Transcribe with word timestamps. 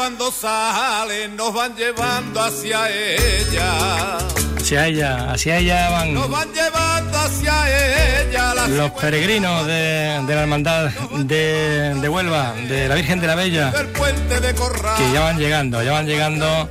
cuando 0.00 0.32
salen 0.32 1.36
nos 1.36 1.52
van 1.52 1.76
llevando 1.76 2.40
hacia 2.40 2.88
ella. 2.88 4.16
Hacia 4.56 4.86
ella, 4.86 5.32
hacia 5.32 5.58
ella 5.58 5.90
van. 5.90 6.14
Nos 6.14 6.30
van 6.30 6.50
llevando 6.54 7.18
hacia 7.18 8.22
ella. 8.22 8.54
los 8.68 8.92
peregrinos 8.92 9.66
de, 9.66 10.24
la 10.26 10.40
hermandad 10.40 10.88
de, 11.18 11.96
de, 12.00 12.08
Huelva, 12.08 12.54
de 12.66 12.88
la 12.88 12.94
Virgen 12.94 13.20
de 13.20 13.26
la 13.26 13.34
Bella. 13.34 13.74
Que 14.96 15.12
ya 15.12 15.20
van 15.20 15.38
llegando, 15.38 15.82
ya 15.82 15.92
van 15.92 16.06
llegando 16.06 16.70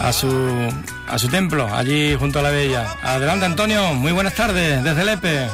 a 0.00 0.12
su, 0.12 0.72
a 1.08 1.18
su 1.18 1.28
templo, 1.28 1.68
allí 1.74 2.14
junto 2.14 2.38
a 2.38 2.42
la 2.42 2.50
Bella. 2.50 2.94
Adelante 3.02 3.44
Antonio, 3.44 3.92
muy 3.94 4.12
buenas 4.12 4.36
tardes 4.36 4.84
desde 4.84 5.04
Lepe. 5.04 5.48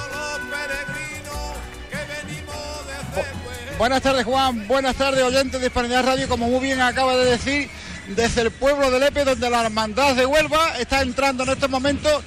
Buenas 3.81 4.03
tardes 4.03 4.27
Juan, 4.27 4.69
buenas 4.69 4.95
tardes 4.95 5.23
oyentes 5.23 5.59
de 5.59 5.69
Hispanidad 5.69 6.05
Radio, 6.05 6.29
como 6.29 6.49
muy 6.49 6.61
bien 6.61 6.83
acaba 6.83 7.17
de 7.17 7.31
decir, 7.31 7.71
desde 8.09 8.43
el 8.43 8.51
pueblo 8.51 8.91
de 8.91 9.01
Lepe, 9.01 9.25
donde 9.25 9.49
la 9.49 9.65
hermandad 9.65 10.15
de 10.15 10.27
Huelva 10.27 10.79
está 10.79 11.01
entrando 11.01 11.45
en 11.45 11.49
estos 11.49 11.71
momentos 11.71 12.23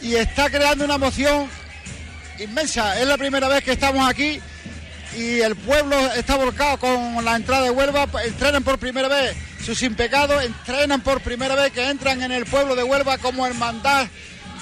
y 0.00 0.14
está 0.14 0.48
creando 0.48 0.84
una 0.84 0.94
emoción 0.94 1.48
inmensa. 2.38 3.00
Es 3.00 3.08
la 3.08 3.18
primera 3.18 3.48
vez 3.48 3.64
que 3.64 3.72
estamos 3.72 4.08
aquí 4.08 4.38
y 5.18 5.40
el 5.40 5.56
pueblo 5.56 5.96
está 6.14 6.36
volcado 6.36 6.78
con 6.78 7.24
la 7.24 7.34
entrada 7.34 7.64
de 7.64 7.70
Huelva, 7.70 8.06
entrenan 8.24 8.62
por 8.62 8.78
primera 8.78 9.08
vez 9.08 9.34
sus 9.66 9.76
sin 9.76 9.96
pecado, 9.96 10.40
entrenan 10.40 11.00
por 11.00 11.20
primera 11.20 11.56
vez 11.56 11.72
que 11.72 11.90
entran 11.90 12.22
en 12.22 12.30
el 12.30 12.46
pueblo 12.46 12.76
de 12.76 12.84
Huelva 12.84 13.18
como 13.18 13.44
hermandad 13.44 14.06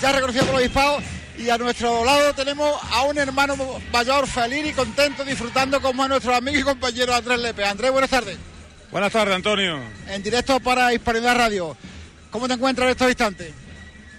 ya 0.00 0.10
reconocido 0.10 0.46
por 0.46 0.54
los 0.54 0.64
hispanos 0.64 1.02
y 1.40 1.48
a 1.48 1.56
nuestro 1.56 2.04
lado 2.04 2.34
tenemos 2.34 2.78
a 2.92 3.02
un 3.04 3.16
hermano 3.16 3.56
mayor 3.92 4.26
feliz 4.26 4.66
y 4.66 4.72
contento 4.72 5.24
disfrutando 5.24 5.80
como 5.80 6.02
a 6.02 6.08
nuestro 6.08 6.34
amigo 6.34 6.58
y 6.58 6.62
compañero 6.62 7.14
Andrés 7.14 7.38
Lepe. 7.40 7.64
Andrés, 7.64 7.90
buenas 7.90 8.10
tardes. 8.10 8.36
Buenas 8.90 9.12
tardes, 9.12 9.34
Antonio. 9.34 9.80
En 10.08 10.22
directo 10.22 10.60
para 10.60 10.92
Hispanidad 10.92 11.36
Radio. 11.36 11.76
¿Cómo 12.30 12.46
te 12.46 12.54
encuentras 12.54 12.86
en 12.86 12.90
estos 12.90 13.08
instantes? 13.08 13.52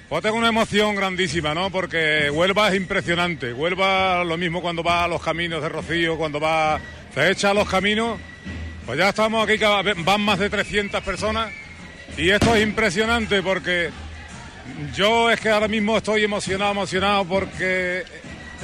Pues 0.09 0.23
tengo 0.23 0.37
una 0.37 0.49
emoción 0.49 0.95
grandísima, 0.95 1.53
¿no? 1.53 1.69
Porque 1.69 2.29
Huelva 2.31 2.69
es 2.69 2.75
impresionante. 2.75 3.53
Huelva 3.53 4.23
lo 4.23 4.37
mismo 4.37 4.61
cuando 4.61 4.83
va 4.83 5.03
a 5.03 5.07
los 5.07 5.21
caminos 5.21 5.61
de 5.61 5.69
Rocío, 5.69 6.17
cuando 6.17 6.39
va, 6.39 6.79
se 7.13 7.29
echa 7.29 7.51
a 7.51 7.53
los 7.53 7.69
caminos. 7.69 8.19
Pues 8.85 8.97
ya 8.97 9.09
estamos 9.09 9.47
aquí, 9.47 9.63
van 10.03 10.21
más 10.21 10.39
de 10.39 10.49
300 10.49 11.03
personas. 11.03 11.51
Y 12.17 12.29
esto 12.29 12.55
es 12.55 12.63
impresionante 12.63 13.41
porque 13.41 13.89
yo 14.95 15.29
es 15.29 15.39
que 15.39 15.49
ahora 15.49 15.67
mismo 15.67 15.97
estoy 15.97 16.23
emocionado, 16.23 16.71
emocionado 16.71 17.25
porque 17.25 18.03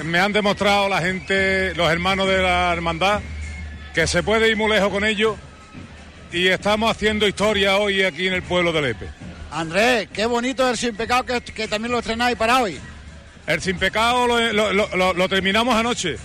me 0.03 0.19
han 0.19 0.31
demostrado 0.31 0.89
la 0.89 1.01
gente, 1.01 1.73
los 1.75 1.89
hermanos 1.91 2.27
de 2.27 2.41
la 2.41 2.71
hermandad, 2.71 3.21
que 3.93 4.07
se 4.07 4.23
puede 4.23 4.49
ir 4.49 4.57
muy 4.57 4.69
lejos 4.69 4.89
con 4.89 5.03
ellos 5.05 5.35
y 6.31 6.47
estamos 6.47 6.91
haciendo 6.91 7.27
historia 7.27 7.77
hoy 7.77 8.03
aquí 8.03 8.27
en 8.27 8.33
el 8.33 8.43
pueblo 8.43 8.71
de 8.71 8.81
Lepe. 8.81 9.07
Andrés, 9.51 10.09
qué 10.11 10.25
bonito 10.25 10.69
el 10.69 10.77
Sin 10.77 10.95
Pecado 10.95 11.25
que, 11.25 11.67
también 11.67 11.91
lo 11.91 11.99
estrenáis 11.99 12.35
para 12.37 12.61
hoy. 12.61 12.79
El 13.45 13.61
Sin 13.61 13.77
Pecado 13.77 14.27
lo, 14.27 15.29
terminamos 15.29 15.75
anoche. 15.75 16.17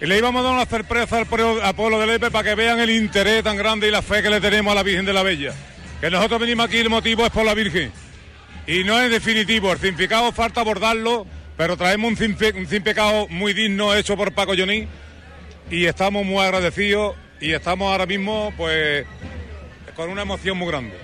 Y 0.00 0.06
le 0.06 0.18
íbamos 0.18 0.40
a 0.40 0.44
dar 0.44 0.54
una 0.54 0.66
sorpresa 0.66 1.18
al 1.18 1.26
pueblo, 1.26 1.98
de 1.98 2.06
Lepe 2.06 2.30
para 2.30 2.50
que 2.50 2.54
vean 2.54 2.78
el 2.78 2.90
interés 2.90 3.42
tan 3.42 3.56
grande 3.56 3.88
y 3.88 3.90
la 3.90 4.02
fe 4.02 4.22
que 4.22 4.30
le 4.30 4.40
tenemos 4.40 4.70
a 4.70 4.74
la 4.76 4.82
Virgen 4.82 5.04
de 5.04 5.12
la 5.12 5.22
Bella. 5.22 5.52
Que 6.00 6.10
nosotros 6.10 6.40
venimos 6.40 6.66
aquí, 6.66 6.78
el 6.78 6.90
motivo 6.90 7.26
es 7.26 7.32
por 7.32 7.44
la 7.44 7.54
Virgen. 7.54 7.90
Y 8.68 8.84
no 8.84 9.00
es 9.00 9.10
definitivo, 9.10 9.72
el 9.72 9.78
Sin 9.78 9.96
Pecado 9.96 10.30
falta 10.30 10.60
abordarlo, 10.60 11.26
pero 11.56 11.78
traemos 11.78 12.12
un 12.12 12.16
Sin, 12.68 12.82
Pecado 12.82 13.26
muy 13.28 13.54
digno 13.54 13.94
hecho 13.94 14.14
por 14.14 14.32
Paco 14.32 14.52
Joní 14.54 14.86
y 15.70 15.86
estamos 15.86 16.26
muy 16.26 16.44
agradecidos 16.44 17.16
y 17.40 17.54
estamos 17.54 17.90
ahora 17.90 18.04
mismo 18.04 18.52
pues 18.58 19.06
con 19.96 20.10
una 20.10 20.20
emoción 20.20 20.58
muy 20.58 20.68
grande. 20.68 20.94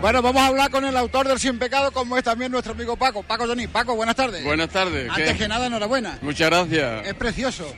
Bueno, 0.00 0.22
vamos 0.22 0.40
a 0.40 0.46
hablar 0.46 0.70
con 0.70 0.86
el 0.86 0.96
autor 0.96 1.28
del 1.28 1.38
Sin 1.38 1.58
Pecado, 1.58 1.92
como 1.92 2.16
es 2.16 2.24
también 2.24 2.50
nuestro 2.50 2.72
amigo 2.72 2.96
Paco. 2.96 3.22
Paco 3.22 3.46
Johnny. 3.46 3.66
Paco, 3.66 3.94
buenas 3.94 4.16
tardes. 4.16 4.42
Buenas 4.42 4.70
tardes. 4.70 5.10
Antes 5.10 5.36
que 5.36 5.48
nada, 5.48 5.66
enhorabuena. 5.66 6.18
Muchas 6.22 6.48
gracias. 6.48 7.06
Es 7.06 7.14
precioso. 7.14 7.70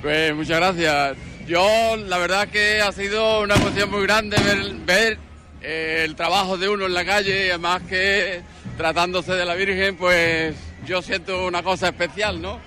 Pues 0.00 0.34
muchas 0.34 0.56
gracias. 0.56 1.16
Yo, 1.46 1.96
la 1.96 2.16
verdad 2.16 2.48
que 2.48 2.80
ha 2.80 2.90
sido 2.92 3.42
una 3.42 3.54
emoción 3.54 3.90
muy 3.90 4.02
grande 4.02 4.36
ver, 4.86 5.18
eh, 5.62 6.02
el 6.04 6.16
trabajo 6.16 6.56
de 6.56 6.68
uno 6.68 6.86
en 6.86 6.94
la 6.94 7.04
calle, 7.04 7.46
y 7.46 7.48
además 7.50 7.82
que 7.88 8.42
tratándose 8.76 9.32
de 9.32 9.44
la 9.44 9.54
Virgen, 9.54 9.96
pues 9.96 10.54
yo 10.86 11.02
siento 11.02 11.46
una 11.46 11.62
cosa 11.62 11.88
especial, 11.88 12.40
¿no? 12.40 12.60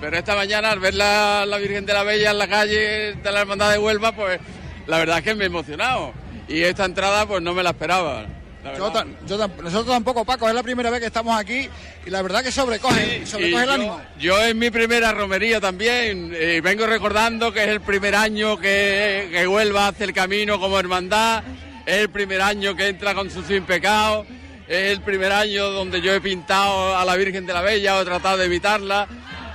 Pero 0.00 0.18
esta 0.18 0.34
mañana 0.34 0.70
al 0.70 0.80
ver 0.80 0.94
la, 0.94 1.46
la 1.46 1.58
Virgen 1.58 1.86
de 1.86 1.94
la 1.94 2.02
Bella 2.02 2.32
en 2.32 2.38
la 2.38 2.48
calle 2.48 3.14
de 3.14 3.32
la 3.32 3.40
Hermandad 3.40 3.70
de 3.70 3.78
Huelva, 3.78 4.12
pues 4.12 4.40
la 4.86 4.98
verdad 4.98 5.18
es 5.18 5.24
que 5.24 5.34
me 5.34 5.44
he 5.44 5.46
emocionado. 5.46 6.12
Y 6.48 6.62
esta 6.62 6.84
entrada 6.84 7.26
pues 7.26 7.42
no 7.42 7.54
me 7.54 7.62
la 7.62 7.70
esperaba. 7.70 8.26
nosotros 9.22 9.86
tampoco, 9.86 10.24
Paco, 10.24 10.48
es 10.48 10.54
la 10.54 10.62
primera 10.62 10.90
vez 10.90 11.00
que 11.00 11.06
estamos 11.06 11.38
aquí 11.38 11.68
y 12.04 12.10
la 12.10 12.22
verdad 12.22 12.42
que 12.42 12.52
sobrecoge, 12.52 13.24
sobrecoge 13.24 13.62
el 13.62 13.70
ánimo. 13.70 14.00
Yo 14.18 14.38
es 14.38 14.54
mi 14.54 14.70
primera 14.70 15.12
romería 15.12 15.60
también 15.60 16.34
y 16.38 16.60
vengo 16.60 16.86
recordando 16.86 17.52
que 17.52 17.62
es 17.62 17.68
el 17.68 17.80
primer 17.80 18.14
año 18.14 18.58
que, 18.58 19.28
que 19.30 19.48
Huelva 19.48 19.88
hace 19.88 20.04
el 20.04 20.12
camino 20.12 20.60
como 20.60 20.78
hermandad, 20.78 21.42
es 21.86 21.96
el 21.96 22.10
primer 22.10 22.40
año 22.42 22.74
que 22.74 22.88
entra 22.88 23.14
con 23.14 23.30
su 23.30 23.42
sin 23.42 23.64
pecado, 23.64 24.26
es 24.66 24.92
el 24.92 25.00
primer 25.02 25.32
año 25.32 25.70
donde 25.70 26.00
yo 26.00 26.12
he 26.14 26.20
pintado 26.20 26.96
a 26.96 27.04
la 27.04 27.16
Virgen 27.16 27.46
de 27.46 27.52
la 27.52 27.60
Bella 27.60 27.96
o 27.96 28.02
he 28.02 28.04
tratado 28.04 28.38
de 28.38 28.46
evitarla, 28.46 29.06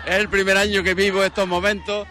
es 0.05 0.15
el 0.15 0.29
primer 0.29 0.57
año 0.57 0.83
que 0.83 0.93
vivo 0.93 1.23
estos 1.23 1.47
momentos 1.47 2.07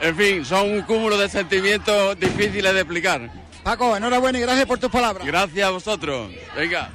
en 0.00 0.16
fin, 0.16 0.44
son 0.44 0.70
un 0.70 0.82
cúmulo 0.82 1.16
de 1.16 1.28
sentimientos 1.28 2.18
difíciles 2.18 2.74
de 2.74 2.80
explicar. 2.80 3.30
Paco, 3.62 3.96
enhorabuena 3.96 4.38
y 4.38 4.42
gracias 4.42 4.66
por 4.66 4.78
tus 4.78 4.90
palabras. 4.90 5.26
Gracias 5.26 5.66
a 5.66 5.70
vosotros. 5.70 6.30
Venga. 6.54 6.90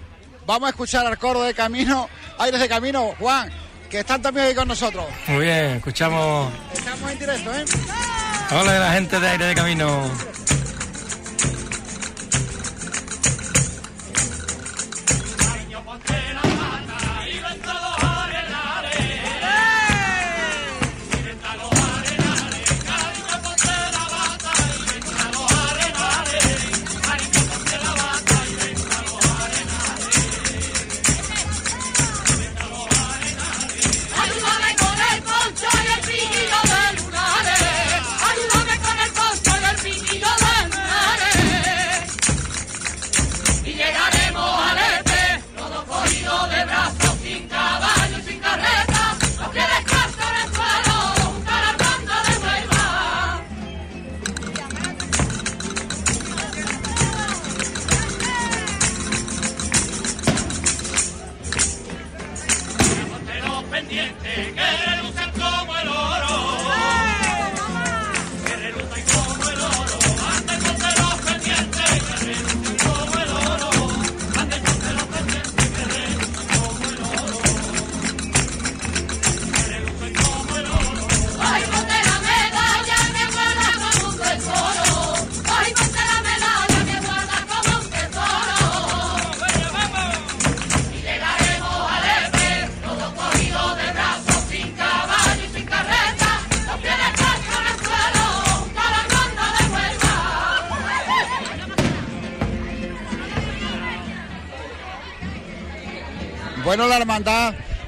Vamos 0.46 0.68
a 0.68 0.70
escuchar 0.70 1.06
al 1.08 1.18
coro 1.18 1.42
de 1.42 1.54
Camino, 1.54 2.08
Aires 2.38 2.60
de 2.60 2.70
Camino, 2.70 3.16
Juan, 3.20 3.50
que 3.90 4.00
están 4.00 4.22
también 4.22 4.48
ahí 4.48 4.56
con 4.56 4.68
nosotros. 4.68 5.06
Muy 5.28 5.46
bien, 5.46 5.78
escuchamos. 5.78 6.52
Estamos 6.74 7.12
en 7.12 7.20
directo, 7.20 7.56
¿eh? 7.56 7.66
Hola, 8.52 8.80
la 8.80 8.94
gente 8.94 9.20
de 9.20 9.28
Aire 9.28 9.46
de 9.46 9.56
Camino. 9.56 10.12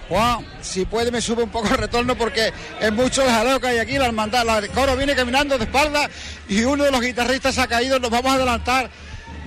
Juan, 0.09 0.45
si 0.61 0.83
puede 0.83 1.09
me 1.09 1.21
sube 1.21 1.43
un 1.43 1.49
poco 1.49 1.69
el 1.69 1.77
retorno 1.77 2.15
porque 2.15 2.51
es 2.81 2.91
mucho 2.91 3.23
el 3.23 3.29
jaleo 3.29 3.61
que 3.61 3.67
hay 3.67 3.77
aquí, 3.77 3.97
la 3.97 4.07
hermandad, 4.07 4.61
el 4.61 4.69
coro 4.71 4.97
viene 4.97 5.15
caminando 5.15 5.57
de 5.57 5.63
espalda 5.63 6.09
y 6.49 6.63
uno 6.63 6.83
de 6.83 6.91
los 6.91 6.99
guitarristas 6.99 7.57
ha 7.59 7.67
caído, 7.67 7.97
nos 7.97 8.09
vamos 8.09 8.31
a 8.31 8.35
adelantar 8.35 8.89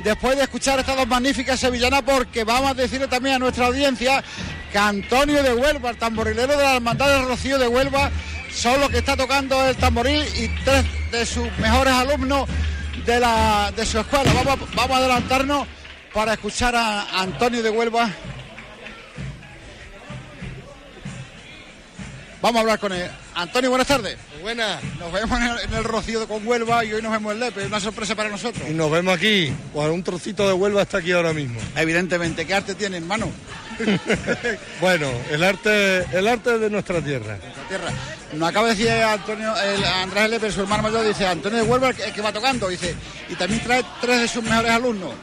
después 0.03 0.37
de 0.37 0.45
escuchar 0.45 0.79
estas 0.79 0.97
dos 0.97 1.07
magníficas 1.07 1.61
sevillanas 1.61 2.03
porque 2.03 2.45
vamos 2.45 2.71
a 2.71 2.75
decirle 2.75 3.09
también 3.09 3.37
a 3.37 3.39
nuestra 3.41 3.67
audiencia 3.67 4.25
que 4.73 4.79
Antonio 4.79 5.43
de 5.43 5.53
Huelva, 5.53 5.91
el 5.91 5.99
tamborilero 5.99 6.57
de 6.57 6.63
la 6.63 6.77
hermandad 6.77 7.09
del 7.09 7.29
Rocío 7.29 7.59
de 7.59 7.69
Huelva, 7.69 8.11
son 8.51 8.81
los 8.81 8.89
que 8.89 8.99
está 8.99 9.17
tocando 9.17 9.69
el 9.69 9.77
tamboril 9.77 10.25
y 10.37 10.49
tres 10.65 10.85
de 11.11 11.27
sus 11.27 11.47
mejores 11.59 11.93
alumnos 11.93 12.49
de, 13.05 13.21
la, 13.21 13.71
de 13.77 13.85
su 13.85 13.99
escuela. 13.99 14.33
Vamos 14.75 14.91
a 14.91 14.97
adelantarnos 14.97 15.67
para 16.15 16.33
escuchar 16.33 16.75
a 16.75 17.21
Antonio 17.21 17.63
de 17.63 17.69
Huelva 17.71 18.11
Vamos 22.45 22.59
a 22.59 22.61
hablar 22.61 22.79
con 22.79 22.93
él. 22.93 23.11
Antonio, 23.37 23.71
buenas 23.71 23.89
tardes. 23.89 24.19
Buenas. 24.43 24.79
Nos 24.99 25.11
vemos 25.11 25.41
en 25.41 25.73
el, 25.73 25.83
Rocío 25.83 26.29
con 26.29 26.47
Huelva 26.47 26.85
y 26.85 26.93
hoy 26.93 27.01
nos 27.01 27.11
vemos 27.11 27.33
en 27.33 27.41
Lepe. 27.41 27.63
Es 27.63 27.69
una 27.69 27.81
sorpresa 27.81 28.15
para 28.15 28.29
nosotros. 28.29 28.69
Y 28.69 28.75
nos 28.75 28.91
vemos 28.91 29.17
aquí. 29.17 29.51
un 29.73 30.03
trocito 30.03 30.47
de 30.47 30.53
Huelva 30.53 30.83
está 30.83 30.99
aquí 30.99 31.13
ahora 31.13 31.33
mismo. 31.33 31.59
Evidentemente. 31.75 32.47
¿Qué 32.47 32.53
arte 32.53 32.75
tiene, 32.75 32.99
hermano? 32.99 33.31
bueno, 34.83 35.09
el 35.31 35.43
arte, 35.43 36.05
el 36.13 36.29
arte 36.29 36.59
de 36.59 36.69
nuestra 36.69 37.01
tierra. 37.01 37.39
Nuestra 37.39 37.67
tierra. 37.67 37.91
Nos 38.35 38.47
acaba 38.51 38.69
de 38.69 38.75
decir 38.75 38.91
Antonio, 38.91 39.55
el 39.63 39.83
Andrés 39.83 40.29
Lepe, 40.29 40.53
su 40.53 40.61
hermano 40.61 40.83
mayor, 40.83 41.07
dice 41.07 41.27
Antonio 41.27 41.61
de 41.61 41.65
Huelva 41.65 41.89
el 41.89 42.13
que 42.13 42.21
va 42.21 42.31
tocando, 42.31 42.69
dice, 42.69 42.95
y 43.31 43.37
también 43.37 43.63
trae 43.63 43.83
tres 44.03 44.21
de 44.21 44.29
sus 44.29 44.45
mejores 44.45 44.71
alumnos. 44.71 45.15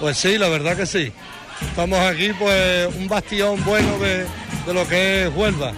Pues 0.00 0.16
sí, 0.16 0.38
la 0.38 0.48
verdad 0.48 0.74
que 0.74 0.86
sí. 0.86 1.12
Estamos 1.68 1.98
aquí, 1.98 2.32
pues, 2.32 2.88
un 2.94 3.08
bastión 3.08 3.62
bueno 3.62 3.98
de, 3.98 4.26
de 4.66 4.72
lo 4.72 4.88
que 4.88 5.24
es 5.26 5.34
Huelva 5.36 5.74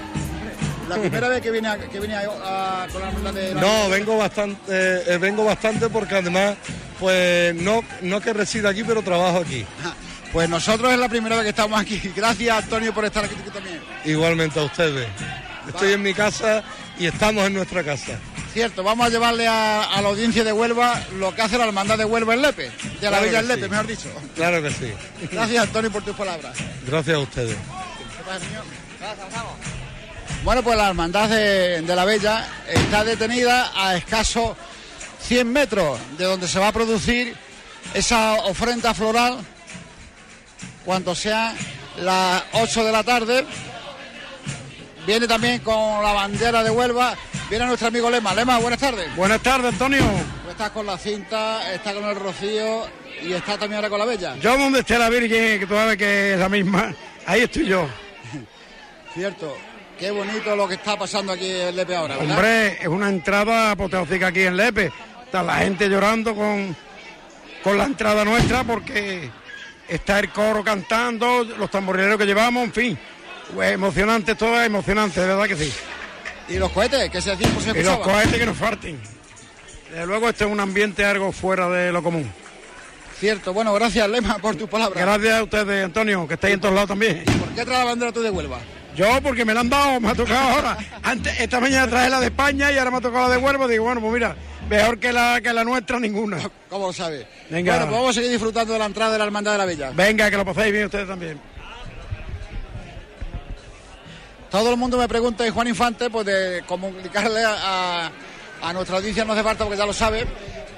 la 0.88 0.96
primera 0.96 1.28
vez 1.28 1.40
que 1.40 1.50
viene 1.50 1.69
a, 1.69 1.78
que 1.78 1.98
viene 1.98 2.14
a, 2.14 2.86
con 2.92 3.25
la 3.25 3.32
de 3.32 3.54
No, 3.54 3.88
vengo 3.88 4.16
bastante, 4.16 4.60
eh, 4.69 5.19
vengo 5.19 5.44
bastante 5.44 5.88
porque 5.88 6.16
además, 6.16 6.56
pues 6.98 7.54
no, 7.54 7.82
no 8.02 8.20
que 8.20 8.32
resida 8.32 8.70
aquí, 8.70 8.84
pero 8.84 9.02
trabajo 9.02 9.38
aquí. 9.38 9.64
Pues 10.32 10.48
nosotros 10.48 10.92
es 10.92 10.98
la 10.98 11.08
primera 11.08 11.36
vez 11.36 11.44
que 11.44 11.50
estamos 11.50 11.81
aquí. 11.81 12.00
Gracias 12.16 12.64
Antonio 12.64 12.92
por 12.92 13.04
estar 13.04 13.25
aquí 13.25 13.34
también. 13.52 13.81
Igualmente 14.04 14.58
a 14.58 14.64
ustedes. 14.64 15.06
Estoy 15.69 15.92
en 15.92 16.02
mi 16.02 16.12
casa 16.12 16.62
y 16.98 17.06
estamos 17.06 17.46
en 17.46 17.54
nuestra 17.54 17.82
casa. 17.82 18.19
Cierto, 18.52 18.82
vamos 18.82 19.06
a 19.06 19.10
llevarle 19.10 19.48
a, 19.48 19.88
la 20.00 20.08
audiencia 20.08 20.44
de 20.44 20.52
Huelva 20.52 21.02
lo 21.19 21.34
que 21.34 21.42
hace 21.42 21.58
la 21.58 21.66
hermandad 21.66 21.98
de 21.98 22.04
Huelva 22.04 22.34
en 22.34 22.42
Lepe, 22.42 22.70
de 23.00 23.10
la 23.10 23.20
Villa 23.20 23.40
en 23.40 23.48
Lepe, 23.48 23.69
mejor 23.69 23.87
dicho. 23.87 24.08
Claro 24.37 24.62
que 24.62 24.70
sí. 24.70 24.92
Gracias 25.32 25.64
Antonio 25.64 25.90
por 25.90 26.04
tus 26.04 26.14
palabras. 26.14 26.56
Gracias 26.87 27.16
a 27.16 27.20
ustedes. 27.20 27.56
Gracias, 29.00 29.83
bueno, 30.44 30.62
pues 30.62 30.76
la 30.76 30.88
hermandad 30.88 31.31
de, 31.31 31.82
la 31.87 32.05
Bella 32.05 32.46
está 32.69 33.02
detenida 33.02 33.73
a 33.75 33.96
escaso 33.96 34.55
100 35.23 35.50
metros 35.50 35.99
de 36.19 36.25
donde 36.25 36.46
se 36.46 36.58
va 36.58 36.69
a 36.69 36.73
producir 36.73 37.35
esa 37.94 38.35
ofrenda 38.44 38.93
floral 38.93 39.38
cuando 40.85 41.14
sea 41.14 41.55
las 41.96 42.44
8 42.52 42.85
de 42.85 42.93
la 42.93 43.02
tarde. 43.02 43.46
Viene 45.06 45.26
también 45.26 45.61
con 45.61 46.02
la 46.02 46.12
bandera 46.12 46.62
de 46.62 46.70
Huelva. 46.70 47.17
Viene 47.49 47.64
nuestro 47.64 47.88
amigo 47.88 48.11
Lema. 48.11 48.35
Lema, 48.35 48.58
buenas 48.58 48.81
tardes. 48.81 49.17
Buenas 49.17 49.43
tardes, 49.43 49.73
Antonio. 49.73 50.05
Estás 50.50 50.70
con 50.70 50.85
la 50.85 50.99
cinta, 50.99 51.73
está 51.73 51.94
con 51.94 52.05
el 52.05 52.17
rocío 52.17 52.87
y 53.23 53.32
está 53.32 53.56
también 53.56 53.76
ahora 53.76 53.88
con 53.88 53.99
la 53.99 54.05
bella. 54.05 54.37
Yo 54.37 54.58
donde 54.58 54.81
esté 54.81 54.99
la 54.99 55.08
Virgen, 55.08 55.61
que 55.61 55.67
tú 55.67 55.75
sabes 55.75 55.97
que 55.97 56.35
es 56.35 56.38
la 56.38 56.50
misma, 56.50 56.94
ahí 57.25 57.43
estoy 57.43 57.67
yo. 57.67 57.88
Cierto. 59.14 59.56
Qué 60.04 60.10
bonito 60.10 60.54
lo 60.54 60.68
que 60.68 60.74
está 60.74 60.98
pasando 60.98 61.32
aquí 61.32 61.50
en 61.50 61.74
Lepe 61.74 61.96
ahora, 61.96 62.18
¿verdad? 62.18 62.36
Hombre, 62.36 62.72
es 62.78 62.88
una 62.88 63.08
entrada 63.08 63.70
apoteósica 63.70 64.26
aquí 64.26 64.42
en 64.42 64.54
Lepe. 64.54 64.92
Está 65.24 65.42
la 65.42 65.54
gente 65.54 65.88
llorando 65.88 66.34
con, 66.34 66.76
con 67.62 67.78
la 67.78 67.84
entrada 67.84 68.22
nuestra 68.22 68.64
porque 68.64 69.30
está 69.88 70.18
el 70.18 70.28
coro 70.28 70.62
cantando, 70.62 71.42
los 71.44 71.70
tamborileros 71.70 72.18
que 72.18 72.26
llevamos, 72.26 72.64
en 72.64 72.72
fin. 72.74 72.98
Pues 73.54 73.72
emocionante, 73.72 74.34
todo 74.34 74.62
emocionante, 74.62 75.22
de 75.22 75.26
verdad 75.26 75.46
que 75.46 75.56
sí. 75.56 75.72
¿Y 76.50 76.58
los 76.58 76.70
cohetes? 76.70 77.08
¿Qué 77.08 77.22
se 77.22 77.34
decía? 77.34 77.48
y 77.74 77.82
los 77.82 77.98
cohetes 78.00 78.38
que 78.38 78.44
nos 78.44 78.58
falten. 78.58 79.00
Desde 79.90 80.04
luego 80.04 80.28
este 80.28 80.44
es 80.44 80.50
un 80.50 80.60
ambiente 80.60 81.02
algo 81.02 81.32
fuera 81.32 81.70
de 81.70 81.90
lo 81.90 82.02
común. 82.02 82.30
Cierto, 83.18 83.54
bueno, 83.54 83.72
gracias 83.72 84.06
Lema 84.06 84.36
por 84.36 84.54
tus 84.54 84.68
palabras. 84.68 85.02
Gracias 85.02 85.32
a 85.32 85.42
ustedes, 85.42 85.82
Antonio, 85.82 86.28
que 86.28 86.34
estáis 86.34 86.52
en 86.52 86.60
todos 86.60 86.74
lados 86.74 86.88
también. 86.90 87.24
¿Por 87.24 87.48
qué 87.54 87.64
traes 87.64 87.78
la 87.78 87.84
bandera 87.86 88.12
tú 88.12 88.20
de 88.20 88.28
Huelva? 88.28 88.58
Yo, 88.96 89.20
porque 89.23 89.44
me 89.44 89.52
la 89.52 89.61
han 89.61 89.69
dado, 89.69 90.00
me 90.00 90.11
ha 90.11 90.14
tocado 90.14 90.49
ahora. 90.50 90.79
Antes, 91.02 91.41
esta 91.41 91.61
mañana 91.61 91.88
traje 91.88 92.11
la 92.11 92.20
de 92.20 92.26
España 92.26 92.70
y 92.70 92.79
ahora 92.79 92.91
me 92.93 92.99
ha 92.99 93.00
tocado 93.00 93.29
la 93.29 93.35
de 93.35 93.41
Huelva. 93.41 93.67
Digo, 93.67 93.85
bueno, 93.85 94.00
pues 94.00 94.12
mira, 94.12 94.37
mejor 94.69 94.99
que 94.99 95.12
la, 95.12 95.41
que 95.41 95.52
la 95.52 95.64
nuestra, 95.64 95.99
ninguna. 95.99 96.38
¿Cómo 96.69 96.87
lo 96.87 96.93
sabe? 96.93 97.26
Venga. 97.50 97.73
Bueno, 97.73 97.87
pues 97.87 97.99
vamos 97.99 98.11
a 98.11 98.14
seguir 98.14 98.31
disfrutando 98.31 98.73
de 98.73 98.79
la 98.79 98.87
entrada 98.87 99.12
de 99.12 99.19
la 99.19 99.25
Hermandad 99.25 99.52
de 99.52 99.58
la 99.58 99.64
Bella. 99.64 99.91
Venga, 99.94 100.31
que 100.31 100.37
lo 100.37 100.44
paséis 100.44 100.73
bien 100.73 100.85
ustedes 100.85 101.08
también. 101.08 101.41
Todo 104.50 104.70
el 104.70 104.76
mundo 104.76 104.97
me 104.97 105.08
pregunta, 105.08 105.44
y 105.44 105.50
Juan 105.50 105.67
Infante, 105.67 106.08
pues 106.11 106.26
de 106.26 106.62
comunicarle 106.69 107.43
a, 107.44 108.12
a, 108.62 108.73
nuestra 108.73 108.99
audiencia, 108.99 109.25
no 109.25 109.32
hace 109.32 109.43
falta 109.43 109.64
porque 109.64 109.76
ya 109.76 109.85
lo 109.85 109.93
sabe, 109.93 110.25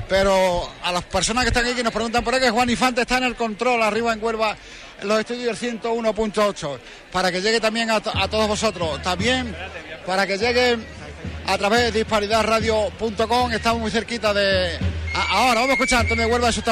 pero 0.09 0.67
a 0.83 0.93
las 0.93 1.05
personas 1.05 1.45
que 1.45 1.49
están 1.49 1.67
aquí 1.67 1.75
que 1.75 1.83
nos 1.83 1.93
preguntan 1.93 2.25
por 2.25 2.41
qué 2.41 2.49
Juan 2.49 2.71
Infante 2.71 3.03
está 3.03 3.19
en 3.19 3.25
el 3.25 3.37
control 3.37 3.83
arriba 3.83 4.15
en 4.15 4.25
Huelva 4.25 4.57
los 5.03 5.21
estudios 5.21 5.61
101.8, 5.63 6.79
para 7.13 7.31
que 7.31 7.41
llegue 7.41 7.61
también 7.61 7.91
a, 7.91 8.01
todos 8.01 8.49
vosotros. 8.49 9.03
También 9.03 9.55
para 10.07 10.27
que 10.27 10.39
llegue 10.39 10.79
a 11.47 11.59
través 11.59 11.93
de 11.93 11.93
disparidadradio.com, 11.93 13.53
estamos 13.53 13.81
muy 13.81 13.91
cerquita 13.91 14.33
de... 14.33 14.79
ahora. 15.15 15.61
Vamos 15.61 15.71
a 15.71 15.73
escuchar 15.75 15.99
a 15.99 16.01
Antonio 16.03 16.29
Huelva 16.29 16.49
de 16.49 16.53
su 16.53 16.63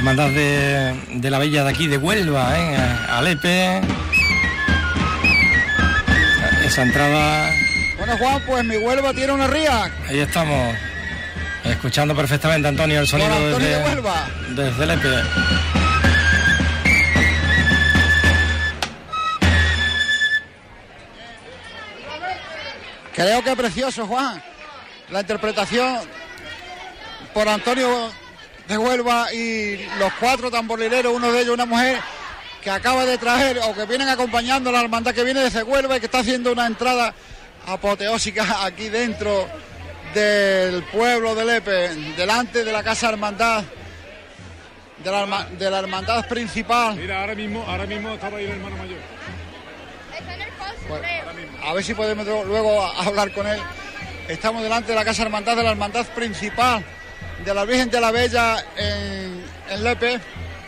hermandad 0.00 0.30
de, 0.30 1.30
la 1.30 1.38
Bella 1.38 1.62
de 1.62 1.68
aquí 1.68 1.86
de 1.86 1.98
Huelva, 1.98 2.58
¿eh? 2.58 2.74
Alepe. 3.10 3.82
Esa 6.64 6.82
entrada. 6.84 7.52
Bueno, 7.98 8.16
Juan, 8.16 8.42
pues 8.46 8.64
mi 8.64 8.78
Huelva 8.78 9.12
tiene 9.12 9.34
una 9.34 9.46
ría. 9.46 9.92
Ahí 10.08 10.20
estamos. 10.20 10.74
Escuchando 11.64 12.16
perfectamente, 12.16 12.66
Antonio, 12.66 13.00
el 13.00 13.06
sonido 13.06 13.28
desde, 13.50 13.76
de 13.76 13.84
Huelva. 13.84 14.26
desde 14.48 14.86
Lepe. 14.86 15.08
Creo 23.14 23.44
que 23.44 23.54
precioso, 23.54 24.06
Juan. 24.06 24.42
La 25.10 25.20
interpretación 25.20 25.98
por 27.34 27.46
Antonio 27.46 28.10
de 28.70 28.78
Huelva 28.78 29.34
y 29.34 29.78
los 29.98 30.12
cuatro 30.20 30.48
tamborileros, 30.48 31.12
uno 31.12 31.32
de 31.32 31.40
ellos 31.40 31.54
una 31.54 31.66
mujer 31.66 31.98
que 32.62 32.70
acaba 32.70 33.04
de 33.04 33.18
traer 33.18 33.58
o 33.58 33.74
que 33.74 33.84
vienen 33.84 34.08
acompañando 34.08 34.70
a 34.70 34.72
la 34.72 34.80
hermandad 34.82 35.12
que 35.12 35.24
viene 35.24 35.40
desde 35.40 35.64
Huelva 35.64 35.96
y 35.96 36.00
que 36.00 36.06
está 36.06 36.20
haciendo 36.20 36.52
una 36.52 36.66
entrada 36.66 37.12
apoteósica 37.66 38.64
aquí 38.64 38.88
dentro 38.88 39.48
del 40.14 40.84
pueblo 40.84 41.34
de 41.34 41.44
Lepe, 41.44 41.88
delante 42.16 42.64
de 42.64 42.70
la 42.70 42.84
casa 42.84 43.08
hermandad, 43.08 43.64
de 45.02 45.10
la, 45.10 45.48
de 45.58 45.68
la 45.68 45.78
hermandad 45.80 46.28
principal. 46.28 46.94
Mira, 46.94 47.22
ahora 47.22 47.34
mismo, 47.34 47.64
ahora 47.66 47.86
mismo 47.86 48.14
estaba 48.14 48.38
ahí 48.38 48.44
el 48.44 48.52
hermano 48.52 48.76
mayor. 48.76 49.00
a 51.64 51.74
ver 51.74 51.82
si 51.82 51.94
podemos 51.94 52.24
luego 52.46 52.84
hablar 52.84 53.32
con 53.32 53.48
él. 53.48 53.60
Estamos 54.28 54.62
delante 54.62 54.92
de 54.92 54.94
la 54.94 55.04
casa 55.04 55.24
hermandad, 55.24 55.56
de 55.56 55.64
la 55.64 55.70
hermandad 55.70 56.06
principal 56.14 56.84
de 57.44 57.54
la 57.54 57.64
Virgen 57.64 57.90
de 57.90 58.00
la 58.00 58.10
Bella 58.10 58.64
en, 58.76 59.42
en 59.70 59.84
Lepe. 59.84 60.20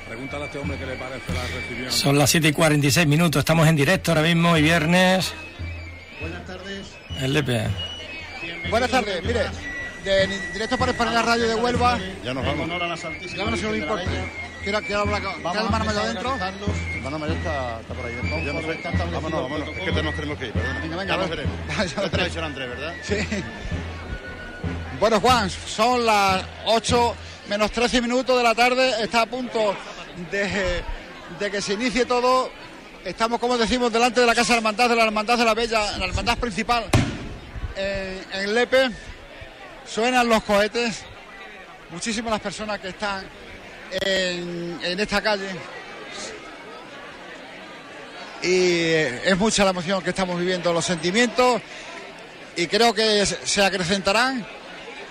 Pregúntale 0.09 0.45
a 0.45 0.47
este 0.47 0.59
hombre 0.59 0.79
qué 0.79 0.87
le 0.87 0.97
parece 0.97 1.33
la 1.33 1.43
recepción. 1.43 1.93
Son 1.93 2.19
las 2.19 2.31
7 2.31 2.49
y 2.49 2.53
46 2.53 3.07
minutos, 3.07 3.41
estamos 3.41 3.67
en 3.69 3.77
directo 3.77 4.11
ahora 4.11 4.23
mismo 4.23 4.57
y 4.57 4.63
viernes. 4.63 5.33
Buenas 6.21 6.47
tardes. 6.47 6.87
En 7.19 7.33
Lepe. 7.33 7.67
Buenas 8.71 8.91
tardes, 8.91 9.23
mire, 9.25 9.41
de, 10.05 10.27
directo 10.53 10.79
para 10.79 10.93
España 10.93 11.23
Radio 11.23 11.49
de 11.49 11.55
Huelva. 11.55 11.99
Ya 12.25 12.35
nos 12.35 12.45
vamos. 12.45 12.69
Ya 12.69 13.45
no 13.45 13.57
se 13.57 13.63
lo 13.63 13.77
importa. 13.77 14.05
Quiero, 14.63 14.81
quiero 14.83 15.01
hablar 15.01 15.23
con 15.23 15.35
el 15.35 15.65
hermano 15.65 15.85
mayor 15.85 16.03
adentro. 16.03 16.35
El 16.37 16.97
hermano 16.97 17.19
mayor 17.19 17.37
está, 17.37 17.81
está 17.81 17.95
por 17.95 18.07
ahí 18.07 18.15
dentro. 18.15 18.39
Ya 18.39 18.53
no 18.53 18.61
sé. 18.61 18.81
Vámonos, 19.13 19.43
vámonos. 19.43 19.69
Es 19.69 19.79
que 19.81 20.03
nos 20.03 20.15
tenemos 20.15 20.39
que 20.39 20.47
ir, 20.47 20.53
perdona. 20.53 20.81
Venga, 20.81 20.97
venga, 20.97 21.13
ya 21.13 21.17
nos 21.17 21.31
veremos. 21.31 22.13
Lo 22.13 22.25
dicho 22.25 22.45
Andrés, 22.45 22.69
¿verdad? 22.69 22.95
Sí. 23.03 23.17
Bueno, 25.03 25.19
Juan, 25.19 25.51
son 25.51 26.07
las 26.07 26.45
8 26.65 27.17
menos 27.49 27.73
13 27.73 28.01
minutos 28.01 28.37
de 28.37 28.45
la 28.45 28.55
tarde. 28.55 29.03
Está 29.03 29.23
a 29.23 29.27
punto 29.27 29.75
de, 30.31 31.51
que 31.51 31.61
se 31.61 31.73
inicie 31.73 32.05
todo. 32.05 32.53
Estamos, 33.05 33.41
como 33.41 33.59
decimos, 33.59 33.93
delante 33.93 34.21
de 34.21 34.27
la 34.27 34.35
Casa 34.37 34.55
de 34.55 34.61
la 34.61 34.69
Hermandad, 34.69 34.89
de 34.89 34.95
la 34.95 35.05
Hermandad 35.07 35.39
de 35.39 35.45
la 35.45 35.55
Bella, 35.55 35.99
la 35.99 36.05
Hermandad 36.05 36.39
principal 36.39 36.85
en, 37.75 38.55
Lepe. 38.55 38.91
Suenan 39.85 40.29
los 40.29 40.45
cohetes. 40.45 41.03
Muchísimas 41.91 42.31
las 42.31 42.41
personas 42.41 42.79
que 42.79 42.91
están 42.91 43.25
en, 43.91 44.79
en 44.85 45.01
esta 45.01 45.21
calle. 45.21 45.49
Y 48.41 48.85
es 49.29 49.37
mucha 49.37 49.65
la 49.65 49.71
emoción 49.71 50.01
que 50.01 50.11
estamos 50.11 50.39
viviendo, 50.39 50.73
los 50.73 50.85
sentimientos. 50.85 51.61
Y 52.55 52.69
creo 52.69 52.95
que 52.95 53.27
se 53.27 53.65
acrecentarán 53.65 54.62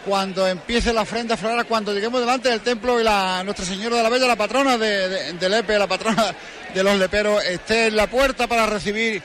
cuando 0.06 0.48
empiece 0.48 0.94
la 0.94 1.06
frente 1.06 1.38
floral, 1.38 1.66
cuando 1.66 1.94
lleguemos 1.94 2.20
delante 2.20 2.50
del 2.50 2.62
templo 2.62 3.00
y 3.00 3.04
la 3.04 3.44
Nuestra 3.44 3.66
Señora 3.66 3.98
de 3.98 4.04
la 4.04 4.10
Bella, 4.10 4.28
la 4.28 4.36
patrona 4.36 4.78
de, 4.78 5.50
Lepe, 5.50 5.78
la 5.78 5.88
patrona 5.88 6.34
de 6.74 6.84
los 6.84 6.98
leperos, 6.98 7.44
esté 7.44 7.88
en 7.88 7.96
la 7.96 8.08
puerta 8.08 8.48
para 8.48 8.66
recibir 8.66 9.22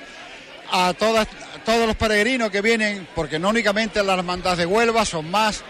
a 0.70 0.92
todas, 0.98 1.26
todos 1.64 1.86
los 1.86 1.96
peregrinos 1.96 2.50
que 2.50 2.60
vienen, 2.60 3.08
porque 3.14 3.38
no 3.38 3.48
únicamente 3.48 4.02
las 4.02 4.18
hermandad 4.18 4.56
de 4.56 4.66
Huelva, 4.66 5.04
son 5.04 5.30
más. 5.30 5.62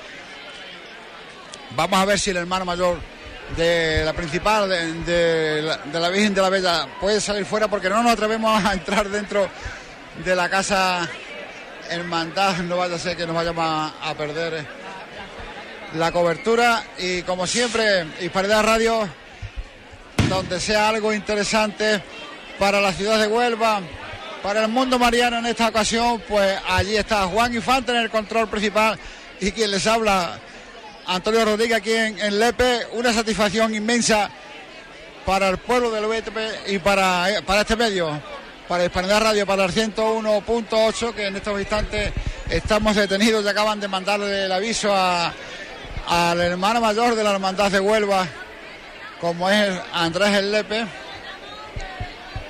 Vamos 1.76 2.00
a 2.00 2.04
ver 2.04 2.18
si 2.18 2.30
el 2.30 2.38
hermano 2.38 2.64
mayor 2.64 2.98
de 3.56 4.04
la 4.04 4.12
principal, 4.12 4.68
de, 4.68 5.62
la, 5.92 6.08
Virgen 6.08 6.34
de 6.34 6.42
la 6.42 6.48
Bella, 6.48 6.88
puede 7.00 7.20
salir 7.20 7.44
fuera, 7.44 7.68
porque 7.68 7.88
no 7.88 8.02
nos 8.02 8.12
atrevemos 8.12 8.64
a 8.64 8.72
entrar 8.72 9.08
dentro 9.08 9.48
de 10.24 10.34
la 10.34 10.48
casa 10.48 11.08
hermandad, 11.90 12.56
no 12.58 12.78
vaya 12.78 12.96
a 12.96 12.98
ser 12.98 13.16
que 13.16 13.26
nos 13.26 13.36
vayamos 13.36 13.92
a 14.02 14.14
perder 14.14 14.85
la 15.98 16.12
cobertura 16.12 16.84
y 16.98 17.22
como 17.22 17.46
siempre, 17.46 18.06
Hispanidad 18.20 18.64
Radio, 18.64 19.08
donde 20.28 20.60
sea 20.60 20.88
algo 20.88 21.12
interesante 21.12 22.02
para 22.58 22.80
la 22.80 22.92
ciudad 22.92 23.18
de 23.18 23.26
Huelva, 23.26 23.80
para 24.42 24.62
el 24.62 24.68
mundo 24.68 24.98
mariano 24.98 25.38
en 25.38 25.46
esta 25.46 25.68
ocasión, 25.68 26.22
pues 26.28 26.58
allí 26.68 26.96
está 26.96 27.26
Juan 27.26 27.54
Infante 27.54 27.92
en 27.92 27.98
el 27.98 28.10
control 28.10 28.48
principal 28.48 28.98
y 29.40 29.52
quien 29.52 29.70
les 29.70 29.86
habla, 29.86 30.38
Antonio 31.06 31.44
Rodríguez 31.44 31.78
aquí 31.78 31.92
en, 31.92 32.38
Lepe, 32.38 32.86
una 32.92 33.12
satisfacción 33.12 33.74
inmensa 33.74 34.30
para 35.24 35.48
el 35.48 35.58
pueblo 35.58 35.90
del 35.90 36.04
UETP 36.04 36.36
y 36.68 36.78
para, 36.78 37.26
para 37.46 37.62
este 37.62 37.76
medio, 37.76 38.20
para 38.68 38.84
Hispanidad 38.84 39.22
Radio, 39.22 39.46
para 39.46 39.64
el 39.64 39.72
101.8, 39.72 41.14
que 41.14 41.26
en 41.26 41.36
estos 41.36 41.58
instantes 41.58 42.12
estamos 42.50 42.96
detenidos 42.96 43.44
y 43.44 43.48
acaban 43.48 43.80
de 43.80 43.88
mandarle 43.88 44.44
el 44.44 44.52
aviso 44.52 44.94
a 44.94 45.32
al 46.06 46.40
hermano 46.40 46.80
mayor 46.80 47.14
de 47.14 47.24
la 47.24 47.32
Hermandad 47.32 47.70
de 47.70 47.80
Huelva, 47.80 48.26
como 49.20 49.50
es 49.50 49.78
Andrés 49.92 50.34
El 50.34 50.52
Lepe, 50.52 50.86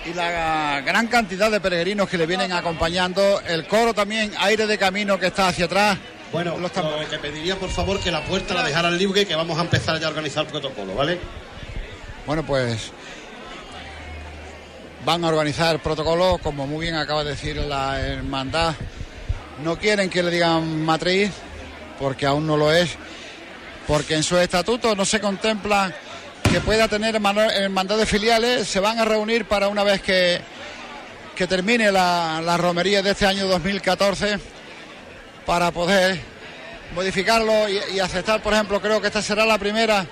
y 0.04 0.14
la 0.14 0.82
gran 0.82 1.08
cantidad 1.08 1.50
de 1.50 1.60
peregrinos 1.60 2.08
que 2.08 2.18
le 2.18 2.26
vienen 2.26 2.52
acompañando, 2.52 3.40
el 3.46 3.66
coro 3.66 3.94
también, 3.94 4.32
aire 4.38 4.66
de 4.66 4.78
camino 4.78 5.18
que 5.18 5.26
está 5.26 5.48
hacia 5.48 5.64
atrás. 5.64 5.98
Bueno, 6.32 6.58
lo 6.58 6.68
te 6.68 7.18
pediría 7.18 7.56
por 7.56 7.70
favor 7.70 7.98
que 8.00 8.10
la 8.10 8.22
puerta 8.24 8.54
la 8.54 8.62
dejaran 8.62 8.96
libre, 8.98 9.26
que 9.26 9.34
vamos 9.34 9.58
a 9.58 9.62
empezar 9.62 9.98
ya 9.98 10.06
a 10.06 10.10
organizar 10.10 10.44
el 10.44 10.50
protocolo, 10.50 10.94
¿vale? 10.94 11.18
Bueno, 12.26 12.44
pues 12.44 12.90
van 15.04 15.24
a 15.24 15.28
organizar 15.28 15.76
el 15.76 15.80
protocolo, 15.80 16.38
como 16.42 16.66
muy 16.66 16.82
bien 16.86 16.96
acaba 16.96 17.24
de 17.24 17.30
decir 17.30 17.56
la 17.56 18.00
hermandad. 18.00 18.74
No 19.64 19.78
quieren 19.78 20.10
que 20.10 20.22
le 20.22 20.30
digan 20.30 20.84
matriz, 20.84 21.30
porque 21.98 22.26
aún 22.26 22.46
no 22.46 22.56
lo 22.56 22.72
es 22.72 22.96
porque 23.86 24.14
en 24.14 24.22
su 24.22 24.36
estatuto 24.38 24.94
no 24.94 25.04
se 25.04 25.20
contempla 25.20 25.92
que 26.50 26.60
pueda 26.60 26.88
tener 26.88 27.14
hermandad 27.16 27.96
de 27.96 28.06
filiales, 28.06 28.68
se 28.68 28.80
van 28.80 28.98
a 28.98 29.04
reunir 29.04 29.46
para 29.46 29.68
una 29.68 29.84
vez 29.84 30.02
que, 30.02 30.40
que 31.34 31.46
termine 31.46 31.92
la, 31.92 32.56
romería 32.56 33.02
de 33.02 33.10
este 33.10 33.26
año 33.26 33.46
2014 33.46 34.38
para 35.44 35.70
poder 35.70 36.20
modificarlo 36.94 37.52
y, 37.68 38.00
aceptar, 38.00 38.42
por 38.42 38.54
ejemplo, 38.54 38.80
creo 38.80 39.00
que 39.00 39.08
esta 39.08 39.22
será 39.22 39.44
la 39.44 39.58
primera, 39.58 40.06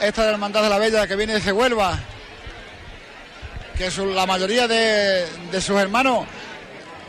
esta 0.00 0.22
de 0.22 0.28
la 0.28 0.34
Hermandad 0.34 0.62
de 0.62 0.68
la 0.68 0.78
Bella 0.78 1.06
que 1.06 1.16
viene 1.16 1.34
desde 1.34 1.52
Huelva, 1.52 1.98
que 3.76 3.90
la 4.14 4.26
mayoría 4.26 4.68
de, 4.68 5.26
de 5.50 5.60
sus 5.60 5.78
hermanos 5.78 6.26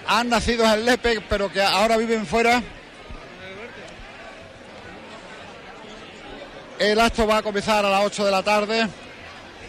han 0.07 0.29
nacido 0.29 0.65
en 0.73 0.85
Lepe, 0.85 1.21
pero 1.29 1.51
que 1.51 1.61
ahora 1.61 1.97
viven 1.97 2.25
fuera 2.25 2.61
El 6.91 6.99
acto 6.99 7.25
va 7.25 7.37
a 7.37 7.41
comenzar 7.41 7.83
a 7.83 7.89
las 7.89 8.05
8 8.05 8.25
de 8.25 8.31
la 8.31 8.43
tarde. 8.43 8.87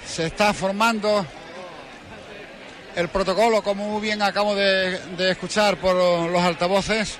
Se 0.06 0.26
está 0.26 0.52
formando 0.52 1.24
el 2.94 3.08
protocolo, 3.08 3.62
como 3.62 3.88
muy 3.88 4.02
bien 4.02 4.20
acabo 4.20 4.54
de, 4.54 5.00
escuchar 5.30 5.78
por 5.78 5.96
los 5.96 6.42
altavoces. 6.42 7.16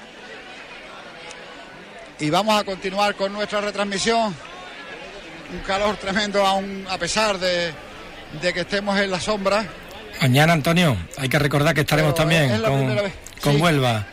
Y 2.20 2.28
vamos 2.28 2.60
a 2.60 2.64
continuar 2.64 3.14
con 3.14 3.32
nuestra 3.32 3.62
retransmisión. 3.62 4.34
Un 5.52 5.60
calor 5.66 5.96
tremendo 5.96 6.46
aún 6.46 6.86
a 6.90 6.98
pesar 6.98 7.38
de, 7.38 7.72
que 8.52 8.60
estemos 8.60 9.00
en 9.00 9.10
la 9.10 9.18
sombra. 9.18 9.64
Mañana, 10.20 10.52
Antonio, 10.52 10.94
hay 11.16 11.30
que 11.30 11.38
recordar 11.38 11.74
que 11.74 11.80
estaremos 11.80 12.14
también 12.14 12.60
con, 12.60 12.98
con 13.40 13.62
Huelva. 13.62 14.06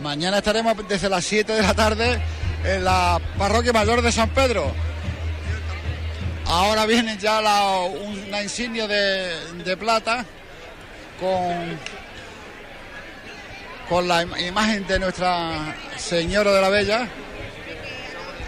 Mañana 0.00 0.38
estaremos 0.38 0.76
desde 0.86 1.08
las 1.08 1.24
7 1.24 1.50
de 1.50 1.62
la 1.62 1.72
tarde 1.72 2.20
en 2.64 2.84
la 2.84 3.20
parroquia 3.38 3.72
mayor 3.72 4.02
de 4.02 4.12
San 4.12 4.28
Pedro. 4.30 4.72
Ahora 6.46 6.84
viene 6.86 7.16
ya 7.16 7.40
la, 7.40 7.76
una 7.76 8.42
insignia 8.42 8.86
de, 8.88 9.76
plata 9.76 10.24
con, 11.20 11.78
con 13.88 14.08
la 14.08 14.22
imagen 14.22 14.86
de 14.86 14.98
Nuestra 14.98 15.76
Señora 15.96 16.52
de 16.52 16.60
la 16.60 16.68
Bella. 16.68 17.08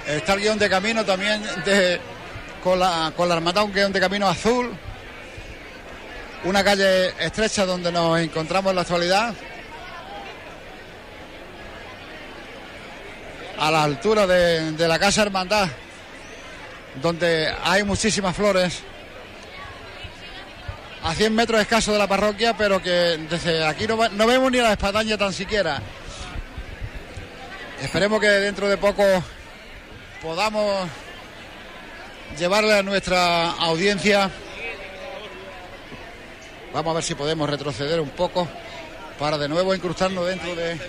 Está 0.06 0.32
el 0.32 0.40
guion 0.40 0.58
de 0.58 0.68
camino 0.68 1.04
también 1.04 1.42
de, 1.64 2.00
con, 2.62 2.80
la, 2.80 3.12
con 3.16 3.28
la 3.28 3.36
hermandad, 3.36 3.64
un 3.64 3.72
guion 3.72 3.92
de 3.92 4.00
camino 4.00 4.28
azul. 4.28 4.72
Una 6.44 6.64
calle 6.64 7.10
estrecha 7.24 7.64
donde 7.64 7.92
nos 7.92 8.18
encontramos 8.18 8.70
en 8.70 8.76
la 8.76 8.82
actualidad. 8.82 9.32
A 13.62 13.70
la 13.70 13.84
altura 13.84 14.26
de, 14.26 14.88
la 14.88 14.98
Casa 14.98 15.22
Hermandad, 15.22 15.68
donde 17.00 17.48
hay 17.62 17.84
muchísimas 17.84 18.34
flores 18.34 18.80
a 21.04 21.14
100 21.14 21.32
metros 21.32 21.60
escasos 21.60 21.94
de 21.94 21.98
la 22.00 22.08
parroquia, 22.08 22.56
pero 22.56 22.82
que 22.82 22.90
desde 23.30 23.64
aquí 23.64 23.86
no, 23.86 24.26
vemos 24.26 24.50
ni 24.50 24.58
la 24.58 24.72
espadaña 24.72 25.16
tan 25.16 25.32
siquiera. 25.32 25.80
Esperemos 27.80 28.18
que 28.18 28.26
dentro 28.26 28.68
de 28.68 28.76
poco 28.78 29.04
podamos 30.20 30.88
llevarle 32.36 32.80
a 32.80 32.82
nuestra 32.82 33.52
audiencia. 33.52 34.28
Vamos 36.72 36.90
a 36.90 36.94
ver 36.94 37.04
si 37.04 37.14
podemos 37.14 37.48
retroceder 37.48 38.00
un 38.00 38.10
poco 38.10 38.48
para 39.20 39.38
de 39.38 39.48
nuevo 39.48 39.72
incrustarnos 39.72 40.26
dentro 40.26 40.52
de, 40.56 40.80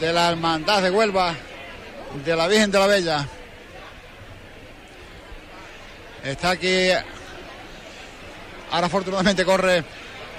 de 0.00 0.12
la 0.14 0.30
hermandad 0.30 0.82
de 0.82 0.90
Huelva, 0.90 1.34
de 2.24 2.36
la 2.36 2.48
Virgen 2.48 2.70
de 2.70 2.78
la 2.78 2.86
Bella. 2.86 3.26
Está 6.24 6.50
aquí 6.50 6.90
Ahora 8.70 8.86
afortunadamente 8.86 9.44
corre 9.44 9.84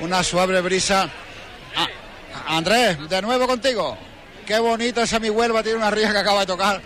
una 0.02 0.24
suave 0.24 0.62
brisa. 0.62 1.10
Ah, 1.76 1.88
Andrés, 2.58 3.10
de 3.10 3.22
nuevo 3.22 3.48
contigo. 3.48 3.98
Qué 4.46 4.60
bonito 4.60 5.02
esa 5.02 5.20
mi 5.20 5.30
Huelva, 5.30 5.64
tiene 5.64 5.78
una 5.78 5.92
ría 5.92 6.12
que 6.12 6.18
acaba 6.18 6.42
de 6.42 6.46
tocar. 6.46 6.82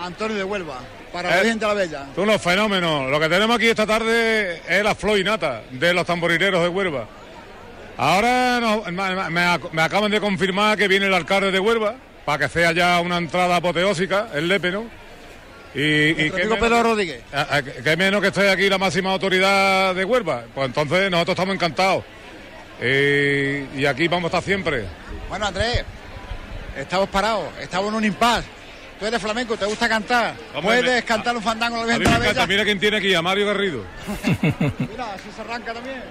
Antonio 0.00 0.36
de 0.36 0.44
Huelva, 0.44 0.80
para 1.12 1.30
la 1.30 1.42
eh, 1.42 1.54
de 1.54 1.66
la 1.66 1.74
Bella. 1.74 2.06
Tú 2.14 2.22
unos 2.22 2.42
fenómenos. 2.42 3.10
Lo 3.10 3.20
que 3.20 3.28
tenemos 3.28 3.56
aquí 3.56 3.68
esta 3.68 3.86
tarde 3.86 4.62
es 4.66 4.82
la 4.82 4.94
floinata 4.94 5.62
de 5.70 5.94
los 5.94 6.04
tamborileros 6.06 6.62
de 6.62 6.68
Huelva. 6.68 7.06
Ahora 7.96 8.60
me, 8.90 9.82
acaban 9.82 10.10
de 10.10 10.20
confirmar 10.20 10.76
que 10.76 10.88
viene 10.88 11.06
el 11.06 11.14
alcalde 11.14 11.52
de 11.52 11.60
Huelva 11.60 11.94
para 12.24 12.38
que 12.38 12.48
sea 12.48 12.72
ya 12.72 13.00
una 13.00 13.18
entrada 13.18 13.56
apoteósica, 13.56 14.28
el 14.34 14.48
Lepe, 14.48 14.70
¿no? 14.70 14.84
Y, 15.74 16.30
que 16.30 16.46
Pedro 16.60 16.82
Rodríguez. 16.82 17.22
Que 17.82 17.96
menos 17.96 18.20
que 18.20 18.28
esté 18.28 18.48
aquí 18.48 18.68
la 18.68 18.78
máxima 18.78 19.10
autoridad 19.10 19.94
de 19.94 20.04
Huelva. 20.04 20.44
Pues 20.54 20.66
entonces 20.66 21.10
nosotros 21.10 21.34
estamos 21.34 21.54
encantados. 21.54 22.04
y 22.80 23.84
aquí 23.84 24.06
vamos 24.06 24.24
a 24.24 24.38
estar 24.38 24.42
siempre. 24.42 24.84
Bueno, 25.28 25.46
Andrés, 25.46 25.84
estamos 26.76 27.08
parados, 27.08 27.46
estamos 27.60 27.88
en 27.88 27.94
un 27.94 28.04
impasse. 28.04 28.46
Tú 28.98 29.06
eres 29.06 29.20
flamenco, 29.20 29.56
te 29.56 29.66
gusta 29.66 29.88
cantar. 29.88 30.34
Puedes 30.62 31.02
cantar 31.04 31.36
un 31.36 31.42
fandango 31.42 31.82
a 31.82 31.86
la 31.86 31.94
a 32.42 32.46
Mira 32.46 32.64
quién 32.64 32.78
tiene 32.78 32.98
aquí, 32.98 33.12
a 33.12 33.22
Mario 33.22 33.46
Garrido. 33.46 33.82
Mira, 34.78 35.12
así 35.14 35.30
se 35.34 35.40
arranca 35.40 35.74
también. 35.74 36.02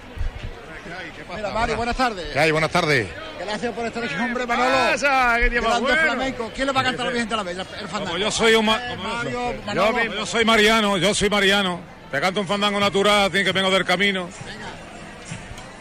Mira, 1.35 1.51
Mario, 1.51 1.77
buenas 1.77 1.95
tardes. 1.95 2.33
¿Qué 2.33 2.39
hay? 2.39 2.51
Buenas 2.51 2.71
tardes. 2.71 3.07
Gracias 3.39 3.73
por 3.73 3.85
estar 3.85 4.03
aquí, 4.03 4.13
hombre, 4.15 4.45
Manolo. 4.45 4.69
Pasa? 4.69 5.37
¿Qué 5.39 5.59
bueno? 5.59 5.87
flamenco. 5.87 6.51
¿Quién 6.55 6.67
le 6.67 6.73
va 6.73 6.81
a 6.81 6.83
cantar 6.83 7.01
a 7.01 7.05
la 7.05 7.11
Virgen 7.11 7.29
de 7.29 7.35
la 7.35 7.43
Bella? 7.43 7.65
El 7.79 7.87
fandango. 7.87 8.17
yo 8.17 8.31
soy 8.31 8.55
un... 8.55 8.65
Mario, 8.65 9.53
yo, 9.73 10.03
yo, 10.15 10.25
soy 10.25 10.43
Mariano, 10.45 10.97
yo 10.97 11.13
soy 11.13 11.29
Mariano. 11.29 11.81
Te 12.11 12.21
canto 12.21 12.41
un 12.41 12.47
fandango 12.47 12.79
natural, 12.79 13.31
tiene 13.31 13.45
que 13.45 13.51
vengo 13.51 13.71
del 13.71 13.85
camino. 13.85 14.29
Venga. 14.45 14.67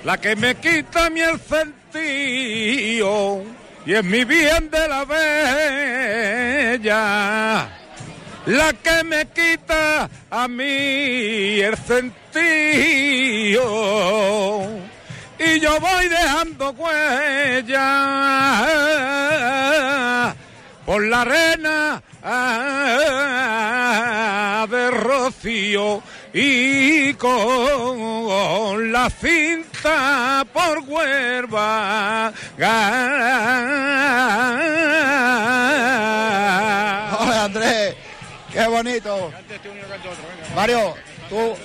La 0.05 0.19
que 0.19 0.35
me 0.35 0.57
quita 0.57 1.11
mi 1.11 1.21
el 1.21 1.39
sentido 1.41 3.43
y 3.85 3.95
es 3.95 4.05
mi 4.05 4.25
bien 4.25 4.71
de 4.71 4.89
la 4.89 5.05
bella 5.05 5.29
la 8.47 8.73
que 8.73 9.05
me 9.05 9.27
quita 9.27 10.09
a 10.31 10.49
mí 10.49 11.61
el 11.61 11.77
sentido 11.77 12.13
y 15.45 15.61
yo 15.61 15.79
voy 15.81 16.09
dejando 16.09 16.71
huella 16.71 17.83
por 20.87 21.03
la 21.05 21.23
arena 21.23 22.03
de 24.69 24.91
rocío 24.91 26.03
y 26.33 27.15
con 27.15 28.93
la 28.93 29.11
cinta 29.11 30.47
por 30.53 30.79
huerva. 30.87 32.33
Hola 37.19 37.45
Andrés, 37.45 37.97
qué 38.53 38.67
bonito. 38.69 39.33
Mario, 40.55 40.95
tú 41.29 41.57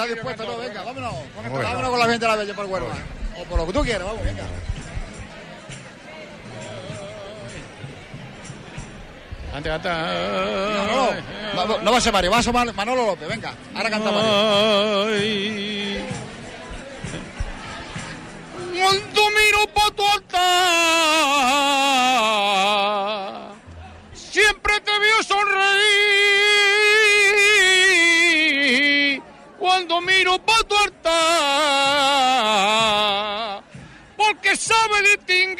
¿Estás 0.00 0.14
dispuesto? 0.14 0.44
No, 0.46 0.56
venga, 0.56 0.82
vámonos. 0.82 1.14
Vámonos 1.36 1.90
con 1.90 1.98
la 1.98 2.06
gente 2.06 2.24
de 2.24 2.28
la 2.28 2.36
Bella 2.36 2.54
por 2.54 2.64
Huelva. 2.64 2.94
O 3.38 3.44
por 3.44 3.58
lo 3.58 3.66
que 3.66 3.72
tú 3.74 3.82
quieras, 3.82 4.06
vamos, 4.06 4.24
venga. 4.24 4.44
Antes, 9.52 9.72
antes. 9.72 9.92
No, 11.54 11.66
no, 11.66 11.78
no, 11.82 11.92
va 11.92 11.98
a 11.98 12.00
ser 12.00 12.14
Mario, 12.14 12.30
va 12.30 12.38
a 12.38 12.42
ser 12.42 12.54
Manolo 12.54 13.04
López, 13.04 13.28
venga. 13.28 13.52
Ahora 13.74 13.90
canta 13.90 14.10
Mario. 14.10 15.10
Cuando 18.72 19.30
miro 19.30 19.66
pa' 19.74 19.90
tu 19.94 20.06
altar, 20.06 20.40
siempre 24.14 24.80
te 24.80 24.98
veo 24.98 25.22
sonreír 25.22 27.09
cuando 29.60 30.00
miro 30.00 30.36
pa' 30.38 30.64
tu 30.66 30.74
altar, 30.74 31.12
porque 34.16 34.56
sabe 34.56 35.02
distinguir 35.02 35.58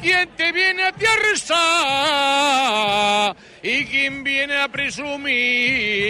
quién 0.00 0.26
te 0.36 0.50
viene 0.50 0.84
a 0.84 0.92
ti 0.92 1.04
a 1.04 1.16
rezar 1.28 3.36
y 3.62 3.84
quién 3.84 4.24
viene 4.24 4.56
a 4.56 4.68
presumir. 4.68 6.00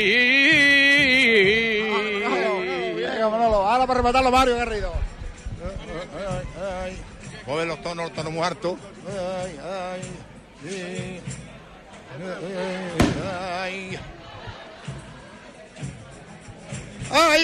ahora 3.71 3.87
para 3.87 3.99
rematarlo 3.99 4.31
Mario 4.31 4.57
Garrido. 4.57 4.93
Mueve 7.47 7.67
los 7.67 7.83
tonos, 7.83 8.07
los 8.07 8.15
tonos 8.15 8.33
muy 8.33 8.43
altos. 8.43 8.79
Ay, 13.61 13.99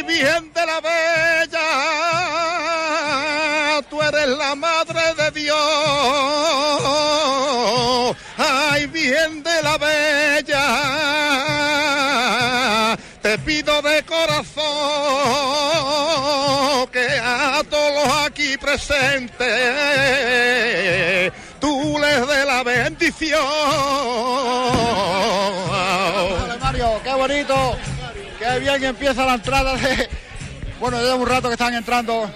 Virgen 0.07 0.53
de 0.53 0.65
la 0.65 0.81
Bella, 0.81 1.61
tú 3.91 4.01
eres 4.01 4.29
la 4.29 4.55
madre 4.55 5.15
de 5.15 5.31
Dios. 5.33 5.57
Ay, 8.39 8.87
Virgen 8.87 9.43
de 9.43 9.63
la 9.63 9.77
Bella, 9.77 10.67
te 13.21 13.37
pido 13.39 13.83
de 13.83 14.05
corazón 14.05 14.67
que 16.93 17.19
a 17.21 17.63
todos 17.69 18.27
aquí 18.27 18.57
presentes 18.59 19.43
tú 21.59 21.99
les 21.99 22.29
dé 22.29 22.45
la 22.45 22.63
bendición. 22.63 23.41
Mario, 26.61 27.01
qué 27.03 27.13
bonito 27.13 27.77
Qué 28.53 28.61
bien 28.61 28.85
empieza 28.85 29.25
la 29.25 29.35
entrada 29.35 29.75
de. 29.77 30.09
Bueno, 30.79 31.01
lleva 31.01 31.15
un 31.15 31.27
rato 31.27 31.49
que 31.49 31.55
están 31.55 31.75
entrando 31.75 32.31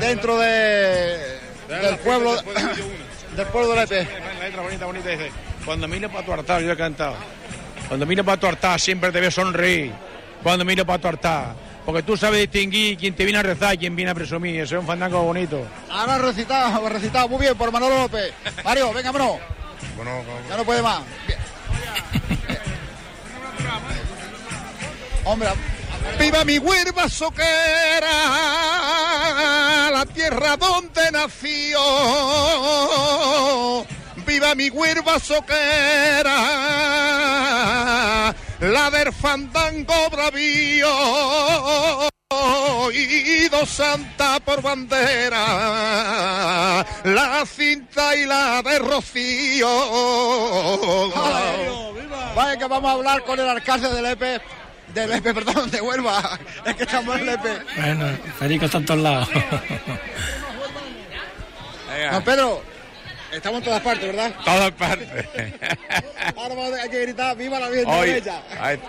dentro 0.00 0.38
de, 0.38 1.38
del 1.68 1.98
pueblo. 1.98 2.36
del 3.36 3.46
pueblo 3.46 3.70
de 3.70 3.76
Lepe. 3.76 4.08
La 4.38 4.44
letra 4.44 4.62
bonita, 4.62 4.86
bonita 4.86 5.08
dice: 5.10 5.30
Cuando 5.64 5.86
miro 5.88 6.10
para 6.10 6.24
tu 6.24 6.32
altar, 6.32 6.62
yo 6.62 6.72
he 6.72 6.76
cantado. 6.76 7.14
Cuando 7.88 8.06
miro 8.06 8.24
para 8.24 8.40
tu 8.40 8.46
altar, 8.46 8.80
siempre 8.80 9.12
te 9.12 9.20
veo 9.20 9.30
sonreír. 9.30 9.92
Cuando 10.42 10.64
miro 10.64 10.86
para 10.86 10.98
tu 10.98 11.08
altar. 11.08 11.54
Porque 11.84 12.02
tú 12.02 12.16
sabes 12.16 12.40
distinguir 12.40 12.96
quién 12.96 13.14
te 13.14 13.24
viene 13.24 13.38
a 13.38 13.42
rezar 13.42 13.74
y 13.74 13.78
quién 13.78 13.94
viene 13.94 14.10
a 14.10 14.14
presumir. 14.14 14.60
Eso 14.60 14.76
es 14.76 14.80
un 14.80 14.86
fandango 14.86 15.22
bonito. 15.22 15.64
Ahora 15.90 16.18
recitado, 16.18 16.88
recitado 16.88 17.28
muy 17.28 17.40
bien 17.40 17.56
por 17.56 17.70
Manolo 17.70 17.98
López. 17.98 18.32
Mario, 18.64 18.92
venga. 18.92 19.12
Bueno, 19.12 19.40
ya 20.48 20.56
no 20.56 20.64
puede 20.64 20.82
más. 20.82 21.02
Hombre, 25.26 25.48
viva 26.20 26.44
mi 26.44 26.58
huerva 26.58 27.08
soquera, 27.08 27.50
la 29.90 30.06
tierra 30.14 30.56
donde 30.56 31.10
nació. 31.10 31.80
Viva 34.24 34.54
mi 34.54 34.70
huerva 34.70 35.18
soquera, 35.18 36.32
la 38.60 38.90
del 38.90 39.12
fandango 39.12 40.10
bravío 40.10 42.06
dos 43.50 43.68
santa 43.68 44.40
por 44.40 44.60
bandera, 44.62 45.44
la 47.04 47.44
cinta 47.46 48.16
y 48.16 48.26
la 48.26 48.62
de 48.62 48.78
Rocío. 48.78 49.68
Vaya 52.34 52.58
que 52.58 52.66
vamos 52.66 52.90
a 52.90 52.92
hablar 52.92 53.24
con 53.24 53.38
el 53.38 53.48
alcalde 53.48 53.88
de 53.88 54.02
Lepe 54.02 54.40
de 54.96 55.06
Lepe, 55.06 55.34
perdón, 55.34 55.70
de 55.70 55.80
Huelva. 55.80 56.38
Es 56.64 56.74
que 56.74 56.82
estamos 56.84 57.18
en 57.18 57.26
Lepe. 57.26 57.58
Bueno, 57.76 58.06
Federico 58.38 58.64
está 58.66 58.78
en 58.78 58.86
todos 58.86 59.00
lados. 59.00 59.28
Don 62.12 62.22
Pedro, 62.24 62.62
Estamos 63.32 63.58
en 63.58 63.64
todas 63.64 63.82
partes, 63.82 64.06
¿verdad? 64.06 64.32
Todas 64.44 64.70
partes. 64.72 65.08
Ahora 66.36 66.82
hay 66.82 66.88
que 66.88 67.00
gritar 67.02 67.36
¡Viva 67.36 67.58
la 67.60 67.68
Virgen 67.68 67.90
de 67.90 68.00
Bella! 68.12 68.42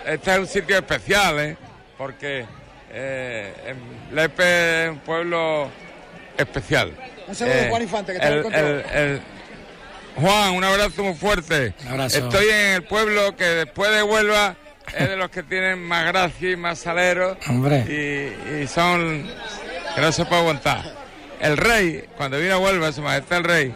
Este 0.06 0.32
es 0.32 0.38
un 0.38 0.46
sitio 0.46 0.76
especial, 0.78 1.38
¿eh? 1.40 1.56
Porque 1.98 2.46
eh, 2.90 3.74
Lepe 4.12 4.84
es 4.84 4.90
un 4.90 4.98
pueblo 5.00 5.68
especial. 6.36 6.92
Un 7.26 7.34
saludo 7.34 7.54
Eh, 7.56 7.66
Juan 7.68 7.82
Infante, 7.82 8.12
que 8.12 8.18
está 8.18 8.28
en 8.28 8.32
el- 8.32 8.38
el 8.38 8.42
control. 8.44 8.84
el- 8.94 9.20
Juan, 10.16 10.50
un 10.54 10.64
abrazo 10.64 11.02
muy 11.04 11.14
fuerte. 11.14 11.74
abrazo. 11.86 12.18
Estoy 12.18 12.48
en 12.48 12.66
el 12.76 12.82
pueblo 12.84 13.36
que 13.36 13.44
después 13.44 13.90
de 13.90 14.02
Huelva 14.02 14.56
es 14.96 15.08
de 15.08 15.16
los 15.16 15.30
que 15.30 15.42
tienen 15.42 15.82
más 15.82 16.06
gracia 16.06 16.50
y 16.50 16.56
más 16.56 16.78
salero. 16.78 17.36
Hombre. 17.48 17.84
Y, 17.88 18.62
y 18.62 18.66
son 18.66 19.26
que 19.94 20.00
no 20.00 20.12
se 20.12 20.24
puede 20.24 20.40
aguantar. 20.42 20.82
El 21.40 21.56
rey, 21.56 22.04
cuando 22.16 22.38
vino 22.38 22.54
a 22.54 22.58
Huelva, 22.58 22.92
su 22.92 23.00
majestad 23.02 23.38
el 23.38 23.44
rey, 23.44 23.74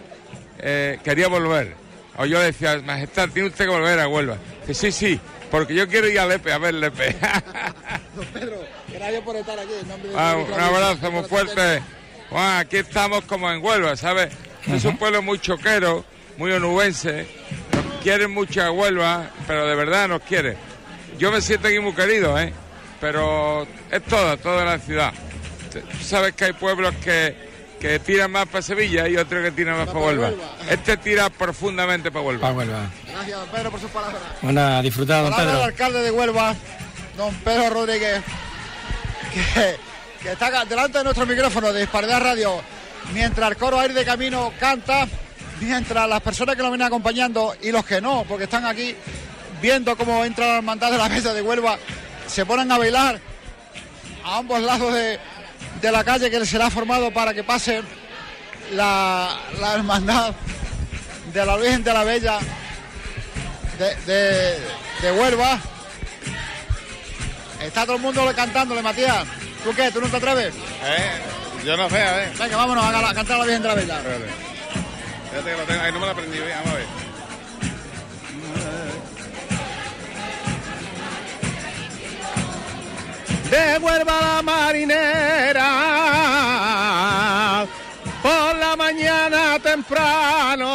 eh, 0.59 0.99
quería 1.05 1.29
volver. 1.29 1.75
O 2.17 2.25
yo 2.27 2.39
le 2.39 2.47
decía, 2.47 2.81
majestad, 2.85 3.29
tiene 3.31 3.49
usted 3.49 3.65
que 3.65 3.71
volver 3.71 3.99
a 4.01 4.09
Huelva. 4.09 4.37
Dice, 4.67 4.93
sí, 4.93 4.93
sí, 4.93 5.21
porque 5.51 5.75
yo 5.75 5.89
quiero 5.89 6.09
ir 6.09 6.19
a 6.21 6.27
Lepe, 6.27 6.53
a 6.53 6.59
ver 6.59 6.75
Lepe. 6.75 7.17
Don 8.17 8.27
Pedro, 8.27 8.63
gracias 8.93 9.23
por 9.23 9.37
estar 9.37 9.59
aquí. 9.59 9.73
en 9.81 9.89
nombre 9.89 10.11
de 10.11 10.17
Ah, 10.19 10.37
un 10.37 10.53
abrazo 10.61 11.11
muy 11.11 11.25
fuerte. 11.25 11.83
Juan, 12.31 12.59
aquí 12.59 12.79
estamos 12.79 13.25
como 13.25 13.51
en 13.51 13.63
Huelva, 13.65 13.97
¿sabes? 13.97 14.33
Es 14.67 14.85
un 14.85 14.97
pueblo 14.97 15.23
muy 15.23 15.39
choquero, 15.39 16.05
muy 16.37 16.53
onubense. 16.53 17.27
Nos 17.75 18.03
quieren 18.03 18.31
mucho 18.33 18.63
a 18.63 18.71
Huelva, 18.71 19.31
pero 19.47 19.67
de 19.67 19.75
verdad 19.75 20.09
nos 20.09 20.23
quiere. 20.23 20.57
Yo 21.19 21.31
me 21.31 21.41
siento 21.41 21.69
aquí 21.69 21.79
muy 21.79 21.93
querido, 21.95 22.39
¿eh? 22.39 22.53
Pero 23.01 23.67
es 23.91 24.03
toda, 24.05 24.37
toda 24.37 24.65
la 24.65 24.79
ciudad. 24.79 25.13
Tú 25.73 26.05
sabes 26.05 26.35
que 26.35 26.47
hay 26.47 26.53
pueblos 26.53 26.95
que, 27.03 27.35
que 27.81 27.99
tiran 27.99 28.31
más 28.31 28.47
para 28.47 28.63
Sevilla 28.63 29.09
y 29.09 29.17
otros 29.17 29.43
que 29.43 29.51
tiran 29.51 29.77
más 29.77 29.87
para 29.89 30.01
Huelva. 30.01 30.31
Este 30.69 30.97
tira 30.97 31.31
profundamente 31.31 32.11
para 32.11 32.25
Huelva. 32.25 32.41
Para 32.43 32.55
Huelva. 32.55 32.91
Gracias, 33.09 33.39
don 33.41 33.49
Pedro, 33.49 33.71
por 33.71 33.81
sus 33.81 33.91
palabras. 33.91 34.23
Bueno, 34.41 34.61
a 34.61 34.83
disfrutar, 34.83 35.23
don 35.23 35.31
Palabra 35.31 35.53
del 35.53 35.61
Pedro. 35.61 35.73
alcalde 35.73 36.03
de 36.03 36.11
Huelva, 36.11 36.55
don 37.17 37.35
Pedro 37.37 37.71
Rodríguez, 37.71 38.23
que, 39.35 39.77
que 40.23 40.33
está 40.33 40.65
delante 40.65 40.99
de 40.99 41.05
nuestro 41.05 41.27
micrófono 41.27 41.73
de 41.73 41.81
Disparidad 41.81 42.21
Radio, 42.21 42.61
mientras 43.13 43.51
el 43.51 43.57
coro 43.57 43.81
aire 43.81 43.95
de 43.95 44.05
camino 44.05 44.53
canta, 44.61 45.09
mientras 45.61 46.09
las 46.09 46.21
personas 46.21 46.55
que 46.55 46.63
nos 46.63 46.71
vienen 46.71 46.87
acompañando 46.87 47.57
y 47.63 47.73
los 47.73 47.85
que 47.85 48.01
no, 48.01 48.25
porque 48.29 48.45
están 48.45 48.67
aquí 48.67 48.95
viendo 49.63 49.97
cómo 49.97 50.25
entra 50.25 50.47
la 50.49 50.57
hermandad 50.57 50.91
de 50.91 50.99
la 50.99 51.09
mesa 51.09 51.33
de 51.33 51.41
Huelva, 51.41 51.79
se 52.27 52.45
ponen 52.45 52.71
a 52.71 52.77
bailar 52.77 53.21
a 54.25 54.39
ambos 54.39 54.61
lados 54.61 54.93
de, 54.93 55.19
de 55.81 55.93
la 55.93 56.05
calle 56.05 56.31
que 56.31 56.45
será 56.45 56.69
formado 56.69 57.13
para 57.13 57.33
que 57.33 57.45
pase 57.45 57.83
la, 58.73 59.39
la 59.61 59.75
hermandad 59.75 60.35
de 61.33 61.47
la 61.47 61.57
Virgen 61.57 61.85
de 61.85 61.93
la 61.93 62.05
Bella 62.05 62.39
de, 63.79 63.95
de, 64.13 64.59
de 65.01 65.13
Huelva. 65.13 65.59
Está 67.61 67.85
todo 67.85 67.97
el 67.97 68.03
mundo 68.03 68.31
cantándole, 68.35 68.83
Matías. 68.83 69.25
¿Tú 69.63 69.73
qué? 69.75 69.93
¿Tú 69.93 70.01
no 70.01 70.09
te 70.09 70.17
atreves? 70.17 70.53
Eh, 70.85 71.11
yo 71.65 71.77
no 71.77 71.89
sé, 71.89 72.03
a 72.03 72.13
ver. 72.13 72.33
Venga, 72.37 72.57
vámonos 72.57 72.85
a, 72.85 73.09
a 73.11 73.15
cantar 73.15 73.37
a 73.37 73.39
la 73.39 73.45
Virgen 73.45 73.63
de 73.63 73.69
la 73.69 73.75
Bella. 73.75 73.97
Espérate. 73.99 74.27
Fíjate 75.31 75.51
que 75.51 75.57
lo 75.57 75.63
tengo, 75.65 75.83
ahí 75.83 75.93
no 75.93 76.01
me 76.01 76.11
aprendido 76.11 76.45
bien, 76.45 76.59
vamos 76.59 76.75
a 76.75 76.79
ver. 76.79 77.12
De 83.53 83.79
Huelva 83.79 84.21
la 84.21 84.43
marinera, 84.43 85.69
por 88.23 88.57
la 88.57 88.77
mañana 88.77 89.59
temprano, 89.59 90.67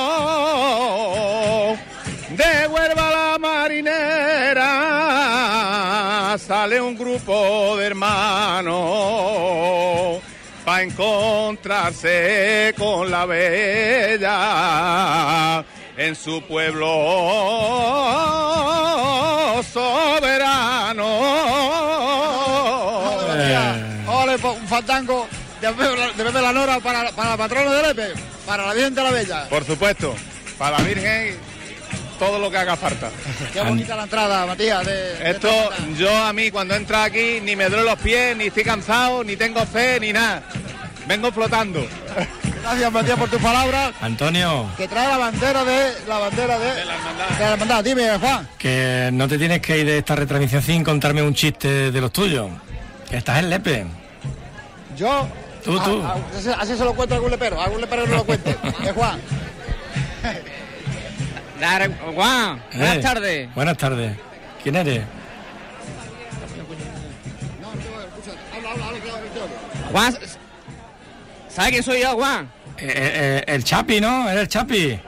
de 2.30 2.68
Huelva 2.68 3.12
la 3.18 3.38
marinera, 3.40 4.66
sale 6.38 6.80
un 6.80 6.96
grupo 6.96 7.78
de 7.78 7.88
hermanos 7.88 8.68
para 10.63 10.84
encontrarse 10.84 12.76
con 12.78 13.10
la 13.10 13.26
bella 13.26 15.66
en 15.98 16.16
su 16.16 16.44
pueblo 16.44 16.86
soberano. 19.74 21.77
Un 24.43 24.67
fandango 24.67 25.28
de 25.62 25.67
Pepe, 25.73 26.32
de 26.32 26.41
la 26.41 26.54
Nora 26.54 26.80
para, 26.80 27.12
para 27.12 27.32
la 27.32 27.38
patrona 27.38 27.71
de 27.73 27.82
Lepe, 27.84 28.13
para 28.45 28.65
la 28.67 28.73
Virgen 28.73 28.93
de 28.95 29.04
la 29.04 29.12
Bella. 29.12 29.50
Por 29.50 29.65
supuesto, 29.65 30.15
para 30.58 30.78
la 30.78 30.84
Virgen, 30.84 31.36
todo 32.19 32.38
lo 32.39 32.52
que 32.52 32.58
haga 32.58 32.76
falta. 32.76 33.10
Qué 33.54 33.62
bonita 33.62 33.95
la 33.95 34.04
entrada, 34.04 34.45
Matías. 34.45 34.86
De, 34.86 34.93
de 35.15 35.32
Esto, 35.32 35.50
yo 35.97 36.15
a 36.15 36.32
mí 36.34 36.52
cuando 36.52 36.76
entro 36.76 36.97
aquí 36.97 37.39
ni 37.41 37.56
me 37.56 37.65
duelen 37.69 37.86
los 37.86 38.00
pies, 38.00 38.38
ni 38.38 38.45
estoy 38.45 38.63
cansado, 38.63 39.23
ni 39.23 39.36
tengo 39.36 39.65
fe, 39.65 40.00
ni 40.00 40.13
nada. 40.13 40.43
Vengo 41.08 41.32
flotando. 41.32 41.86
Gracias, 42.62 42.91
Matías, 42.91 43.17
por 43.17 43.30
tus 43.30 43.41
palabras. 43.41 43.93
Antonio, 44.02 44.69
Que 44.76 44.88
trae 44.89 45.08
la 45.08 45.17
bandera 45.17 45.63
de 45.63 45.93
la 46.08 46.17
bandera 46.19 46.60
de, 46.60 46.86
la 46.86 46.95
hermandad. 46.95 47.30
de 47.30 47.43
la 47.45 47.52
hermandad. 47.54 47.84
Dime, 47.84 48.17
Juan. 48.19 48.50
que 48.58 49.10
no 49.13 49.28
te 49.28 49.38
tienes 49.38 49.62
que 49.62 49.78
ir 49.78 49.86
de 49.86 50.00
esta 50.00 50.15
retransmisión 50.17 50.62
sin 50.62 50.84
contarme 50.84 51.21
un 51.21 51.34
chiste 51.34 51.91
de 51.91 52.02
los 52.02 52.12
tuyos. 52.12 52.50
Que 53.10 53.17
estás 53.17 53.39
en 53.39 53.50
Lepe. 53.50 53.86
Yo. 54.97 55.27
Tú, 55.63 55.79
tú. 55.79 56.01
a- 56.01 56.13
a- 56.13 56.38
así, 56.38 56.49
así 56.57 56.77
se 56.77 56.83
lo 56.83 56.93
cuento 56.93 57.13
a 57.15 57.17
algún 57.17 57.31
lepero. 57.31 57.60
a 57.62 57.65
Algún 57.65 57.81
lepero 57.81 58.05
no 58.07 58.15
lo 58.17 58.23
cuente. 58.25 58.51
Eh, 58.83 58.91
Juan. 58.95 59.19
Juan, 62.15 62.62
buenas 62.73 62.97
Eh, 62.97 63.01
tardes. 63.01 63.55
Buenas 63.55 63.77
tardes. 63.77 64.15
¿Quién 64.63 64.75
eres? 64.75 65.03
Juan, 69.91 70.13
¿sabes 71.49 71.71
quién 71.71 71.83
soy 71.83 72.01
yo, 72.01 72.13
Juan? 72.15 72.49
Eh, 72.77 72.86
eh, 72.86 72.93
eh, 72.95 73.43
el 73.47 73.63
Chapi, 73.63 73.99
¿no? 74.01 74.27
¿Eres 74.29 74.43
el 74.43 74.47
Chapi? 74.47 74.99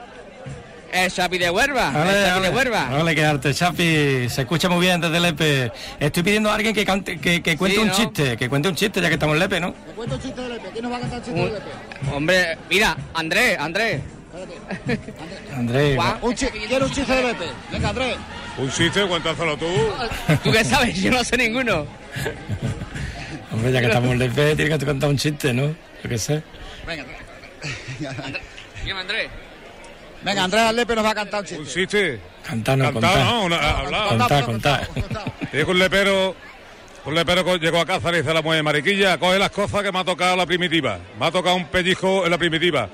El 0.92 1.10
Chapi 1.12 1.38
de 1.38 1.50
Huelva. 1.50 1.90
Ole, 1.90 2.10
el 2.20 2.26
Chapi 2.26 2.38
ole. 2.40 2.48
de 2.50 2.56
Huelva. 2.56 2.90
Ole, 3.00 3.14
quedarte, 3.14 3.54
Chapi. 3.54 4.28
Se 4.28 4.40
escucha 4.42 4.68
muy 4.68 4.80
bien 4.86 5.00
desde 5.00 5.20
Lepe. 5.20 5.70
Estoy 6.00 6.22
pidiendo 6.22 6.50
a 6.50 6.54
alguien 6.56 6.74
que, 6.74 6.84
cante- 6.84 7.20
que, 7.20 7.42
que 7.42 7.56
cuente 7.56 7.76
Sí, 7.76 7.82
un 7.82 7.88
¿no? 7.88 7.94
chiste, 7.94 8.36
que 8.36 8.48
cuente 8.48 8.68
un 8.68 8.74
chiste 8.74 9.00
ya 9.00 9.08
que 9.08 9.14
estamos 9.14 9.34
en 9.34 9.40
Lepe, 9.40 9.60
¿no? 9.60 9.72
Te 9.72 9.92
cuento 9.92 10.14
un 10.16 10.20
chiste 10.22 10.40
de 10.40 10.48
Lepe. 10.48 10.68
¿Quién 10.72 10.82
nos 10.82 10.92
va 10.92 10.96
a 10.96 11.00
cantar 11.00 11.18
un 11.20 11.24
chiste 11.24 11.40
de 11.40 11.46
Lepe? 11.52 12.12
Hombre, 12.12 12.58
mira, 12.68 12.96
Andrés, 13.14 13.58
Andrés. 13.58 14.00
Andrés. 15.56 15.96
Juan, 15.96 16.18
Un 16.22 16.34
chi- 16.34 16.46
¿Quiere 16.46 16.84
un 16.84 16.90
chiste 16.90 17.12
de 17.14 17.22
Lepe? 17.22 17.44
Venga, 17.72 17.88
Andrés. 17.90 18.16
Un 18.58 18.70
chiste, 18.70 19.06
cuéntaselo 19.06 19.56
tú. 19.56 19.66
¿tú 20.42 20.50
qué 20.52 20.64
sabes? 20.64 20.96
Yo 21.00 21.10
no 21.12 21.22
sé 21.24 21.36
ninguno. 21.36 21.86
Hombre, 23.52 23.72
ya 23.72 23.80
que 23.80 23.86
estamos 23.86 24.10
en 24.12 24.18
Lepe, 24.18 24.56
tienes 24.56 24.78
que 24.78 24.86
contar 24.86 25.08
un 25.10 25.16
chiste, 25.18 25.52
¿no? 25.52 25.68
Yo 26.02 26.08
qué 26.08 26.18
sé. 26.18 26.42
Venga, 26.86 27.04
¿Quién, 28.82 28.96
Andrés? 28.96 29.28
Venga, 30.22 30.44
Andrés 30.44 30.72
Lepe 30.74 30.94
nos 30.94 31.04
va 31.04 31.10
a 31.10 31.14
cantar 31.14 31.40
un 31.40 31.46
chiste. 31.46 31.62
Un 31.62 31.66
chiste. 31.68 32.20
Cantanos, 32.46 32.92
Cantado, 32.92 33.14
contá. 33.14 33.24
¿no? 33.32 33.44
Una- 33.44 33.70
hablado. 33.78 34.08
Contá, 34.18 34.42
contá. 34.44 34.88
Llega 35.52 35.70
un 35.70 35.78
lepero, 35.78 36.36
un 37.06 37.14
lepero 37.14 37.56
llegó 37.56 37.80
a 37.80 37.86
casa 37.86 38.10
y 38.12 38.16
dice 38.16 38.30
a 38.30 38.34
la 38.34 38.42
mujer, 38.42 38.62
Mariquilla, 38.62 39.18
coge 39.18 39.38
las 39.38 39.50
cosas 39.50 39.82
que 39.82 39.90
me 39.90 39.98
ha 39.98 40.04
tocado 40.04 40.36
la 40.36 40.46
primitiva. 40.46 40.98
Me 41.18 41.26
ha 41.26 41.30
tocado 41.30 41.56
un 41.56 41.66
pellizco 41.66 42.24
en 42.24 42.30
la 42.30 42.38
primitiva. 42.38 42.88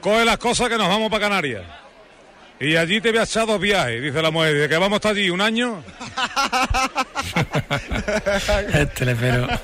Coge 0.00 0.24
las 0.24 0.38
cosas 0.38 0.68
que 0.68 0.76
nos 0.76 0.88
vamos 0.88 1.10
para 1.10 1.22
Canarias. 1.28 1.62
Y 2.60 2.74
allí 2.76 3.00
te 3.00 3.10
voy 3.12 3.20
a 3.20 3.22
echar 3.22 3.46
dos 3.46 3.60
viajes, 3.60 4.02
dice 4.02 4.20
la 4.20 4.30
mujer. 4.32 4.52
Dice 4.54 4.68
que 4.68 4.76
vamos 4.76 4.94
a 4.94 4.96
estar 4.96 5.12
allí 5.12 5.30
un 5.30 5.40
año. 5.40 5.82
Este 8.74 9.04
Lepero. 9.04 9.46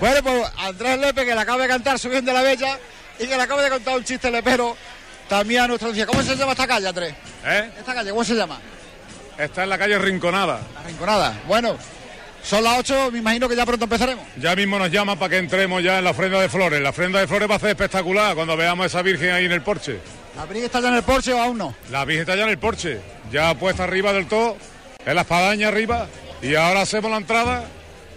Bueno, 0.00 0.22
pues 0.22 0.52
Andrés 0.58 0.98
Lepe, 0.98 1.24
que 1.24 1.34
le 1.34 1.40
acaba 1.40 1.62
de 1.62 1.68
cantar 1.68 1.98
su 1.98 2.08
bien 2.10 2.24
de 2.24 2.32
la 2.32 2.42
Bella 2.42 2.78
y 3.18 3.26
que 3.26 3.36
le 3.36 3.42
acaba 3.42 3.62
de 3.62 3.70
contar 3.70 3.96
un 3.96 4.04
chiste 4.04 4.30
lepero 4.30 4.76
también 5.28 5.62
a 5.62 5.68
nuestra 5.68 5.88
audiencia. 5.88 6.06
¿Cómo 6.06 6.22
se 6.22 6.36
llama 6.36 6.52
esta 6.52 6.66
calle, 6.66 6.88
Andrés? 6.88 7.14
¿eh? 7.44 7.70
¿Esta 7.78 7.94
calle 7.94 8.10
cómo 8.10 8.24
se 8.24 8.34
llama? 8.34 8.58
Está 9.38 9.64
en 9.64 9.68
la 9.70 9.78
calle 9.78 9.98
Rinconada. 9.98 10.60
La 10.74 10.82
Rinconada. 10.82 11.40
Bueno, 11.46 11.76
son 12.42 12.62
las 12.62 12.78
8, 12.78 13.10
me 13.12 13.18
imagino 13.18 13.48
que 13.48 13.56
ya 13.56 13.66
pronto 13.66 13.84
empezaremos. 13.84 14.24
Ya 14.36 14.54
mismo 14.54 14.78
nos 14.78 14.90
llaman 14.90 15.18
para 15.18 15.30
que 15.30 15.38
entremos 15.38 15.82
ya 15.82 15.98
en 15.98 16.04
la 16.04 16.10
ofrenda 16.10 16.40
de 16.40 16.48
flores. 16.48 16.80
La 16.80 16.90
ofrenda 16.90 17.20
de 17.20 17.26
flores 17.26 17.50
va 17.50 17.56
a 17.56 17.58
ser 17.58 17.70
espectacular 17.70 18.34
cuando 18.34 18.56
veamos 18.56 18.84
a 18.84 18.86
esa 18.86 19.02
virgen 19.02 19.30
ahí 19.30 19.46
en 19.46 19.52
el 19.52 19.62
porche. 19.62 19.98
¿La 20.36 20.44
Virgen 20.44 20.64
está 20.64 20.80
ya 20.80 20.88
en 20.88 20.94
el 20.96 21.02
Porsche 21.02 21.32
o 21.32 21.40
aún 21.40 21.56
no? 21.56 21.74
La 21.90 22.04
virgen 22.04 22.20
está 22.20 22.36
ya 22.36 22.42
en 22.42 22.50
el 22.50 22.58
porche, 22.58 23.00
ya 23.32 23.54
puesta 23.54 23.84
arriba 23.84 24.12
del 24.12 24.26
todo, 24.26 24.58
en 25.06 25.14
la 25.14 25.22
espadaña 25.22 25.68
arriba, 25.68 26.08
y 26.42 26.54
ahora 26.54 26.82
hacemos 26.82 27.10
la 27.10 27.16
entrada, 27.16 27.64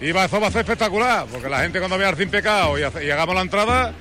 y 0.01 0.11
va, 0.11 0.25
eso 0.25 0.41
va 0.41 0.47
a 0.47 0.51
ser 0.51 0.61
espectacular, 0.61 1.27
porque 1.31 1.47
la 1.47 1.61
gente 1.61 1.79
cuando 1.79 1.97
vea 1.97 2.09
al 2.09 2.17
sin 2.17 2.29
pecado 2.29 2.77
y 2.77 3.09
hagamos 3.09 3.35
la 3.35 3.41
entrada, 3.41 3.93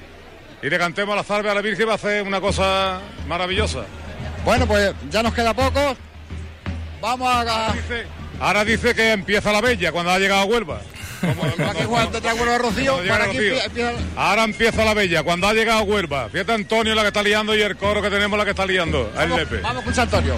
y 0.62 0.70
le 0.70 0.78
cantemos 0.78 1.14
la 1.16 1.24
salve 1.24 1.50
a 1.50 1.54
la 1.54 1.62
virgen, 1.62 1.88
va 1.88 1.94
a 1.94 1.98
ser 1.98 2.22
una 2.22 2.40
cosa 2.40 3.00
maravillosa. 3.26 3.84
Bueno, 4.44 4.66
pues 4.66 4.92
ya 5.10 5.22
nos 5.22 5.34
queda 5.34 5.54
poco. 5.54 5.96
Vamos 7.00 7.28
a... 7.28 7.74
Ahora 8.40 8.64
dice 8.64 8.94
que 8.94 9.12
empieza 9.12 9.52
la 9.52 9.60
bella 9.60 9.92
cuando 9.92 10.12
ha 10.12 10.18
llegado 10.18 10.42
a 10.42 10.44
Huelva. 10.44 10.80
Ahora 14.16 14.44
empieza 14.44 14.84
la 14.84 14.94
bella, 14.94 15.22
cuando 15.22 15.48
ha 15.48 15.52
llegado 15.52 15.82
Huelva. 15.82 16.28
Fíjate 16.28 16.52
Antonio 16.52 16.94
la 16.94 17.02
que 17.02 17.08
está 17.08 17.22
liando 17.22 17.56
y 17.56 17.62
el 17.62 17.76
coro 17.76 18.00
que 18.00 18.10
tenemos 18.10 18.38
la 18.38 18.44
que 18.44 18.50
está 18.50 18.66
liando. 18.66 19.10
Vamos, 19.14 19.38
Lepe. 19.38 19.60
vamos 19.60 19.84
con 19.84 19.98
Antonio. 19.98 20.36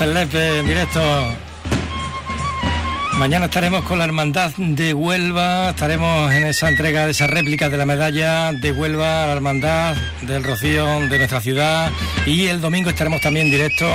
En 0.00 0.14
Lepe 0.14 0.60
en 0.60 0.66
directo. 0.66 1.00
Mañana 3.18 3.44
estaremos 3.44 3.84
con 3.84 3.98
la 3.98 4.04
Hermandad 4.04 4.50
de 4.56 4.94
Huelva, 4.94 5.70
estaremos 5.70 6.32
en 6.32 6.46
esa 6.46 6.70
entrega 6.70 7.04
de 7.04 7.10
esa 7.10 7.26
réplica 7.26 7.68
de 7.68 7.76
la 7.76 7.84
medalla 7.84 8.52
de 8.52 8.72
Huelva, 8.72 9.26
la 9.26 9.32
Hermandad 9.32 9.94
del 10.22 10.44
Rocío 10.44 10.86
de 11.08 11.18
nuestra 11.18 11.40
ciudad. 11.40 11.90
Y 12.24 12.46
el 12.46 12.60
domingo 12.60 12.88
estaremos 12.88 13.20
también 13.20 13.50
directo 13.50 13.86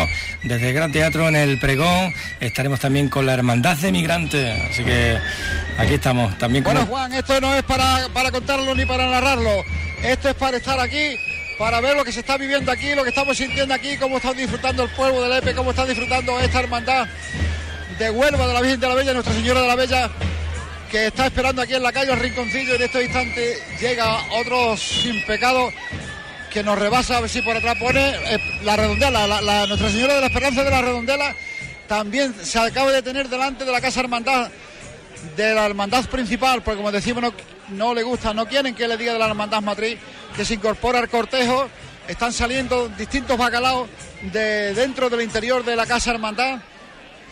desde 0.44 0.70
el 0.70 0.76
Gran 0.76 0.92
Teatro 0.92 1.28
en 1.30 1.36
el 1.36 1.60
Pregón, 1.60 2.14
estaremos 2.40 2.80
también 2.80 3.10
con 3.10 3.26
la 3.26 3.34
Hermandad 3.34 3.76
de 3.78 3.92
Migrantes, 3.92 4.62
así 4.70 4.84
que 4.84 5.18
aquí 5.80 5.96
estamos. 5.96 6.38
También 6.38 6.64
con... 6.64 6.76
Bueno 6.76 6.88
Juan, 6.88 7.12
esto 7.14 7.42
no 7.42 7.56
es 7.56 7.64
para, 7.64 8.08
para 8.14 8.32
contarlo 8.32 8.76
ni 8.76 8.86
para 8.86 9.10
narrarlo, 9.10 9.64
esto 10.04 10.30
es 10.30 10.36
para 10.36 10.58
estar 10.58 10.80
aquí 10.80 11.18
para 11.58 11.82
ver 11.82 11.96
lo 11.96 12.06
que 12.06 12.12
se 12.12 12.20
está 12.20 12.38
viviendo 12.38 12.72
aquí, 12.72 12.94
lo 12.94 13.04
que 13.04 13.10
estamos 13.10 13.38
sintiendo 13.38 13.74
aquí, 13.74 13.98
cómo 13.98 14.18
está 14.18 14.34
disfrutando 14.34 14.84
el 14.84 14.90
pueblo 14.90 15.22
de 15.22 15.30
Lepe, 15.30 15.56
cómo 15.56 15.72
está 15.72 15.86
disfrutando 15.86 16.40
esta 16.40 16.60
hermandad 16.60 17.08
de 17.98 18.10
Huelva 18.12 18.48
de 18.48 18.54
la 18.54 18.62
Virgen 18.62 18.80
de 18.80 18.88
la 18.88 18.94
Bella, 18.94 19.14
Nuestra 19.14 19.34
Señora 19.34 19.62
de 19.62 19.68
la 19.68 19.76
Bella, 19.76 20.10
que 20.92 21.08
está 21.08 21.26
esperando 21.26 21.62
aquí 21.62 21.74
en 21.74 21.84
la 21.84 21.92
calle 21.92 22.14
el 22.14 22.20
rinconcillo 22.20 22.74
y 22.74 22.76
en 22.76 22.82
este 22.84 23.04
instante 23.04 23.58
llega 23.80 24.24
otro 24.34 24.78
sin 24.78 25.24
pecado 25.26 25.72
que 26.52 26.64
nos 26.64 26.78
rebasa, 26.78 27.18
a 27.18 27.22
ver 27.22 27.30
si 27.30 27.42
por 27.42 27.58
atrás 27.58 27.76
pone 27.78 28.10
eh, 28.10 28.40
la 28.64 28.76
redondela, 28.76 29.28
la, 29.28 29.68
Nuestra 29.68 29.90
Señora 29.90 30.16
de 30.16 30.22
la 30.22 30.28
Esperanza 30.28 30.64
de 30.64 30.72
la 30.72 30.82
Redondela 30.82 31.36
también 31.88 32.36
se 32.42 32.60
acaba 32.60 32.92
de 32.92 33.02
tener 33.02 33.30
delante 33.30 33.66
de 33.66 33.72
la 33.72 33.82
Casa 33.82 34.02
Hermandad, 34.02 34.50
de 35.36 35.54
la 35.54 35.66
Hermandad 35.66 36.06
principal, 36.06 36.62
porque 36.62 36.78
como 36.78 36.92
decimos 36.92 37.24
no, 37.24 37.34
no 37.70 37.94
le 37.94 38.04
gusta, 38.04 38.34
no 38.34 38.46
quieren 38.46 38.76
que 38.76 38.88
le 38.88 38.98
diga 38.98 39.14
de 39.14 39.20
la 39.20 39.28
Hermandad 39.28 39.62
Matriz, 39.62 39.98
que 40.38 40.46
se 40.46 40.54
incorpora 40.54 41.00
al 41.00 41.10
cortejo. 41.10 41.68
Están 42.08 42.32
saliendo 42.32 42.88
distintos 42.90 43.38
bacalaos 43.38 43.90
de 44.22 44.74
dentro 44.76 45.10
del 45.10 45.22
interior 45.22 45.66
de 45.66 45.76
la 45.76 45.86
Casa 45.86 46.12
Hermandad. 46.12 46.60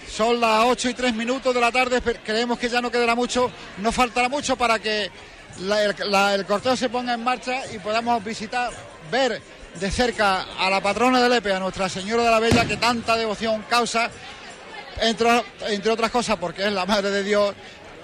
Son 0.09 0.41
las 0.41 0.65
8 0.65 0.89
y 0.89 0.93
3 0.95 1.13
minutos 1.13 1.53
de 1.53 1.61
la 1.61 1.71
tarde, 1.71 2.01
creemos 2.01 2.57
que 2.57 2.69
ya 2.69 2.81
no 2.81 2.91
quedará 2.91 3.15
mucho, 3.15 3.51
no 3.77 3.91
faltará 3.91 4.29
mucho 4.29 4.55
para 4.55 4.79
que 4.79 5.09
el, 5.59 6.45
cortejo 6.45 6.75
se 6.75 6.89
ponga 6.89 7.13
en 7.13 7.23
marcha 7.23 7.61
y 7.73 7.79
podamos 7.79 8.23
visitar, 8.23 8.71
ver 9.11 9.41
de 9.79 9.91
cerca 9.91 10.45
a 10.57 10.69
la 10.69 10.81
patrona 10.81 11.21
de 11.21 11.29
Lepe, 11.29 11.53
a 11.53 11.59
Nuestra 11.59 11.89
Señora 11.89 12.23
de 12.23 12.31
la 12.31 12.39
Bella, 12.39 12.65
que 12.65 12.77
tanta 12.77 13.15
devoción 13.15 13.63
causa, 13.69 14.09
entre, 15.01 15.43
entre 15.69 15.91
otras 15.91 16.11
cosas 16.11 16.37
porque 16.37 16.65
es 16.65 16.71
la 16.71 16.85
Madre 16.85 17.11
de 17.11 17.23
Dios 17.23 17.53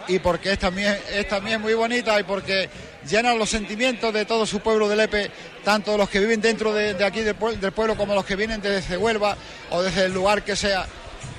y 0.08 0.20
porque 0.20 0.54
es 0.54 0.60
también, 0.60 0.98
es 1.14 1.28
también 1.28 1.62
muy 1.62 1.74
bonita 1.74 2.20
y 2.20 2.24
porque 2.24 2.70
llena 3.10 3.34
los 3.34 3.50
sentimientos 3.50 4.14
de 4.14 4.26
todo 4.26 4.46
su 4.46 4.60
pueblo 4.60 4.88
de 4.88 4.96
Lepe, 4.96 5.32
tanto 5.64 5.98
los 5.98 6.10
que 6.10 6.20
viven 6.20 6.42
dentro 6.42 6.74
de, 6.74 7.04
aquí 7.04 7.22
del, 7.22 7.36
pueblo 7.36 7.96
como 7.96 8.14
los 8.14 8.26
que 8.26 8.36
vienen 8.36 8.62
desde 8.62 8.98
Huelva 8.98 9.36
o 9.72 9.82
desde 9.82 10.06
el 10.06 10.14
lugar 10.14 10.44
que 10.44 10.56
sea, 10.56 10.86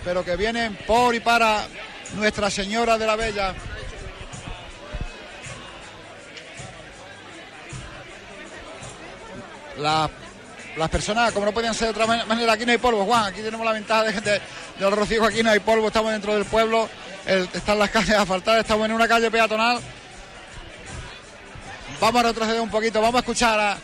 pero 0.05 0.25
que 0.25 0.37
vienen 0.37 0.77
por 0.87 1.15
y 1.15 1.21
para 1.21 1.67
Nuestra 2.15 2.51
Señora 2.51 2.99
de 2.99 3.07
la 3.07 3.17
Bella. 3.17 3.55
las 9.79 10.11
personas, 10.91 11.33
como 11.33 11.47
no 11.47 11.53
podían 11.53 11.75
ser 11.75 11.95
de 11.95 12.03
otra 12.03 12.25
manera, 12.25 12.53
aquí 12.53 12.65
no 12.65 12.73
hay 12.73 12.79
polvo, 12.79 13.05
Juan, 13.05 13.27
aquí 13.27 13.41
tenemos 13.43 13.65
la 13.65 13.73
ventaja 13.73 14.05
de, 14.05 14.13
de, 14.21 14.33
de 14.33 14.41
los 14.79 14.95
rocíos, 14.95 15.27
aquí 15.27 15.43
no 15.43 15.51
hay 15.51 15.61
polvo, 15.61 15.89
estamos 15.89 16.13
dentro 16.13 16.35
del 16.35 16.45
pueblo 16.45 16.89
están 17.27 17.79
las 17.79 17.91
calles 17.91 18.17
asfaltadas, 18.17 18.61
estamos 18.61 18.87
en 18.87 18.93
una 18.93 19.07
calle 19.07 19.31
peatonal. 19.31 19.81
Vamos 22.01 22.25
a 22.25 22.29
retroceder 22.29 22.61
un 22.61 22.71
poquito, 22.71 23.01
vamos 23.01 23.17
a 23.17 23.19
escuchar 23.21 23.61
a, 23.61 23.79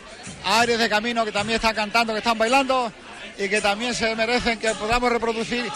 Aires 0.45 0.77
de 0.77 0.89
Camino 0.89 1.25
que 1.25 1.31
también 1.31 1.55
están 1.55 1.73
cantando, 1.73 2.13
que 2.13 2.19
están 2.19 2.37
bailando 2.37 2.91
y 3.37 3.49
que 3.49 3.61
también 3.61 3.93
se 3.93 4.15
merecen 4.15 4.59
que 4.59 4.73
podamos 4.75 5.11
reproducir 5.11 5.71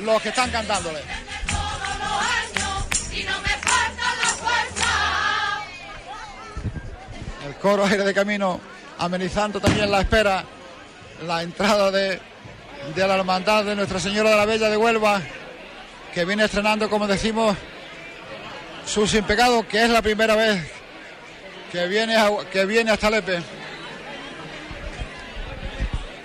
los 0.00 0.20
que 0.20 0.30
están 0.30 0.50
cantándole. 0.50 1.00
El 7.46 7.54
coro 7.56 7.84
Aires 7.84 8.04
de 8.04 8.14
Camino 8.14 8.60
amenizando 9.00 9.60
también 9.60 9.90
la 9.90 10.00
espera, 10.00 10.44
la 11.26 11.42
entrada 11.42 11.90
de, 11.90 12.20
de 12.94 13.08
la 13.08 13.16
hermandad 13.16 13.64
de 13.64 13.74
Nuestra 13.74 13.98
Señora 13.98 14.30
de 14.30 14.36
la 14.36 14.44
Bella 14.44 14.68
de 14.68 14.76
Huelva 14.76 15.20
que 16.12 16.24
viene 16.24 16.44
estrenando, 16.44 16.90
como 16.90 17.06
decimos, 17.06 17.56
su 18.84 19.06
Sin 19.06 19.24
Pecado, 19.24 19.66
que 19.66 19.84
es 19.84 19.90
la 19.90 20.02
primera 20.02 20.36
vez 20.36 20.70
que 21.72 21.86
viene, 21.86 22.16
que 22.52 22.66
viene 22.66 22.90
hasta 22.90 23.10
Lepe. 23.10 23.40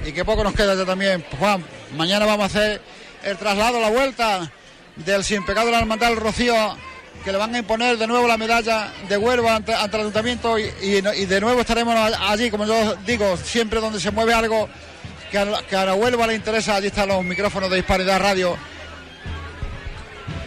Y 0.05 0.11
que 0.11 0.25
poco 0.25 0.43
nos 0.43 0.53
queda 0.53 0.75
ya 0.75 0.85
también. 0.85 1.23
Juan, 1.39 1.63
mañana 1.95 2.25
vamos 2.25 2.43
a 2.43 2.45
hacer 2.47 2.81
el 3.23 3.37
traslado, 3.37 3.79
la 3.79 3.89
vuelta 3.89 4.51
del 4.97 5.23
Sin 5.23 5.45
Pecado 5.45 5.67
de 5.67 5.71
la 5.73 5.79
Hermandad 5.79 6.09
del 6.09 6.17
Rocío, 6.17 6.75
que 7.25 7.31
le 7.31 7.39
van 7.39 7.55
a 7.55 7.57
imponer 7.57 7.97
de 7.97 8.05
nuevo 8.05 8.27
la 8.27 8.37
medalla 8.37 8.91
de 9.09 9.17
Huelva 9.17 9.55
ante, 9.55 9.73
el 9.73 10.01
ayuntamiento 10.01 10.59
y, 10.59 11.01
de 11.01 11.41
nuevo 11.41 11.59
estaremos 11.59 11.95
allí, 12.19 12.51
como 12.51 12.67
yo 12.67 12.95
digo, 12.97 13.35
siempre 13.35 13.81
donde 13.81 13.99
se 13.99 14.11
mueve 14.11 14.31
algo 14.31 14.69
que 15.31 15.39
a, 15.39 15.45
que 15.67 15.75
Huelva 15.75 16.27
le 16.27 16.35
interesa, 16.35 16.75
allí 16.75 16.87
están 16.87 17.07
los 17.07 17.23
micrófonos 17.23 17.71
de 17.71 17.79
Hispanidad 17.79 18.19
Radio 18.19 18.55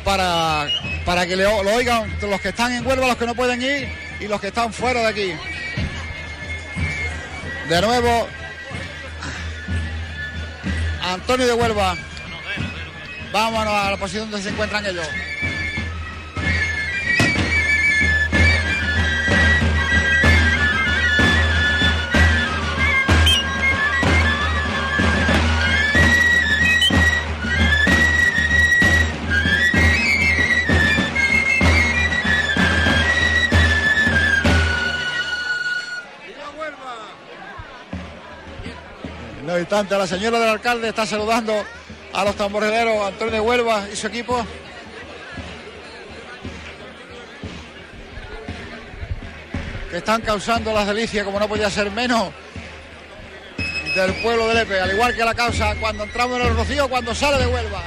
para, 0.05 0.69
para 1.05 1.27
que 1.27 1.35
lo, 1.35 1.57
oigan 1.57 2.17
los 2.23 2.41
que 2.41 2.51
están 2.51 2.73
en 2.73 2.87
Huelva, 2.87 3.09
los 3.09 3.17
que 3.17 3.27
no 3.27 3.35
pueden 3.35 3.61
ir 3.61 3.89
y 4.21 4.29
los 4.29 4.41
que 4.41 4.47
están 4.47 4.73
fuera 4.73 5.01
de 5.01 5.09
aquí. 5.09 5.33
De 7.69 7.83
nuevo, 7.83 8.29
Antonio 11.03 11.45
de 11.45 11.55
Huelva. 11.55 11.97
Vámonos 13.33 13.75
a 13.75 13.91
la 13.91 13.97
posición 13.97 14.31
donde 14.31 14.45
se 14.45 14.51
encuentran 14.51 14.87
ellos. 14.87 15.07
En 39.49 39.61
instante, 39.61 39.97
la 39.97 40.07
señora 40.07 40.39
del 40.39 40.51
alcalde 40.51 40.91
está 40.91 41.07
saludando 41.07 41.55
a 42.13 42.25
los 42.25 42.37
tamboreleros 42.37 43.07
Antonio 43.07 43.33
de 43.33 43.41
Huelva 43.41 43.87
y 43.91 43.97
su 43.97 44.07
equipo. 44.07 44.47
Que 49.91 49.97
están 49.97 50.21
causando 50.21 50.71
las 50.75 50.87
delicias, 50.87 51.25
como 51.25 51.41
no 51.41 51.49
podía 51.49 51.71
ser 51.71 51.91
menos, 51.91 52.29
del 53.95 54.13
pueblo 54.17 54.49
de 54.49 54.55
Lepe, 54.55 54.81
al 54.81 54.93
igual 54.93 55.17
que 55.17 55.25
la 55.25 55.35
causa 55.35 55.75
cuando 55.81 56.05
entramos 56.05 56.39
en 56.41 56.47
el 56.47 56.55
Rocío, 56.55 56.87
cuando 56.87 57.15
sale 57.15 57.39
de 57.39 57.47
Huelva. 57.47 57.83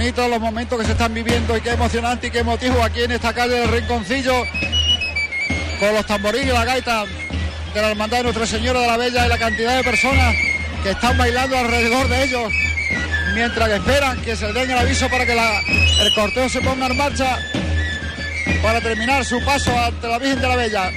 Bonitos 0.00 0.30
los 0.30 0.40
momentos 0.40 0.78
que 0.78 0.86
se 0.86 0.92
están 0.92 1.12
viviendo 1.12 1.54
y 1.54 1.60
qué 1.60 1.72
emocionante 1.72 2.28
y 2.28 2.30
qué 2.30 2.38
emotivo 2.38 2.82
aquí 2.82 3.02
en 3.02 3.12
esta 3.12 3.34
calle 3.34 3.56
del 3.56 3.68
Rinconcillo 3.68 4.32
con 5.78 5.92
los 5.92 6.06
tamborines 6.06 6.46
y 6.48 6.52
la 6.52 6.64
gaita 6.64 7.04
de 7.74 7.82
la 7.82 7.90
Hermandad 7.90 8.16
de 8.16 8.22
Nuestra 8.22 8.46
Señora 8.46 8.80
de 8.80 8.86
la 8.86 8.96
Bella 8.96 9.26
y 9.26 9.28
la 9.28 9.36
cantidad 9.36 9.76
de 9.76 9.84
personas 9.84 10.34
que 10.82 10.92
están 10.92 11.18
bailando 11.18 11.54
alrededor 11.58 12.08
de 12.08 12.24
ellos 12.24 12.50
mientras 13.34 13.68
esperan 13.68 14.18
que 14.22 14.36
se 14.36 14.50
den 14.54 14.70
el 14.70 14.78
aviso 14.78 15.06
para 15.10 15.26
que 15.26 15.32
el 15.32 16.14
corteo 16.14 16.48
se 16.48 16.62
ponga 16.62 16.86
en 16.86 16.96
marcha 16.96 17.38
para 18.62 18.80
terminar 18.80 19.22
su 19.26 19.44
paso 19.44 19.70
ante 19.78 20.08
la 20.08 20.18
Virgen 20.18 20.40
de 20.40 20.48
la 20.48 20.56
Bella. 20.56 20.90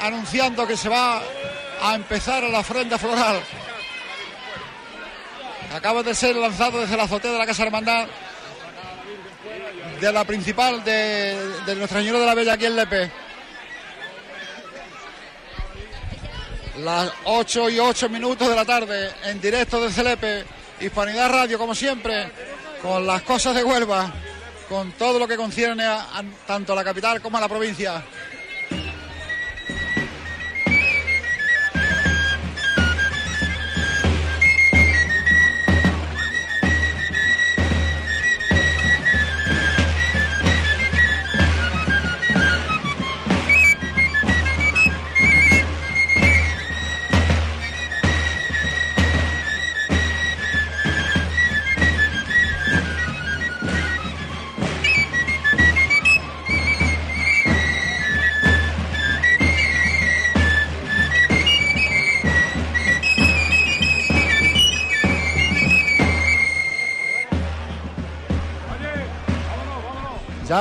Anunciando 0.00 0.66
que 0.66 0.76
se 0.76 0.88
va 0.88 1.22
a 1.82 1.94
empezar 1.94 2.42
la 2.44 2.60
ofrenda 2.60 2.98
floral. 2.98 3.40
Acaba 5.74 6.02
de 6.02 6.14
ser 6.14 6.36
lanzado 6.36 6.80
desde 6.80 6.96
la 6.96 7.04
azotea 7.04 7.32
de 7.32 7.38
la 7.38 7.46
Casa 7.46 7.62
Hermandad 7.64 8.06
de 10.02 10.12
la 10.12 10.24
principal 10.24 10.82
de, 10.82 11.74
Nuestra 11.76 12.00
Señora 12.00 12.18
de 12.18 12.26
la 12.26 12.34
Bella 12.34 12.54
aquí 12.54 12.66
en 12.66 12.74
Lepe. 12.74 13.08
Las 16.78 17.12
8 17.24 17.70
y 17.70 17.78
8 17.78 18.08
minutos 18.08 18.48
de 18.48 18.56
la 18.56 18.64
tarde 18.64 19.12
en 19.26 19.40
directo 19.40 19.80
desde 19.80 20.02
Lepe, 20.02 20.44
Hispanidad 20.80 21.30
Radio 21.30 21.56
como 21.56 21.72
siempre, 21.72 22.32
con 22.82 23.06
las 23.06 23.22
cosas 23.22 23.54
de 23.54 23.62
Huelva, 23.62 24.12
con 24.68 24.90
todo 24.92 25.20
lo 25.20 25.28
que 25.28 25.36
concierne 25.36 25.86
tanto 26.48 26.72
a 26.72 26.76
la 26.76 26.82
capital 26.82 27.22
como 27.22 27.38
a 27.38 27.40
la 27.40 27.48
provincia. 27.48 28.02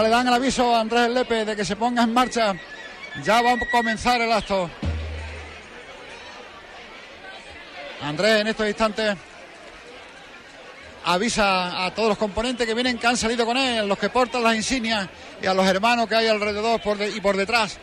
Le 0.01 0.09
dan 0.09 0.27
el 0.27 0.33
aviso 0.33 0.75
a 0.75 0.79
Andrés 0.79 1.09
Lepe 1.09 1.45
de 1.45 1.55
que 1.55 1.63
se 1.63 1.75
ponga 1.75 2.01
en 2.01 2.11
marcha. 2.11 2.55
Ya 3.23 3.41
va 3.41 3.51
a 3.51 3.59
comenzar 3.71 4.19
el 4.19 4.31
acto. 4.31 4.67
Andrés 8.01 8.41
en 8.41 8.47
estos 8.47 8.67
instantes 8.67 9.15
avisa 11.05 11.85
a 11.85 11.93
todos 11.93 12.09
los 12.09 12.17
componentes 12.17 12.65
que 12.65 12.73
vienen, 12.73 12.97
que 12.97 13.05
han 13.05 13.17
salido 13.17 13.45
con 13.45 13.57
él, 13.57 13.87
los 13.87 13.97
que 13.99 14.09
portan 14.09 14.43
las 14.43 14.55
insignias 14.55 15.07
y 15.41 15.45
a 15.45 15.53
los 15.53 15.67
hermanos 15.67 16.07
que 16.07 16.15
hay 16.15 16.27
alrededor 16.27 16.81
y 17.13 17.21
por 17.21 17.37
detrás 17.37 17.77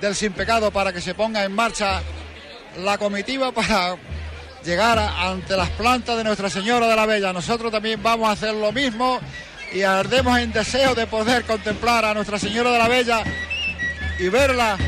del 0.00 0.16
sin 0.16 0.32
pecado 0.32 0.72
para 0.72 0.92
que 0.92 1.00
se 1.00 1.14
ponga 1.14 1.44
en 1.44 1.52
marcha 1.52 2.02
la 2.78 2.98
comitiva 2.98 3.52
para 3.52 3.96
llegar 4.64 4.98
ante 4.98 5.56
las 5.56 5.70
plantas 5.70 6.16
de 6.16 6.24
Nuestra 6.24 6.50
Señora 6.50 6.88
de 6.88 6.96
la 6.96 7.06
Bella. 7.06 7.32
Nosotros 7.32 7.70
también 7.70 8.02
vamos 8.02 8.28
a 8.28 8.32
hacer 8.32 8.54
lo 8.54 8.72
mismo 8.72 9.20
y 9.74 9.82
ardemos 9.82 10.38
en 10.38 10.52
deseo 10.52 10.94
de 10.94 11.06
poder 11.08 11.42
contemplar 11.42 12.04
a 12.04 12.14
Nuestra 12.14 12.38
Señora 12.38 12.70
de 12.70 12.78
la 12.78 12.88
Bella 12.88 13.24
y 14.20 14.28
verla 14.28 14.78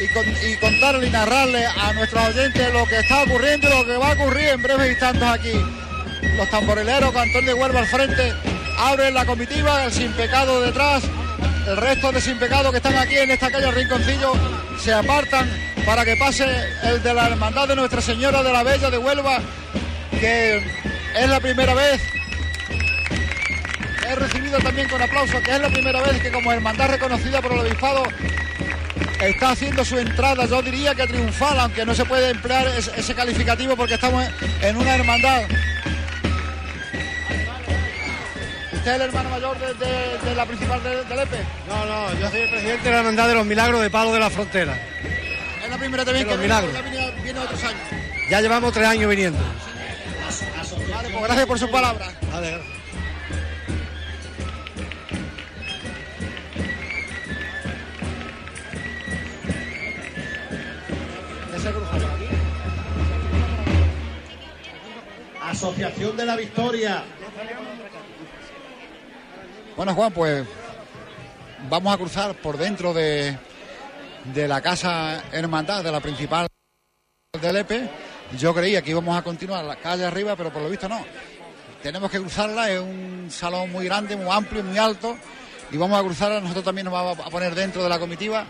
y, 0.00 0.56
contarle 0.56 1.08
y 1.08 1.10
narrarle 1.10 1.66
a 1.66 1.92
nuestros 1.94 2.28
oyentes 2.28 2.72
lo 2.72 2.86
que 2.86 3.00
está 3.00 3.22
ocurriendo 3.22 3.68
y 3.68 3.70
lo 3.70 3.84
que 3.84 3.96
va 3.96 4.10
a 4.10 4.12
ocurrir 4.12 4.48
en 4.50 4.62
breves 4.62 4.90
instantes 4.92 5.24
aquí. 5.24 5.52
Los 6.36 6.48
tamborileros 6.48 7.10
con 7.10 7.22
Antonio 7.22 7.54
de 7.54 7.60
Huelva 7.60 7.80
al 7.80 7.86
frente 7.86 8.32
abren 8.78 9.14
la 9.14 9.26
comitiva, 9.26 9.84
el 9.84 9.92
sin 9.92 10.12
pecado 10.12 10.60
detrás, 10.60 11.02
el 11.66 11.76
resto 11.76 12.12
de 12.12 12.20
sin 12.20 12.38
pecado 12.38 12.70
que 12.70 12.76
están 12.76 12.96
aquí 12.96 13.16
en 13.16 13.32
esta 13.32 13.50
calle 13.50 13.72
Rinconcillo 13.72 14.32
se 14.78 14.92
apartan 14.92 15.50
para 15.84 16.04
que 16.04 16.14
pase 16.16 16.46
el 16.84 17.02
de 17.02 17.14
la 17.14 17.26
Hermandad 17.26 17.66
de 17.66 17.74
Nuestra 17.74 18.00
Señora 18.00 18.44
de 18.44 18.52
la 18.52 18.62
Bella 18.62 18.90
de 18.90 18.98
Huelva, 18.98 19.40
que 20.20 20.62
es 21.16 21.28
la 21.28 21.40
primera 21.40 21.74
vez 21.74 22.15
he 24.08 24.14
recibido 24.14 24.58
también 24.58 24.88
con 24.88 25.02
aplauso 25.02 25.40
que 25.42 25.52
es 25.52 25.60
la 25.60 25.68
primera 25.68 26.00
vez 26.00 26.20
que 26.20 26.30
como 26.30 26.52
hermandad 26.52 26.90
reconocida 26.90 27.42
por 27.42 27.52
el 27.52 27.60
obispado 27.60 28.04
está 29.20 29.50
haciendo 29.50 29.84
su 29.84 29.98
entrada, 29.98 30.46
yo 30.46 30.62
diría 30.62 30.94
que 30.94 31.06
triunfal, 31.06 31.58
aunque 31.60 31.86
no 31.86 31.94
se 31.94 32.04
puede 32.04 32.30
emplear 32.30 32.66
ese 32.68 33.14
calificativo 33.14 33.76
porque 33.76 33.94
estamos 33.94 34.24
en 34.62 34.76
una 34.76 34.94
hermandad. 34.94 35.42
¿Usted 38.72 38.90
es 38.90 38.96
el 38.96 39.02
hermano 39.02 39.30
mayor 39.30 39.58
de, 39.58 40.34
la 40.34 40.46
principal 40.46 40.82
de, 40.82 41.16
Lepe? 41.16 41.38
No, 41.68 41.84
no, 41.86 42.20
yo 42.20 42.30
soy 42.30 42.40
el 42.40 42.50
presidente 42.50 42.84
de 42.84 42.90
la 42.90 42.98
Hermandad 42.98 43.28
de 43.28 43.34
los 43.34 43.46
Milagros 43.46 43.80
de 43.80 43.90
Palo 43.90 44.12
de 44.12 44.20
la 44.20 44.30
Frontera. 44.30 44.78
Es 45.64 45.70
la 45.70 45.78
primera 45.78 46.04
también 46.04 46.28
que 46.28 46.36
milagros. 46.36 46.72
Viene, 46.72 47.10
viene 47.22 47.40
otros 47.40 47.64
años. 47.64 47.80
Ya 48.30 48.40
llevamos 48.40 48.72
tres 48.72 48.86
años 48.86 49.10
viniendo. 49.10 49.40
Vale, 50.90 51.08
pues 51.10 51.24
gracias 51.24 51.46
por 51.46 51.58
sus 51.58 51.70
palabras. 51.70 52.12
Vale. 52.32 52.75
Asociación 65.42 66.16
de 66.16 66.26
la 66.26 66.36
Victoria. 66.36 67.04
Bueno, 69.76 69.94
Juan, 69.94 70.12
pues 70.12 70.46
vamos 71.68 71.94
a 71.94 71.96
cruzar 71.96 72.34
por 72.34 72.56
dentro 72.56 72.92
de, 72.92 73.36
de 74.34 74.48
la 74.48 74.60
casa 74.60 75.22
hermandad 75.32 75.84
de 75.84 75.92
la 75.92 76.00
principal 76.00 76.46
de 77.40 77.52
Lepe. 77.52 77.88
Yo 78.38 78.54
creía 78.54 78.82
que 78.82 78.90
íbamos 78.90 79.16
a 79.16 79.22
continuar 79.22 79.64
la 79.64 79.76
calle 79.76 80.04
arriba, 80.04 80.34
pero 80.36 80.52
por 80.52 80.62
lo 80.62 80.68
visto 80.68 80.88
no. 80.88 81.04
Tenemos 81.82 82.10
que 82.10 82.18
cruzarla, 82.18 82.70
es 82.70 82.80
un 82.80 83.28
salón 83.30 83.70
muy 83.70 83.84
grande, 83.84 84.16
muy 84.16 84.28
amplio, 84.30 84.64
muy 84.64 84.78
alto, 84.78 85.16
y 85.70 85.76
vamos 85.76 85.98
a 85.98 86.02
cruzarla. 86.02 86.40
Nosotros 86.40 86.64
también 86.64 86.86
nos 86.86 86.94
vamos 86.94 87.18
a 87.24 87.30
poner 87.30 87.54
dentro 87.54 87.82
de 87.82 87.88
la 87.88 87.98
comitiva 87.98 88.44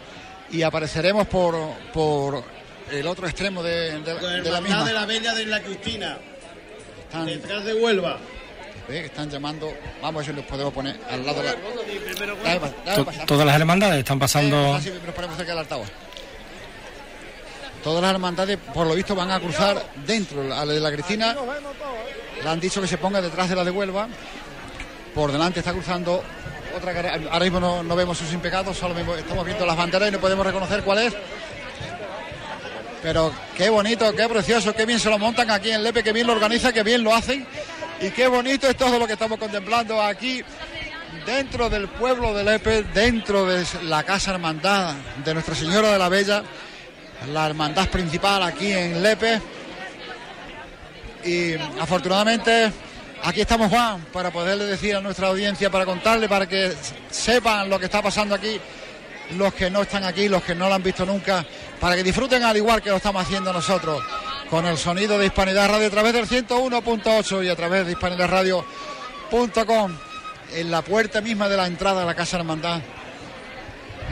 y 0.50 0.62
apareceremos 0.62 1.26
por, 1.26 1.54
por 1.92 2.42
el 2.90 3.06
otro 3.06 3.26
extremo 3.26 3.62
de, 3.62 4.00
la 4.44 4.60
misma. 4.60 4.84
de 4.84 4.92
la 4.92 5.06
Bella 5.06 5.34
de 5.34 5.46
la 5.46 5.60
Cristina 5.60 6.18
detrás 7.24 7.64
de 7.64 7.74
Huelva. 7.74 8.18
Están 8.88 9.28
llamando, 9.28 9.72
vamos 10.00 10.14
a 10.14 10.18
ver 10.18 10.26
si 10.26 10.32
los 10.32 10.44
podemos 10.44 10.72
poner 10.72 10.96
al 11.10 11.26
lado 11.26 11.42
de 11.42 11.48
la... 11.48 13.26
Todas 13.26 13.44
las 13.44 13.56
hermandades 13.56 13.98
están 13.98 14.18
pasando... 14.18 14.78
Todas 17.82 18.02
las 18.02 18.12
hermandades, 18.12 18.58
por 18.74 18.86
lo 18.86 18.94
visto, 18.94 19.14
van 19.14 19.30
a 19.30 19.40
cruzar 19.40 19.82
dentro 20.06 20.42
a 20.42 20.64
la 20.64 20.72
de 20.72 20.80
la 20.80 20.92
Cristina. 20.92 21.36
Le 22.42 22.48
han 22.48 22.60
dicho 22.60 22.80
que 22.80 22.86
se 22.86 22.98
ponga 22.98 23.20
detrás 23.20 23.48
de 23.48 23.56
la 23.56 23.64
de 23.64 23.70
Huelva. 23.70 24.08
Por 25.14 25.32
delante 25.32 25.60
está 25.60 25.72
cruzando 25.72 26.22
otra 26.76 26.92
Ahora 27.30 27.44
mismo 27.44 27.82
no, 27.82 27.96
vemos 27.96 28.18
sus 28.18 28.32
impecados, 28.32 28.76
solo 28.76 28.94
estamos 29.16 29.44
viendo 29.44 29.64
las 29.64 29.76
banderas 29.76 30.08
y 30.08 30.12
no 30.12 30.20
podemos 30.20 30.46
reconocer 30.46 30.82
cuál 30.82 30.98
es. 30.98 31.14
Pero 33.06 33.32
qué 33.56 33.68
bonito, 33.68 34.12
qué 34.16 34.28
precioso, 34.28 34.74
qué 34.74 34.84
bien 34.84 34.98
se 34.98 35.08
lo 35.08 35.16
montan 35.16 35.48
aquí 35.48 35.70
en 35.70 35.84
Lepe, 35.84 36.02
qué 36.02 36.12
bien 36.12 36.26
lo 36.26 36.32
organiza, 36.32 36.72
qué 36.72 36.82
bien 36.82 37.04
lo 37.04 37.14
hacen. 37.14 37.46
Y 38.00 38.10
qué 38.10 38.26
bonito 38.26 38.66
es 38.68 38.76
todo 38.76 38.98
lo 38.98 39.06
que 39.06 39.12
estamos 39.12 39.38
contemplando 39.38 40.02
aquí 40.02 40.42
dentro 41.24 41.70
del 41.70 41.86
pueblo 41.86 42.34
de 42.34 42.42
Lepe, 42.42 42.82
dentro 42.92 43.46
de 43.46 43.64
la 43.84 44.02
casa 44.02 44.32
hermandad 44.32 44.96
de 45.24 45.34
Nuestra 45.34 45.54
Señora 45.54 45.92
de 45.92 46.00
la 46.00 46.08
Bella, 46.08 46.42
la 47.32 47.46
hermandad 47.46 47.88
principal 47.90 48.42
aquí 48.42 48.72
en 48.72 49.00
Lepe. 49.00 49.40
Y 51.24 51.54
afortunadamente 51.80 52.72
aquí 53.22 53.42
estamos 53.42 53.70
Juan 53.70 54.04
para 54.12 54.32
poderle 54.32 54.64
decir 54.64 54.96
a 54.96 55.00
nuestra 55.00 55.28
audiencia, 55.28 55.70
para 55.70 55.84
contarle, 55.84 56.28
para 56.28 56.48
que 56.48 56.74
sepan 57.08 57.70
lo 57.70 57.78
que 57.78 57.84
está 57.84 58.02
pasando 58.02 58.34
aquí 58.34 58.60
los 59.32 59.52
que 59.54 59.70
no 59.70 59.82
están 59.82 60.04
aquí, 60.04 60.28
los 60.28 60.42
que 60.42 60.54
no 60.54 60.68
lo 60.68 60.74
han 60.74 60.82
visto 60.82 61.04
nunca, 61.04 61.44
para 61.80 61.96
que 61.96 62.02
disfruten 62.02 62.42
al 62.42 62.56
igual 62.56 62.82
que 62.82 62.90
lo 62.90 62.96
estamos 62.96 63.22
haciendo 63.22 63.52
nosotros, 63.52 64.02
con 64.48 64.66
el 64.66 64.78
sonido 64.78 65.18
de 65.18 65.26
Hispanidad 65.26 65.68
Radio 65.68 65.88
a 65.88 65.90
través 65.90 66.12
del 66.12 66.28
101.8 66.28 67.44
y 67.44 67.48
a 67.48 67.56
través 67.56 67.86
de 67.86 67.92
hispanidadradio.com, 67.92 69.96
en 70.54 70.70
la 70.70 70.82
puerta 70.82 71.20
misma 71.20 71.48
de 71.48 71.56
la 71.56 71.66
entrada 71.66 72.02
a 72.02 72.06
la 72.06 72.14
Casa 72.14 72.36
Hermandad 72.36 72.80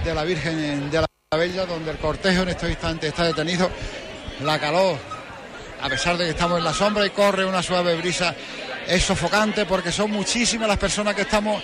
de 0.04 0.14
la 0.14 0.24
Virgen 0.24 0.90
de 0.90 1.00
la 1.00 1.06
Bella, 1.36 1.66
donde 1.66 1.92
el 1.92 1.98
cortejo 1.98 2.42
en 2.42 2.50
este 2.50 2.68
instante 2.68 3.08
está 3.08 3.24
detenido. 3.24 3.70
La 4.42 4.58
calor, 4.58 4.98
a 5.80 5.88
pesar 5.88 6.18
de 6.18 6.24
que 6.24 6.30
estamos 6.30 6.58
en 6.58 6.64
la 6.64 6.74
sombra 6.74 7.06
y 7.06 7.10
corre 7.10 7.44
una 7.44 7.62
suave 7.62 7.94
brisa, 7.96 8.34
es 8.86 9.02
sofocante 9.02 9.64
porque 9.64 9.90
son 9.90 10.10
muchísimas 10.10 10.68
las 10.68 10.78
personas 10.78 11.14
que 11.14 11.22
estamos 11.22 11.62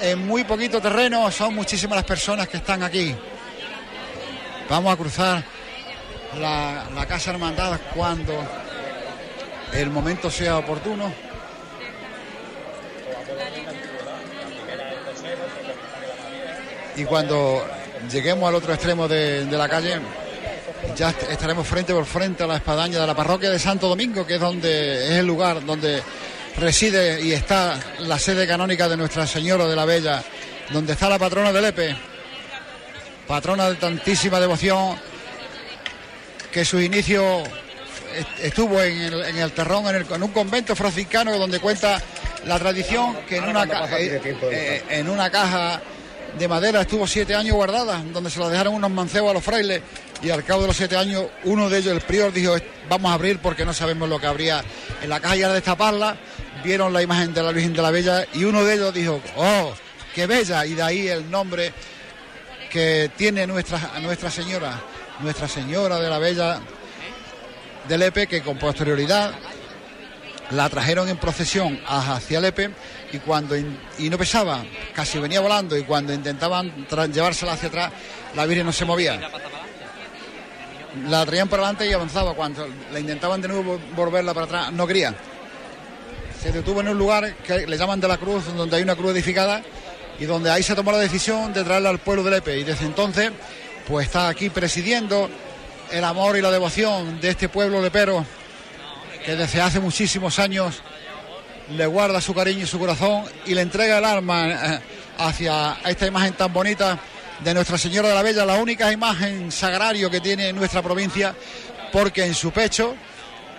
en 0.00 0.26
muy 0.26 0.44
poquito 0.44 0.80
terreno, 0.80 1.30
son 1.30 1.54
muchísimas 1.54 1.96
las 1.96 2.04
personas 2.04 2.48
que 2.48 2.58
están 2.58 2.82
aquí. 2.82 3.14
Vamos 4.68 4.92
a 4.92 4.96
cruzar 4.96 5.44
la, 6.38 7.06
Casa 7.08 7.30
Hermandad 7.30 7.78
cuando 7.94 8.34
el 9.72 9.90
momento 9.90 10.30
sea 10.30 10.58
oportuno. 10.58 11.12
Y 16.96 17.04
cuando 17.04 17.66
lleguemos 18.10 18.48
al 18.48 18.54
otro 18.54 18.72
extremo 18.72 19.06
de, 19.06 19.44
de, 19.44 19.56
la 19.56 19.68
calle, 19.68 20.00
ya 20.96 21.10
estaremos 21.10 21.66
frente 21.66 21.92
por 21.92 22.06
frente 22.06 22.42
a 22.42 22.46
la 22.46 22.56
espadaña 22.56 23.00
de 23.00 23.06
la 23.06 23.14
parroquia 23.14 23.50
de 23.50 23.58
Santo 23.58 23.86
Domingo, 23.86 24.26
que 24.26 24.34
es 24.34 24.40
donde 24.40 25.04
es 25.04 25.12
el 25.12 25.26
lugar 25.26 25.64
donde 25.64 26.02
reside 26.58 27.22
y 27.22 27.32
está 27.32 27.78
la 28.00 28.18
sede 28.18 28.46
canónica 28.46 28.88
de 28.88 28.96
Nuestra 28.96 29.26
Señora 29.26 29.66
de 29.66 29.76
la 29.76 29.84
Bella, 29.84 30.22
donde 30.70 30.94
está 30.94 31.08
la 31.08 31.18
patrona 31.18 31.52
de 31.52 31.60
Lepe, 31.60 31.96
patrona 33.26 33.70
de 33.70 33.76
tantísima 33.76 34.40
devoción, 34.40 34.96
que 36.50 36.64
su 36.64 36.80
inicio 36.80 37.42
estuvo 38.42 38.80
en 38.82 39.38
el, 39.38 39.52
terrón, 39.52 39.86
en, 39.94 40.06
en, 40.10 40.22
un 40.22 40.30
convento 40.30 40.74
franciscano 40.74 41.36
donde 41.36 41.60
cuenta 41.60 42.00
la 42.46 42.58
tradición 42.58 43.16
que 43.28 43.36
en 43.36 43.44
una, 43.44 43.64
eh, 43.98 44.20
eh, 44.50 44.84
en 44.88 45.08
una 45.10 45.30
caja 45.30 45.80
de 46.38 46.48
madera 46.48 46.82
estuvo 46.82 47.06
siete 47.06 47.34
años 47.34 47.56
guardada, 47.56 48.02
donde 48.12 48.30
se 48.30 48.40
la 48.40 48.48
dejaron 48.48 48.74
unos 48.74 48.90
mancebos 48.90 49.30
a 49.30 49.34
los 49.34 49.44
frailes 49.44 49.82
y 50.22 50.30
al 50.30 50.44
cabo 50.44 50.62
de 50.62 50.68
los 50.68 50.76
siete 50.76 50.96
años 50.96 51.26
uno 51.44 51.68
de 51.68 51.78
ellos, 51.78 51.92
el 51.92 52.00
prior, 52.00 52.32
dijo 52.32 52.54
vamos 52.88 53.10
a 53.10 53.14
abrir 53.14 53.38
porque 53.38 53.64
no 53.64 53.74
sabemos 53.74 54.08
lo 54.08 54.18
que 54.18 54.26
habría 54.26 54.62
en 55.02 55.10
la 55.10 55.20
caja 55.20 55.36
y 55.36 55.42
a 55.42 55.48
destaparla 55.52 56.16
vieron 56.66 56.92
la 56.92 57.00
imagen 57.00 57.32
de 57.32 57.42
la 57.44 57.52
Virgen 57.52 57.72
de 57.72 57.80
la 57.80 57.92
Bella 57.92 58.26
y 58.34 58.42
uno 58.42 58.64
de 58.64 58.74
ellos 58.74 58.92
dijo, 58.92 59.22
oh, 59.36 59.72
qué 60.12 60.26
bella, 60.26 60.66
y 60.66 60.74
de 60.74 60.82
ahí 60.82 61.06
el 61.06 61.30
nombre 61.30 61.72
que 62.68 63.08
tiene 63.16 63.46
nuestra, 63.46 63.92
Nuestra 64.02 64.30
Señora, 64.30 64.82
Nuestra 65.20 65.46
Señora 65.46 66.00
de 66.00 66.10
la 66.10 66.18
Bella 66.18 66.58
de 67.86 67.96
Lepe, 67.98 68.26
que 68.26 68.42
con 68.42 68.58
posterioridad 68.58 69.32
la 70.50 70.68
trajeron 70.68 71.08
en 71.08 71.16
procesión 71.18 71.80
hacia 71.86 72.40
Lepe 72.40 72.70
y 73.12 73.18
cuando 73.18 73.56
y 73.56 74.10
no 74.10 74.18
pesaba, 74.18 74.64
casi 74.92 75.20
venía 75.20 75.40
volando 75.40 75.76
y 75.76 75.84
cuando 75.84 76.12
intentaban 76.12 76.86
llevársela 77.12 77.52
hacia 77.52 77.68
atrás, 77.68 77.92
la 78.34 78.44
Virgen 78.44 78.66
no 78.66 78.72
se 78.72 78.84
movía. 78.84 79.20
La 81.08 81.24
traían 81.24 81.46
para 81.46 81.62
adelante 81.62 81.86
y 81.86 81.92
avanzaba. 81.92 82.34
Cuando 82.34 82.66
la 82.90 82.98
intentaban 82.98 83.40
de 83.40 83.48
nuevo 83.48 83.78
volverla 83.94 84.32
para 84.34 84.46
atrás, 84.46 84.72
no 84.72 84.86
quería 84.86 85.14
se 86.42 86.52
detuvo 86.52 86.80
en 86.80 86.88
un 86.88 86.98
lugar 86.98 87.34
que 87.36 87.66
le 87.66 87.76
llaman 87.76 88.00
de 88.00 88.08
la 88.08 88.18
Cruz, 88.18 88.44
donde 88.56 88.76
hay 88.76 88.82
una 88.82 88.96
cruz 88.96 89.12
edificada 89.12 89.62
y 90.18 90.24
donde 90.24 90.50
ahí 90.50 90.62
se 90.62 90.74
tomó 90.74 90.92
la 90.92 90.98
decisión 90.98 91.52
de 91.52 91.64
traerla 91.64 91.90
al 91.90 91.98
pueblo 91.98 92.22
de 92.22 92.30
Lepe. 92.30 92.58
Y 92.58 92.64
desde 92.64 92.86
entonces, 92.86 93.32
pues 93.86 94.06
está 94.06 94.28
aquí 94.28 94.50
presidiendo 94.50 95.28
el 95.90 96.04
amor 96.04 96.36
y 96.36 96.42
la 96.42 96.50
devoción 96.50 97.20
de 97.20 97.30
este 97.30 97.48
pueblo 97.48 97.80
lepero 97.80 98.24
que 99.24 99.36
desde 99.36 99.60
hace 99.60 99.80
muchísimos 99.80 100.38
años 100.38 100.82
le 101.70 101.86
guarda 101.86 102.20
su 102.20 102.34
cariño 102.34 102.64
y 102.64 102.66
su 102.66 102.78
corazón 102.78 103.24
y 103.44 103.54
le 103.54 103.60
entrega 103.60 103.98
el 103.98 104.04
arma 104.04 104.48
eh, 104.48 104.80
hacia 105.18 105.78
esta 105.84 106.06
imagen 106.06 106.34
tan 106.34 106.52
bonita 106.52 106.98
de 107.40 107.54
Nuestra 107.54 107.76
Señora 107.76 108.08
de 108.08 108.14
la 108.14 108.22
Bella, 108.22 108.44
la 108.44 108.54
única 108.54 108.90
imagen 108.92 109.52
sagrario 109.52 110.10
que 110.10 110.20
tiene 110.20 110.52
nuestra 110.52 110.82
provincia, 110.82 111.34
porque 111.92 112.24
en 112.24 112.34
su 112.34 112.50
pecho 112.50 112.94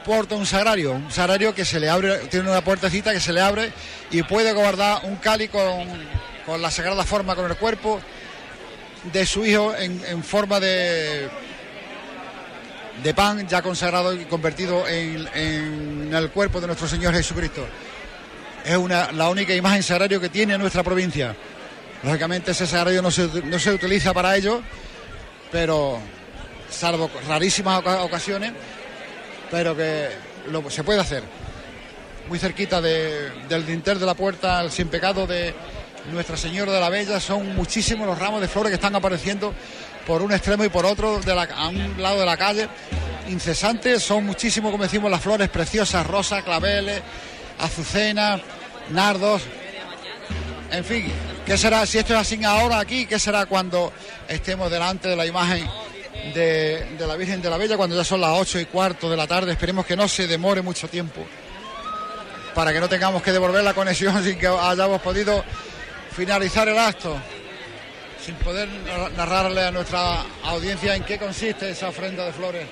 porta 0.08 0.36
un 0.36 0.46
sagrario, 0.46 0.94
un 0.94 1.12
sagrario 1.12 1.54
que 1.54 1.66
se 1.66 1.82
le 1.82 1.90
abre, 1.90 2.20
tiene 2.30 2.50
una 2.50 2.62
puertecita 2.62 3.12
que 3.12 3.20
se 3.20 3.34
le 3.34 3.42
abre 3.42 3.74
y 4.10 4.24
puede 4.24 4.54
guardar 4.54 5.02
un 5.04 5.18
cáliz 5.18 5.52
con, 5.52 6.62
la 6.62 6.72
sagrada 6.72 7.04
forma, 7.04 7.36
con 7.36 7.46
el 7.46 7.58
cuerpo 7.58 8.00
de 9.12 9.26
su 9.26 9.46
hijo 9.46 9.76
en, 9.76 10.24
forma 10.24 10.62
de, 10.62 11.28
de 13.04 13.14
pan 13.14 13.46
ya 13.50 13.62
consagrado 13.62 14.14
y 14.14 14.24
convertido 14.26 14.88
en, 14.88 16.14
el 16.14 16.32
cuerpo 16.32 16.62
de 16.62 16.68
nuestro 16.68 16.88
Señor 16.88 17.14
Jesucristo. 17.14 17.68
Es 18.64 18.78
una, 18.78 19.12
la 19.12 19.30
única 19.30 19.54
imagen 19.54 19.84
sagrario 19.84 20.22
que 20.22 20.30
tiene 20.30 20.58
nuestra 20.58 20.84
provincia. 20.84 21.36
Lógicamente 22.04 22.52
ese 22.52 22.66
sagrario 22.66 23.02
no 23.02 23.12
se, 23.12 23.28
no 23.44 23.60
se 23.60 23.74
utiliza 23.74 24.14
para 24.14 24.38
ello, 24.38 24.62
pero 25.52 26.00
salvo 26.70 27.12
rarísimas 27.28 27.84
ocasiones, 27.86 28.54
pero 29.52 29.76
que 29.76 30.10
lo, 30.52 30.70
se 30.70 30.84
puede 30.84 31.00
hacer. 31.00 31.24
Muy 32.28 32.40
cerquita 32.40 32.82
del 32.82 33.66
dintel 33.66 34.00
de 34.00 34.06
la 34.06 34.14
puerta, 34.14 34.60
al 34.60 34.72
sin 34.72 34.90
pecado 34.90 35.26
de 35.26 35.54
Nuestra 36.12 36.36
Señora 36.36 36.74
de 36.74 36.80
la 36.80 36.90
Bella, 36.90 37.20
son 37.20 37.56
muchísimos 37.56 38.06
los 38.06 38.20
ramos 38.20 38.42
de 38.42 38.48
flores 38.48 38.72
que 38.72 38.76
están 38.76 38.96
apareciendo 38.96 39.54
por 40.06 40.22
un 40.22 40.32
extremo 40.32 40.64
y 40.64 40.70
por 40.70 40.86
otro, 40.86 41.20
de 41.20 41.36
la, 41.36 41.44
a 41.44 41.70
un 41.70 42.02
lado 42.02 42.20
de 42.20 42.26
la 42.26 42.38
calle, 42.38 42.68
incesantes, 43.30 44.04
son 44.04 44.26
muchísimos, 44.26 44.72
como 44.72 44.84
decimos, 44.84 45.10
las 45.12 45.22
flores 45.22 45.50
preciosas, 45.50 46.06
rosas, 46.06 46.44
claveles, 46.44 47.02
azucenas, 47.60 48.42
nardos, 48.90 49.44
En 50.72 50.84
fin, 50.84 51.06
¿qué 51.46 51.58
será 51.58 51.86
si 51.86 51.98
esto 51.98 52.14
es 52.14 52.20
así 52.20 52.44
ahora 52.44 52.80
aquí? 52.80 53.06
¿Qué 53.06 53.20
será 53.20 53.46
cuando 53.46 53.94
estemos 54.28 54.70
delante 54.70 55.08
de 55.08 55.16
la 55.16 55.26
imagen 55.26 55.66
de, 56.34 56.86
la 57.00 57.16
Virgen 57.16 57.42
de 57.42 57.50
la 57.50 57.58
Bella, 57.58 57.78
cuando 57.78 57.96
ya 57.96 58.04
son 58.04 58.22
las 58.22 58.32
ocho 58.32 58.60
y 58.60 58.66
cuarto 58.66 59.10
de 59.10 59.18
la 59.18 59.28
tarde? 59.28 59.52
Esperemos 59.52 59.86
que 59.86 59.96
no 59.96 60.08
se 60.08 60.28
demore 60.28 60.62
mucho 60.62 60.88
tiempo 60.88 61.26
para 62.54 62.74
que 62.74 62.80
no 62.80 62.90
tengamos 62.90 63.22
que 63.22 63.32
devolver 63.32 63.64
la 63.64 63.74
conexión 63.74 64.24
sin 64.24 64.38
que 64.38 64.48
hayamos 64.48 65.02
podido 65.02 65.44
finalizar 66.16 66.68
el 66.68 66.78
acto, 66.78 67.16
sin 68.24 68.34
poder 68.36 68.68
narrarle 69.16 69.64
a 69.66 69.72
nuestra 69.72 70.24
audiencia 70.44 70.96
en 70.96 71.04
qué 71.04 71.20
consiste 71.20 71.70
esa 71.70 71.90
ofrenda 71.90 72.26
de 72.26 72.34
flores. 72.34 72.66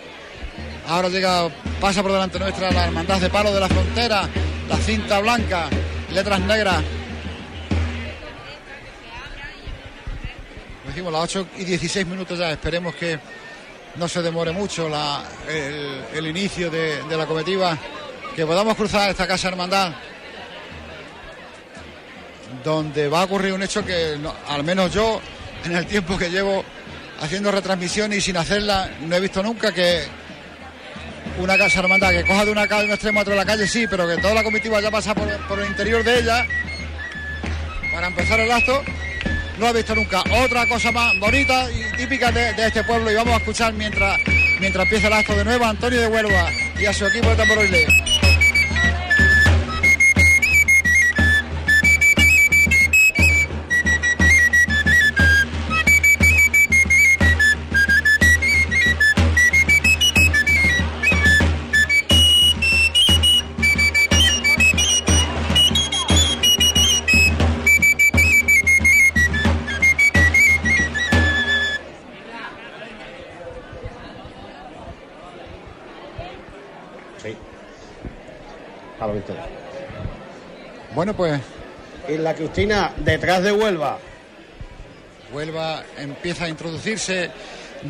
Ahora 0.88 1.10
llega, 1.10 1.50
pasa 1.80 2.02
por 2.02 2.12
delante 2.12 2.40
nuestra 2.40 2.72
la 2.72 2.86
Hermandad 2.86 3.20
de 3.20 3.30
Palo 3.30 3.54
de 3.54 3.60
la 3.60 3.68
Frontera, 3.68 4.28
la 4.68 4.78
cinta 4.78 5.20
blanca, 5.20 5.68
letras 6.12 6.40
negras. 6.40 6.84
Decimos 10.88 11.14
las 11.14 11.24
8 11.24 11.48
y 11.58 11.66
16 11.66 12.08
minutos 12.08 12.40
ya, 12.40 12.52
esperemos 12.52 12.96
que 12.96 13.20
no 13.98 14.08
se 14.08 14.22
demore 14.22 14.52
mucho 14.52 14.90
el, 15.48 16.28
inicio 16.28 16.70
de, 16.70 17.04
de 17.04 17.18
la 17.18 17.26
comitiva. 17.26 17.78
Que 18.36 18.46
podamos 18.46 18.76
cruzar 18.76 19.10
esta 19.10 19.26
casa 19.28 19.48
hermandad 19.48 19.94
donde 22.66 23.08
va 23.08 23.22
a 23.22 23.24
ocurrir 23.26 23.54
un 23.54 23.64
hecho 23.64 23.86
que 23.86 24.18
al 24.48 24.64
menos 24.64 24.92
yo 24.92 25.22
en 25.64 25.76
el 25.76 25.86
tiempo 25.86 26.18
que 26.18 26.30
llevo 26.30 26.66
haciendo 27.22 27.52
retransmisión 27.52 28.12
y 28.12 28.20
sin 28.20 28.38
hacerla 28.38 28.90
no 29.02 29.16
he 29.16 29.20
visto 29.20 29.42
nunca 29.44 29.72
que 29.72 30.04
una 31.40 31.58
casa 31.58 31.80
hermandad 31.80 32.10
que 32.10 32.26
coja 32.26 32.44
de 32.44 32.52
una 32.52 32.68
calle 32.68 32.86
un 32.86 32.92
extremo 32.92 33.20
a 33.20 33.22
otro 33.22 33.34
de 33.34 33.40
la 33.40 33.46
calle 33.46 33.68
sí 33.68 33.86
pero 33.88 34.08
que 34.08 34.18
toda 34.18 34.34
la 34.34 34.44
comitiva 34.44 34.82
ya 34.82 34.90
pasa 34.90 35.14
por, 35.14 35.60
el 35.60 35.68
interior 35.68 36.04
de 36.04 36.20
ella. 36.20 36.46
Para 37.94 38.08
empezar 38.08 38.40
el 38.40 38.52
acto 38.52 38.84
no 39.58 39.70
he 39.70 39.74
visto 39.74 39.96
nunca 39.96 40.24
otra 40.44 40.68
cosa 40.68 40.92
más 40.92 41.18
bonita 41.20 41.68
y 41.72 41.98
típica 41.98 42.32
de, 42.32 42.52
este 42.58 42.84
pueblo 42.84 43.12
y 43.12 43.16
vamos 43.16 43.34
a 43.34 43.38
escuchar 43.38 43.74
mientras 43.74 44.20
mientras 44.60 44.84
empieza 44.84 45.08
el 45.08 45.14
acto 45.14 45.36
de 45.36 45.46
nuevo 45.46 45.66
Antonio 45.66 46.02
de 46.02 46.08
Huelva 46.08 46.50
y 46.80 46.86
a 46.86 46.94
su 46.94 47.06
equipo 47.06 47.30
de 47.30 47.36
tamboriles. 47.36 48.05
Bueno, 80.96 81.14
pues. 81.14 81.40
Y 82.08 82.18
la 82.18 82.34
Cristina 82.34 82.94
detrás 82.96 83.44
de 83.44 83.52
Huelva. 83.52 84.00
Huelva 85.34 85.84
empieza 85.98 86.46
a 86.46 86.50
introducirse 86.50 87.30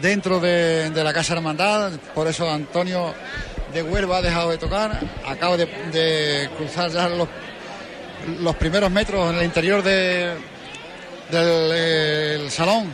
dentro 0.02 0.40
de, 0.40 0.90
la 0.92 1.14
Casa 1.14 1.34
Hermandad, 1.34 1.92
por 2.16 2.28
eso 2.28 2.50
Antonio 2.50 3.14
de 3.72 3.84
Huelva 3.84 4.18
ha 4.18 4.22
dejado 4.24 4.50
de 4.50 4.58
tocar, 4.58 5.00
acaba 5.24 5.56
de, 5.56 6.50
cruzar 6.58 6.90
ya 6.90 7.08
los, 7.10 7.28
los, 8.40 8.56
primeros 8.56 8.90
metros 8.90 9.30
en 9.32 9.38
el 9.38 9.46
interior 9.46 9.84
del 9.84 10.40
salón 12.50 12.92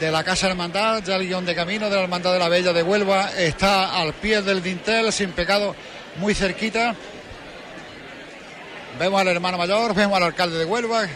de 0.00 0.10
la 0.10 0.24
Casa 0.24 0.48
Hermandad, 0.48 1.02
ya 1.04 1.16
el 1.16 1.28
guion 1.28 1.44
de 1.44 1.54
camino 1.54 1.90
de 1.90 1.96
la 1.96 2.02
Hermandad 2.04 2.32
de 2.32 2.38
la 2.38 2.48
Bella 2.48 2.72
de 2.72 2.82
Huelva 2.82 3.30
está 3.36 4.00
al 4.00 4.14
pie 4.14 4.40
del 4.40 4.62
dintel, 4.62 5.12
sin 5.12 5.32
pecado, 5.32 5.76
muy 6.16 6.34
cerquita. 6.34 6.94
Vemos 8.98 9.20
al 9.20 9.28
hermano 9.28 9.56
mayor, 9.56 9.94
vemos 9.94 10.16
al 10.16 10.24
alcalde 10.24 10.58
de 10.58 10.64
Huelva, 10.64 11.06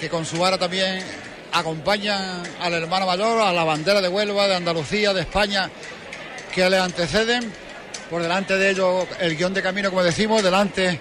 que 0.00 0.08
con 0.08 0.24
su 0.24 0.38
vara 0.38 0.56
también 0.56 1.02
acompañan 1.52 2.42
al 2.60 2.74
hermano 2.74 3.06
mayor, 3.06 3.42
a 3.42 3.52
la 3.52 3.64
bandera 3.64 4.00
de 4.00 4.08
Huelva, 4.08 4.48
de 4.48 4.56
Andalucía, 4.56 5.12
de 5.12 5.20
España, 5.20 5.70
que 6.52 6.68
le 6.68 6.78
anteceden. 6.78 7.52
Por 8.10 8.22
delante 8.22 8.56
de 8.56 8.70
ellos 8.70 9.06
el 9.20 9.36
guion 9.36 9.52
de 9.52 9.62
camino, 9.62 9.90
como 9.90 10.02
decimos, 10.02 10.42
delante 10.42 10.98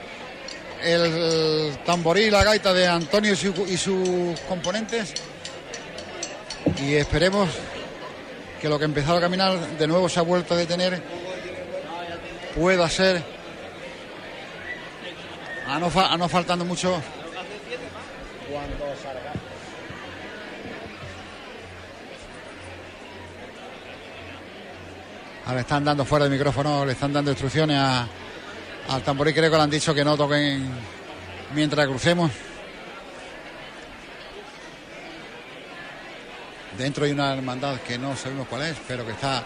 el 0.84 1.78
tamboril, 1.86 2.32
la 2.32 2.44
gaita 2.44 2.74
de 2.74 2.86
Antonio 2.86 3.34
y, 3.34 3.78
sus 3.78 4.40
componentes. 4.42 5.14
Y 6.84 6.96
esperemos 6.96 7.50
que 8.62 8.68
lo 8.68 8.78
que 8.78 8.86
empezó 8.86 9.14
a 9.16 9.22
caminar 9.22 9.58
de 9.58 9.88
nuevo 9.88 10.10
se 10.10 10.20
ha 10.20 10.24
vuelto 10.24 10.54
a 10.54 10.58
detener 10.58 11.02
pueda 12.54 12.90
ser 12.90 13.37
a 15.68 16.18
no, 16.18 16.30
faltando 16.30 16.66
mucho. 16.66 17.02
Ahora 25.46 25.62
están 25.62 25.84
dando 25.84 26.04
fuera 26.06 26.26
del 26.26 26.34
micrófono, 26.34 26.86
le 26.86 26.92
están 26.94 27.14
dando 27.14 27.32
instrucciones 27.32 27.78
al 27.80 29.02
tamborí. 29.04 29.34
Creo 29.34 29.50
que 29.50 29.58
le 29.58 29.64
han 29.64 29.70
dicho 29.70 29.94
que 29.94 30.04
no 30.04 30.18
toquen 30.18 30.70
mientras 31.54 31.88
crucemos. 31.88 32.32
Dentro 36.78 37.06
hay 37.06 37.12
una 37.12 37.34
hermandad 37.34 37.78
que 37.78 37.98
no 37.98 38.16
sabemos 38.16 38.48
cuál 38.48 38.64
es, 38.64 38.78
pero 38.88 39.06
que 39.06 39.14
está 39.14 39.44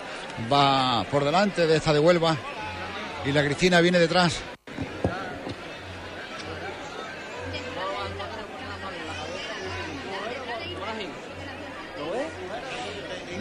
va 0.52 1.04
por 1.10 1.24
delante 1.24 1.66
de 1.66 1.78
esta 1.78 1.94
de 1.94 2.00
Huelva. 2.00 2.36
Y 3.26 3.32
la 3.32 3.44
Cristina 3.44 3.80
viene 3.80 4.00
detrás. 4.00 4.51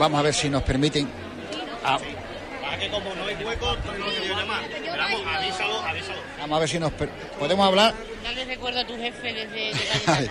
Vamos 0.00 0.18
a 0.18 0.22
ver 0.22 0.32
si 0.32 0.48
nos 0.48 0.62
permiten. 0.62 1.06
Vamos 6.38 6.56
a 6.56 6.58
ver 6.58 6.68
si 6.70 6.78
nos 6.78 6.90
podemos 7.38 7.66
hablar. 7.66 7.94
Dale 8.24 8.46
recuerdo 8.46 8.80
a 8.80 8.86
tu 8.86 8.96
jefe 8.96 9.34
desde. 9.34 9.72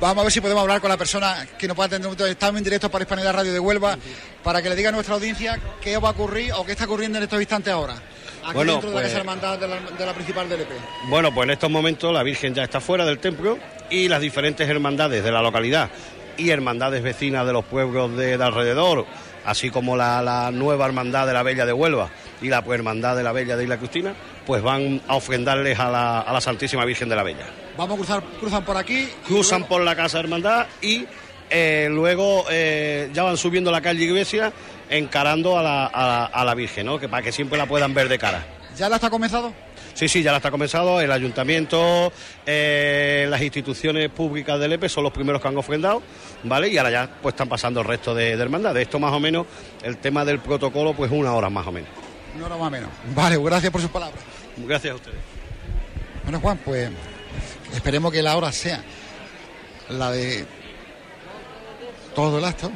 Vamos 0.00 0.18
a 0.18 0.22
ver 0.24 0.32
si 0.32 0.40
podemos 0.40 0.62
hablar 0.62 0.80
con 0.80 0.90
la 0.90 0.96
persona 0.96 1.46
que 1.56 1.68
nos 1.68 1.76
pueda 1.76 1.86
atender. 1.86 2.28
Estamos 2.28 2.58
en 2.58 2.64
directo 2.64 2.90
para 2.90 3.04
Hispanidad 3.04 3.32
Radio 3.32 3.52
de 3.52 3.60
Huelva 3.60 3.96
para 4.42 4.60
que 4.60 4.68
le 4.68 4.74
diga 4.74 4.88
a 4.88 4.92
nuestra 4.92 5.14
audiencia 5.14 5.60
qué 5.80 5.96
va 5.98 6.08
a 6.08 6.12
ocurrir 6.12 6.52
o 6.54 6.64
qué 6.64 6.72
está 6.72 6.86
ocurriendo 6.86 7.18
en 7.18 7.24
estos 7.24 7.38
instantes 7.38 7.72
ahora. 7.72 7.94
Aquí 8.42 8.54
bueno, 8.54 8.72
dentro 8.72 8.90
de 8.90 8.96
la 8.96 9.02
pues- 9.02 9.12
Casa 9.12 9.20
Hermandad 9.20 9.58
de 9.58 9.68
la, 9.68 9.76
de 9.78 10.06
la 10.06 10.14
principal 10.14 10.48
del 10.48 10.62
EP. 10.62 10.70
Bueno, 11.08 11.32
pues 11.32 11.44
en 11.44 11.50
estos 11.50 11.70
momentos 11.70 12.12
la 12.12 12.24
Virgen 12.24 12.54
ya 12.54 12.64
está 12.64 12.80
fuera 12.80 13.04
del 13.04 13.20
templo 13.20 13.56
y 13.88 14.08
las 14.08 14.20
diferentes 14.20 14.68
hermandades 14.68 15.22
de 15.22 15.30
la 15.30 15.42
localidad 15.42 15.90
y 16.40 16.50
hermandades 16.50 17.02
vecinas 17.02 17.46
de 17.46 17.52
los 17.52 17.64
pueblos 17.64 18.16
de, 18.16 18.34
alrededor, 18.34 19.06
así 19.44 19.70
como 19.70 19.96
la, 19.96 20.50
nueva 20.52 20.86
hermandad 20.86 21.26
de 21.26 21.32
la 21.32 21.42
Bella 21.42 21.66
de 21.66 21.72
Huelva 21.72 22.08
y 22.40 22.48
la 22.48 22.64
pues, 22.64 22.78
hermandad 22.78 23.16
de 23.16 23.22
la 23.22 23.32
Bella 23.32 23.56
de 23.56 23.64
Isla 23.64 23.78
Cristina, 23.78 24.14
pues 24.46 24.62
van 24.62 25.00
a 25.06 25.16
ofrendarles 25.16 25.78
a 25.78 25.90
la, 25.90 26.40
Santísima 26.40 26.84
Virgen 26.84 27.08
de 27.08 27.16
la 27.16 27.22
Bella. 27.22 27.46
Vamos 27.76 27.94
a 27.94 27.96
cruzar, 27.98 28.22
cruzan 28.40 28.64
por 28.64 28.76
aquí. 28.76 29.08
Cruzan 29.26 29.64
por 29.64 29.82
la 29.82 29.94
Casa 29.94 30.18
Hermandad 30.18 30.66
y 30.80 31.06
eh, 31.50 31.88
luego 31.90 32.46
eh, 32.50 33.10
ya 33.12 33.22
van 33.22 33.36
subiendo 33.36 33.70
la 33.70 33.80
calle 33.80 34.04
Iglesia 34.04 34.52
encarando 34.88 35.58
a 35.58 35.62
la, 35.62 36.26
a 36.26 36.44
la 36.44 36.54
Virgen, 36.54 36.86
¿no? 36.86 36.98
que 36.98 37.08
para 37.08 37.22
que 37.22 37.32
siempre 37.32 37.58
la 37.58 37.66
puedan 37.66 37.94
ver 37.94 38.08
de 38.08 38.18
cara. 38.18 38.44
¿Ya 38.76 38.88
la 38.88 38.96
está 38.96 39.10
comenzado? 39.10 39.52
Sí, 39.94 40.08
sí, 40.08 40.22
ya 40.22 40.30
la 40.30 40.38
está 40.38 40.50
comenzado. 40.50 41.00
El 41.00 41.12
ayuntamiento, 41.12 42.12
eh, 42.46 43.26
las 43.28 43.42
instituciones 43.42 44.10
públicas 44.10 44.58
del 44.58 44.72
EPE 44.72 44.88
son 44.88 45.04
los 45.04 45.12
primeros 45.12 45.40
que 45.40 45.48
han 45.48 45.56
ofrendado, 45.56 46.02
¿vale? 46.44 46.68
Y 46.68 46.78
ahora 46.78 46.90
ya 46.90 47.10
pues 47.20 47.34
están 47.34 47.48
pasando 47.48 47.80
el 47.80 47.86
resto 47.86 48.14
de, 48.14 48.30
hermandad. 48.30 48.74
De 48.74 48.82
esto 48.82 48.98
más 48.98 49.12
o 49.12 49.20
menos, 49.20 49.46
el 49.82 49.98
tema 49.98 50.24
del 50.24 50.38
protocolo, 50.38 50.94
pues 50.94 51.10
una 51.10 51.32
hora 51.34 51.50
más 51.50 51.66
o 51.66 51.72
menos. 51.72 51.90
Una 52.36 52.46
hora 52.46 52.56
más 52.56 52.68
o 52.68 52.70
menos. 52.70 52.90
Vale, 53.14 53.36
gracias 53.38 53.72
por 53.72 53.80
sus 53.80 53.90
palabras. 53.90 54.22
Gracias 54.56 54.92
a 54.92 54.96
ustedes. 54.96 55.18
Bueno, 56.24 56.40
Juan, 56.40 56.58
pues 56.64 56.90
esperemos 57.74 58.12
que 58.12 58.22
la 58.22 58.36
hora 58.36 58.52
sea 58.52 58.82
la 59.88 60.10
de 60.10 60.46
todo 62.14 62.38
el 62.38 62.44
acto. 62.44 62.70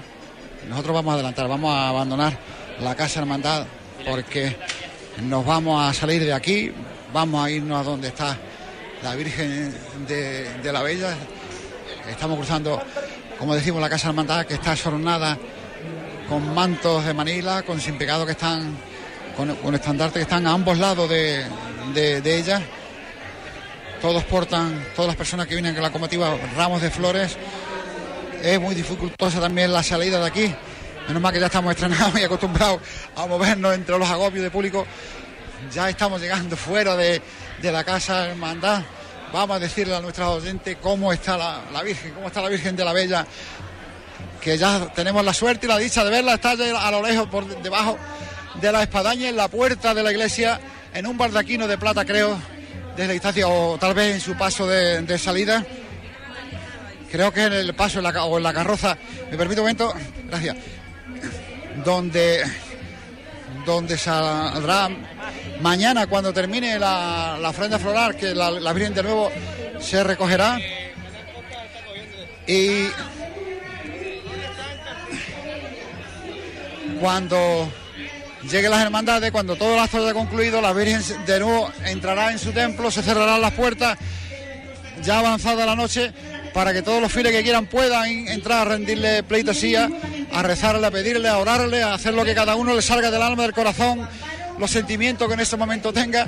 Nosotros 0.69 0.95
vamos 0.95 1.12
a 1.12 1.15
adelantar, 1.15 1.49
vamos 1.49 1.75
a 1.75 1.89
abandonar 1.89 2.39
la 2.81 2.95
casa 2.95 3.21
hermandad 3.21 3.67
porque 4.09 4.57
nos 5.23 5.45
vamos 5.45 5.83
a 5.83 5.93
salir 5.93 6.25
de 6.25 6.33
aquí, 6.33 6.73
vamos 7.15 7.47
a 7.47 7.49
irnos 7.49 7.81
a 7.81 7.85
donde 7.85 8.09
está 8.09 8.37
la 9.01 9.15
Virgen 9.15 9.73
de, 10.09 10.73
la 10.73 10.83
Bella. 10.83 11.15
Estamos 12.11 12.37
cruzando, 12.37 12.83
como 13.39 13.55
decimos, 13.55 13.81
la 13.81 13.89
Casa 13.89 14.09
Hermandad, 14.09 14.45
que 14.45 14.55
está 14.55 14.73
adornada 14.73 15.39
con 16.29 16.53
mantos 16.53 17.05
de 17.05 17.15
Manila, 17.15 17.62
con 17.62 17.81
sin 17.81 17.97
pecado 17.97 18.27
que 18.27 18.33
están, 18.33 18.77
con, 19.37 19.55
con 19.55 19.77
estandartes 19.77 20.15
que 20.15 20.23
están 20.23 20.45
a 20.49 20.51
ambos 20.51 20.77
lados 20.77 21.09
de, 21.09 21.47
ella. 22.25 22.61
todos 24.03 24.25
portan, 24.25 24.85
todas 24.97 25.07
las 25.07 25.17
personas 25.17 25.47
que 25.47 25.55
vienen 25.55 25.73
con 25.73 25.85
la 25.85 25.93
comitiva, 25.93 26.37
ramos 26.57 26.83
de 26.83 26.91
flores. 26.91 27.37
Es 28.43 28.61
muy 28.61 28.75
dificultosa 28.75 29.41
también 29.41 29.73
la 29.73 29.85
salida 29.85 30.19
de 30.19 30.27
aquí. 30.27 30.55
Menos 31.07 31.23
mal 31.23 31.33
que 31.33 31.39
ya 31.39 31.47
estamos 31.47 31.71
estrenados 31.71 32.19
y 32.21 32.25
acostumbrados 32.25 32.81
a 33.15 33.25
movernos 33.27 33.73
entre 33.73 33.97
los 34.01 34.11
agobios 34.11 34.43
de 34.43 34.51
público. 34.51 34.85
Ya 35.73 35.89
estamos 35.89 36.21
llegando 36.21 36.57
fuera 36.57 36.97
de, 36.97 37.21
de 37.61 37.73
la 37.73 37.85
casa 37.85 38.29
hermandad. 38.29 38.83
Vamos 39.33 39.57
a 39.57 39.61
decirle 39.61 39.97
a 39.97 40.01
nuestros 40.01 40.29
oyentes 40.29 40.77
cómo 40.81 41.13
está 41.13 41.37
la, 41.37 41.63
la 41.73 41.83
Virgen, 41.83 42.13
cómo 42.13 42.29
está 42.29 42.41
la 42.41 42.49
Virgen 42.49 42.77
de 42.77 42.85
la 42.85 42.93
Bella, 42.93 43.27
que 44.41 44.57
ya 44.57 44.93
tenemos 44.95 45.25
la 45.25 45.35
suerte 45.35 45.67
y 45.67 45.69
la 45.69 45.79
dicha 45.79 46.05
de 46.05 46.11
verla, 46.11 46.35
está 46.35 46.53
a 46.53 46.91
lo 46.91 47.03
lejos 47.03 47.29
por 47.29 47.45
debajo 47.63 47.99
de 48.61 48.71
la 48.71 48.83
espadaña 48.83 49.29
en 49.29 49.37
la 49.37 49.49
puerta 49.49 49.95
de 49.95 50.03
la 50.03 50.13
iglesia, 50.13 50.61
en 50.93 51.07
un 51.07 51.19
bardaquino 51.19 51.67
de 51.67 51.79
plata 51.79 52.05
creo, 52.05 52.39
desde 52.91 53.09
la 53.09 53.13
distancia 53.15 53.49
o 53.49 53.77
tal 53.79 53.95
vez 53.95 54.15
en 54.15 54.21
su 54.21 54.37
paso 54.37 54.67
de, 54.67 55.03
de 55.03 55.19
salida. 55.19 55.65
Creo 57.11 57.33
que 57.33 57.45
en 57.45 57.53
el 57.53 57.75
paso 57.75 58.01
o 58.01 58.37
en 58.37 58.43
la 58.43 58.53
carroza, 58.53 58.97
me 59.31 59.37
permito 59.37 59.63
un 59.63 59.67
momento, 59.67 59.95
gracias, 60.29 60.57
donde, 61.85 62.45
donde 63.65 63.97
saldrá 63.97 64.91
mañana 65.61 66.07
cuando 66.07 66.33
termine 66.33 66.79
la, 66.79 67.39
la 67.41 67.51
ofrenda 67.51 67.79
floral, 67.79 68.17
que 68.17 68.35
la, 68.35 68.73
Virgen 68.73 68.95
de 68.95 69.03
nuevo 69.03 69.31
se 69.81 70.03
recogerá. 70.05 70.59
Y 72.47 72.89
cuando 77.01 77.71
lleguen 78.51 78.71
las 78.71 78.83
hermandades, 78.83 79.31
cuando 79.31 79.57
todo 79.57 79.75
el 79.75 79.81
acto 79.81 79.99
haya 79.99 80.13
concluido, 80.13 80.61
la 80.61 80.73
Virgen 80.73 81.03
de 81.25 81.41
nuevo 81.41 81.71
entrará 81.85 82.33
en 82.33 82.39
su 82.39 82.53
templo, 82.53 82.91
se 82.91 83.03
cerrarán 83.03 83.41
las 83.41 83.53
puertas, 83.53 83.99
ya 85.03 85.19
avanzada 85.19 85.67
la 85.67 85.77
noche, 85.77 86.13
para 86.53 86.73
que 86.73 86.83
todos 86.83 87.01
los 87.01 87.13
fieles 87.13 87.33
que 87.33 87.43
quieran 87.43 87.67
puedan 87.67 88.29
entrar 88.29 88.61
a 88.61 88.71
rendirle 88.71 89.23
pleitesía, 89.23 89.91
a 90.33 90.43
rezarle, 90.43 90.87
a 90.87 90.91
pedirle, 90.91 91.29
a 91.29 91.39
orarle, 91.39 91.83
a 91.83 91.95
hacer 91.95 92.15
lo 92.15 92.25
que 92.25 92.35
cada 92.35 92.55
uno 92.55 92.75
le 92.75 92.83
salga 92.83 93.11
del 93.11 93.23
alma, 93.23 93.43
del 93.43 93.53
corazón, 93.53 94.09
los 94.59 94.71
sentimientos 94.71 95.27
que 95.29 95.35
en 95.35 95.41
ese 95.41 95.57
momento 95.57 95.93
tenga. 95.93 96.27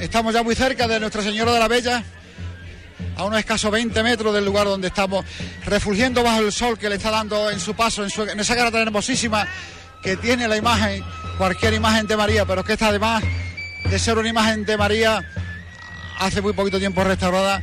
Estamos 0.00 0.32
ya 0.34 0.42
muy 0.42 0.54
cerca 0.54 0.86
de 0.86 1.00
Nuestra 1.00 1.22
Señora 1.22 1.52
de 1.52 1.58
la 1.58 1.68
Bella, 1.68 2.02
a 3.16 3.24
unos 3.24 3.38
escasos 3.38 3.70
20 3.70 4.02
metros 4.02 4.34
del 4.34 4.44
lugar 4.44 4.66
donde 4.66 4.88
estamos, 4.88 5.24
refulgiendo 5.64 6.22
bajo 6.22 6.40
el 6.40 6.52
sol 6.52 6.78
que 6.78 6.88
le 6.88 6.96
está 6.96 7.10
dando 7.10 7.50
en 7.50 7.60
su 7.60 7.74
paso, 7.74 8.02
en, 8.02 8.10
su, 8.10 8.22
en 8.22 8.38
esa 8.40 8.56
cara 8.56 8.76
hermosísima 8.80 9.46
que 10.02 10.16
tiene 10.16 10.48
la 10.48 10.56
imagen, 10.56 11.04
cualquier 11.38 11.74
imagen 11.74 12.06
de 12.06 12.16
María, 12.16 12.44
pero 12.44 12.64
que 12.64 12.72
esta 12.72 12.88
además 12.88 13.22
de 13.88 13.98
ser 13.98 14.18
una 14.18 14.28
imagen 14.28 14.64
de 14.64 14.76
María 14.76 15.22
hace 16.18 16.40
muy 16.40 16.52
poquito 16.52 16.78
tiempo 16.78 17.04
restaurada, 17.04 17.62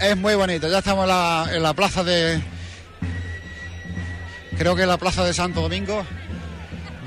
es 0.00 0.16
muy 0.16 0.34
bonita. 0.34 0.68
Ya 0.68 0.78
estamos 0.78 1.04
en 1.04 1.08
la, 1.08 1.48
en 1.52 1.62
la 1.62 1.74
plaza 1.74 2.02
de, 2.02 2.40
creo 4.56 4.74
que 4.74 4.82
en 4.82 4.88
la 4.88 4.96
plaza 4.96 5.24
de 5.24 5.34
Santo 5.34 5.60
Domingo, 5.60 6.04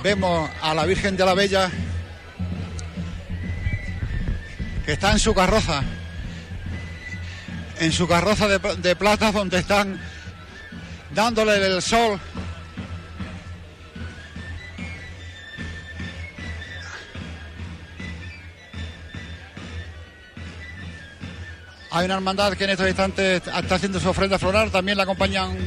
vemos 0.07 0.49
a 0.61 0.73
la 0.73 0.85
Virgen 0.85 1.17
de 1.17 1.25
la 1.25 1.33
Bella 1.33 1.69
que 4.85 4.93
está 4.93 5.11
en 5.11 5.19
su 5.19 5.33
carroza, 5.33 5.83
en 7.81 7.91
su 7.91 8.07
carroza 8.07 8.47
de, 8.47 8.95
plata 8.95 9.33
donde 9.33 9.57
están 9.57 9.99
dándole 11.13 11.55
el 11.57 11.81
sol. 11.81 12.17
Hay 21.91 22.05
una 22.05 22.13
hermandad 22.13 22.53
que 22.53 22.63
en 22.63 22.69
estos 22.69 22.87
instantes 22.87 23.41
está 23.45 23.75
haciendo 23.75 23.99
su 23.99 24.07
ofrenda 24.07 24.39
floral, 24.39 24.71
también 24.71 24.97
la 24.97 25.03
acompañan 25.03 25.57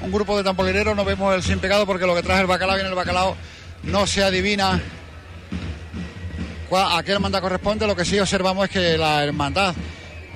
un 0.00 0.12
grupo 0.12 0.36
de 0.36 0.44
tambolereros, 0.44 0.94
no 0.94 1.04
vemos 1.04 1.34
el 1.34 1.42
sin 1.42 1.58
pegado 1.58 1.86
porque 1.86 2.06
lo 2.06 2.14
que 2.14 2.22
trae 2.22 2.40
el 2.40 2.46
bacalao 2.46 2.78
en 2.78 2.86
el 2.86 2.94
bacalao 2.94 3.36
no 3.82 4.06
se 4.06 4.22
adivina 4.22 4.80
a 6.72 7.02
qué 7.04 7.12
hermandad 7.12 7.40
corresponde, 7.40 7.86
lo 7.86 7.96
que 7.96 8.04
sí 8.04 8.18
observamos 8.18 8.66
es 8.66 8.70
que 8.70 8.98
la 8.98 9.24
hermandad 9.24 9.74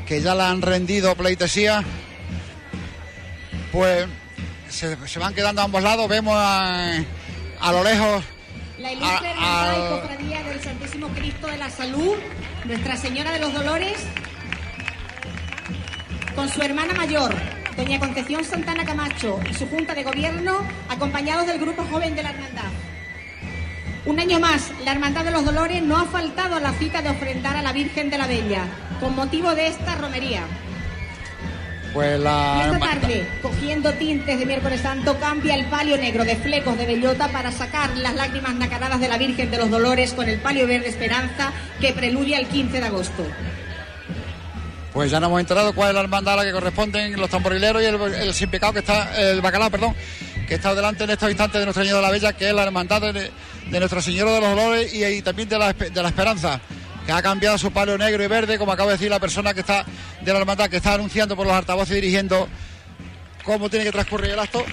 que 0.06 0.20
ya 0.20 0.34
la 0.34 0.50
han 0.50 0.60
rendido 0.62 1.14
pleitesía, 1.14 1.82
pues 3.72 4.06
se, 4.68 4.96
se 5.06 5.18
van 5.18 5.34
quedando 5.34 5.60
a 5.60 5.64
ambos 5.64 5.82
lados, 5.82 6.08
vemos 6.08 6.34
a, 6.36 6.98
a 7.60 7.72
lo 7.72 7.84
lejos 7.84 8.22
la 8.78 8.92
ilustre 8.92 9.30
hermandad 9.30 9.76
y 9.76 10.00
cofradía 10.00 10.42
del 10.42 10.60
Santísimo 10.60 11.08
Cristo 11.08 11.46
de 11.46 11.56
la 11.56 11.70
Salud, 11.70 12.16
Nuestra 12.64 12.96
Señora 12.96 13.32
de 13.32 13.38
los 13.38 13.54
Dolores, 13.54 13.96
con 16.34 16.48
su 16.48 16.60
hermana 16.60 16.92
mayor, 16.94 17.32
doña 17.76 17.98
Concepción 17.98 18.44
Santana 18.44 18.84
Camacho, 18.84 19.40
y 19.48 19.54
su 19.54 19.66
junta 19.68 19.94
de 19.94 20.02
gobierno, 20.02 20.66
acompañados 20.88 21.46
del 21.46 21.60
grupo 21.60 21.84
joven 21.90 22.14
de 22.14 22.24
la 22.24 22.30
hermandad. 22.30 22.70
Un 24.06 24.20
año 24.20 24.38
más, 24.38 24.70
la 24.84 24.92
Hermandad 24.92 25.24
de 25.24 25.30
los 25.30 25.46
Dolores 25.46 25.82
no 25.82 25.96
ha 25.96 26.04
faltado 26.04 26.56
a 26.56 26.60
la 26.60 26.72
cita 26.74 27.00
de 27.00 27.08
ofrendar 27.08 27.56
a 27.56 27.62
la 27.62 27.72
Virgen 27.72 28.10
de 28.10 28.18
la 28.18 28.26
Bella, 28.26 28.66
con 29.00 29.14
motivo 29.16 29.54
de 29.54 29.68
esta 29.68 29.94
romería. 29.94 30.42
Pues 31.94 32.20
la 32.20 32.56
Y 32.56 32.74
esta 32.74 32.78
tarde, 32.78 33.26
cogiendo 33.40 33.92
tintes 33.94 34.38
de 34.38 34.44
miércoles 34.44 34.82
santo, 34.82 35.18
cambia 35.18 35.54
el 35.54 35.64
palio 35.66 35.96
negro 35.96 36.24
de 36.24 36.36
flecos 36.36 36.76
de 36.76 36.84
bellota 36.84 37.28
para 37.28 37.50
sacar 37.50 37.96
las 37.96 38.14
lágrimas 38.14 38.54
nacaradas 38.56 39.00
de 39.00 39.08
la 39.08 39.16
Virgen 39.16 39.50
de 39.50 39.56
los 39.56 39.70
Dolores 39.70 40.12
con 40.12 40.28
el 40.28 40.38
palio 40.38 40.66
verde 40.66 40.88
esperanza 40.88 41.52
que 41.80 41.92
preludia 41.92 42.38
el 42.38 42.46
15 42.48 42.80
de 42.80 42.86
agosto. 42.86 43.24
Pues 44.92 45.10
ya 45.10 45.18
nos 45.18 45.28
hemos 45.28 45.40
enterado 45.40 45.72
cuál 45.72 45.90
es 45.90 45.94
la 45.94 46.02
hermandad 46.02 46.34
a 46.34 46.36
la 46.38 46.44
que 46.44 46.52
corresponden 46.52 47.18
los 47.18 47.30
tamborileros 47.30 47.80
y 47.82 47.86
el, 47.86 47.94
el 47.94 48.34
sin 48.34 48.50
pecado 48.50 48.74
que 48.74 48.80
está, 48.80 49.18
el 49.18 49.40
bacalao, 49.40 49.70
perdón, 49.70 49.94
que 50.46 50.54
está 50.54 50.74
delante 50.74 51.04
en 51.04 51.10
estos 51.10 51.30
instantes 51.30 51.58
de 51.58 51.64
Nuestra 51.64 51.84
Señora 51.84 52.00
de 52.00 52.06
la 52.06 52.12
Bella, 52.12 52.32
que 52.32 52.48
es 52.48 52.54
la 52.54 52.64
hermandad 52.64 53.00
de, 53.00 53.30
de 53.70 53.78
Nuestra 53.78 54.02
Señora 54.02 54.32
de 54.32 54.40
los 54.40 54.50
Dolores 54.50 54.92
y, 54.92 55.22
también 55.22 55.48
de 55.48 55.58
la, 55.58 55.72
de 55.72 56.02
la 56.02 56.08
Esperanza, 56.08 56.60
que 57.06 57.12
ha 57.12 57.22
cambiado 57.22 57.58
su 57.58 57.72
palo 57.72 57.96
negro 57.96 58.22
y 58.22 58.26
verde, 58.26 58.58
como 58.58 58.72
acaba 58.72 58.90
de 58.90 58.98
decir 58.98 59.10
la 59.10 59.20
persona 59.20 59.54
que 59.54 59.60
está 59.60 59.84
de 60.20 60.32
la 60.32 60.38
hermandad, 60.38 60.68
que 60.68 60.76
está 60.76 60.94
anunciando 60.94 61.36
por 61.36 61.46
los 61.46 61.54
altavoces 61.54 61.94
dirigiendo 61.94 62.48
cómo 63.42 63.68
tiene 63.68 63.84
que 63.86 63.92
transcurrir 63.92 64.30
el 64.30 64.38
acto. 64.38 64.64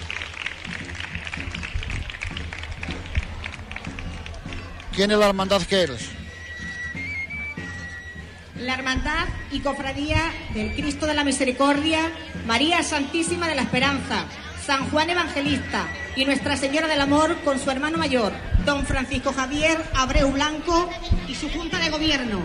¿Quién 4.93 5.11
es 5.11 5.17
la 5.17 5.27
hermandad 5.27 5.61
que 5.63 5.81
eres? 5.81 6.09
La 8.57 8.75
Hermandad 8.75 9.27
y 9.51 9.61
Cofradía 9.61 10.31
del 10.53 10.73
Cristo 10.73 11.07
de 11.07 11.15
la 11.15 11.23
Misericordia, 11.23 12.11
María 12.45 12.83
Santísima 12.83 13.47
de 13.47 13.55
la 13.55 13.63
Esperanza, 13.63 14.25
San 14.65 14.89
Juan 14.91 15.09
Evangelista 15.09 15.87
y 16.15 16.25
Nuestra 16.25 16.55
Señora 16.55 16.87
del 16.87 17.01
Amor 17.01 17.35
con 17.43 17.59
su 17.59 17.71
hermano 17.71 17.97
mayor, 17.97 18.31
don 18.65 18.85
Francisco 18.85 19.33
Javier 19.33 19.83
Abreu 19.95 20.31
Blanco 20.31 20.89
y 21.27 21.35
su 21.35 21.49
Junta 21.49 21.79
de 21.79 21.89
Gobierno. 21.89 22.41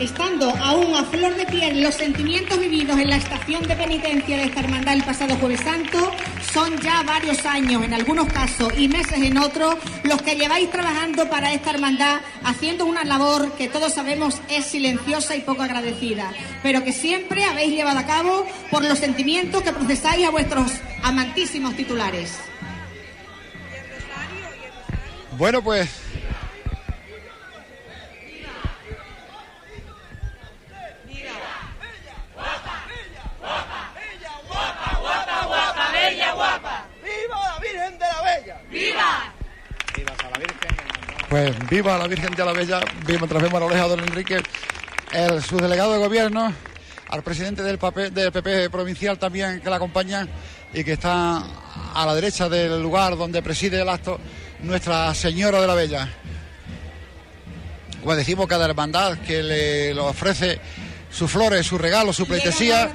Estando 0.00 0.50
aún 0.50 0.94
a 0.94 1.04
flor 1.04 1.34
de 1.36 1.46
piel 1.46 1.82
los 1.82 1.94
sentimientos 1.94 2.60
vividos 2.60 2.98
en 2.98 3.08
la 3.08 3.16
estación 3.16 3.66
de 3.66 3.74
penitencia 3.74 4.36
de 4.36 4.44
esta 4.44 4.60
hermandad 4.60 4.92
el 4.92 5.02
pasado 5.04 5.36
Jueves 5.36 5.60
Santo, 5.60 6.12
son 6.52 6.78
ya 6.82 7.02
varios 7.02 7.46
años 7.46 7.82
en 7.82 7.94
algunos 7.94 8.30
casos 8.30 8.74
y 8.76 8.88
meses 8.88 9.16
en 9.16 9.38
otros 9.38 9.76
los 10.04 10.20
que 10.20 10.36
lleváis 10.36 10.70
trabajando 10.70 11.30
para 11.30 11.50
esta 11.54 11.70
hermandad, 11.70 12.20
haciendo 12.44 12.84
una 12.84 13.04
labor 13.04 13.52
que 13.52 13.68
todos 13.68 13.94
sabemos 13.94 14.38
es 14.50 14.66
silenciosa 14.66 15.34
y 15.34 15.40
poco 15.40 15.62
agradecida, 15.62 16.30
pero 16.62 16.84
que 16.84 16.92
siempre 16.92 17.44
habéis 17.44 17.74
llevado 17.74 17.98
a 17.98 18.06
cabo 18.06 18.46
por 18.70 18.84
los 18.84 18.98
sentimientos 18.98 19.62
que 19.62 19.72
procesáis 19.72 20.26
a 20.26 20.30
vuestros 20.30 20.72
amantísimos 21.04 21.74
titulares. 21.74 22.38
Bueno, 25.38 25.62
pues 25.62 26.05
guapa. 36.36 36.86
¡Viva 37.02 37.48
la 37.48 37.58
Virgen 37.58 37.98
de 37.98 38.04
la 38.06 38.22
Bella! 38.22 38.60
¡Viva! 38.70 39.32
Pues 41.28 41.68
viva 41.68 41.98
la 41.98 42.06
Virgen 42.06 42.32
de 42.34 42.44
la 42.44 42.52
Bella, 42.52 42.80
mientras 43.06 43.42
vemos 43.42 43.54
a 43.54 43.60
la 43.60 43.66
oreja 43.66 43.82
de 43.84 43.88
don 43.88 44.00
Enrique, 44.00 44.40
el 45.12 45.42
subdelegado 45.42 45.94
de 45.94 45.98
gobierno, 45.98 46.52
al 47.08 47.22
presidente 47.22 47.62
del, 47.62 47.78
papel, 47.78 48.14
del 48.14 48.30
PP 48.30 48.70
provincial 48.70 49.18
también 49.18 49.60
que 49.60 49.68
la 49.68 49.76
acompaña 49.76 50.28
y 50.72 50.84
que 50.84 50.92
está 50.92 51.42
a 51.94 52.06
la 52.06 52.14
derecha 52.14 52.48
del 52.48 52.80
lugar 52.80 53.16
donde 53.16 53.42
preside 53.42 53.80
el 53.80 53.88
acto 53.88 54.20
Nuestra 54.62 55.12
Señora 55.14 55.60
de 55.60 55.66
la 55.66 55.74
Bella. 55.74 56.08
Pues 58.04 58.18
decimos 58.18 58.46
cada 58.46 58.66
hermandad 58.66 59.18
que 59.18 59.42
le, 59.42 59.94
le 59.94 60.00
ofrece 60.00 60.60
sus 61.10 61.30
flores, 61.30 61.66
sus 61.66 61.80
regalos, 61.80 62.16
su 62.16 62.26
pleitesía, 62.26 62.90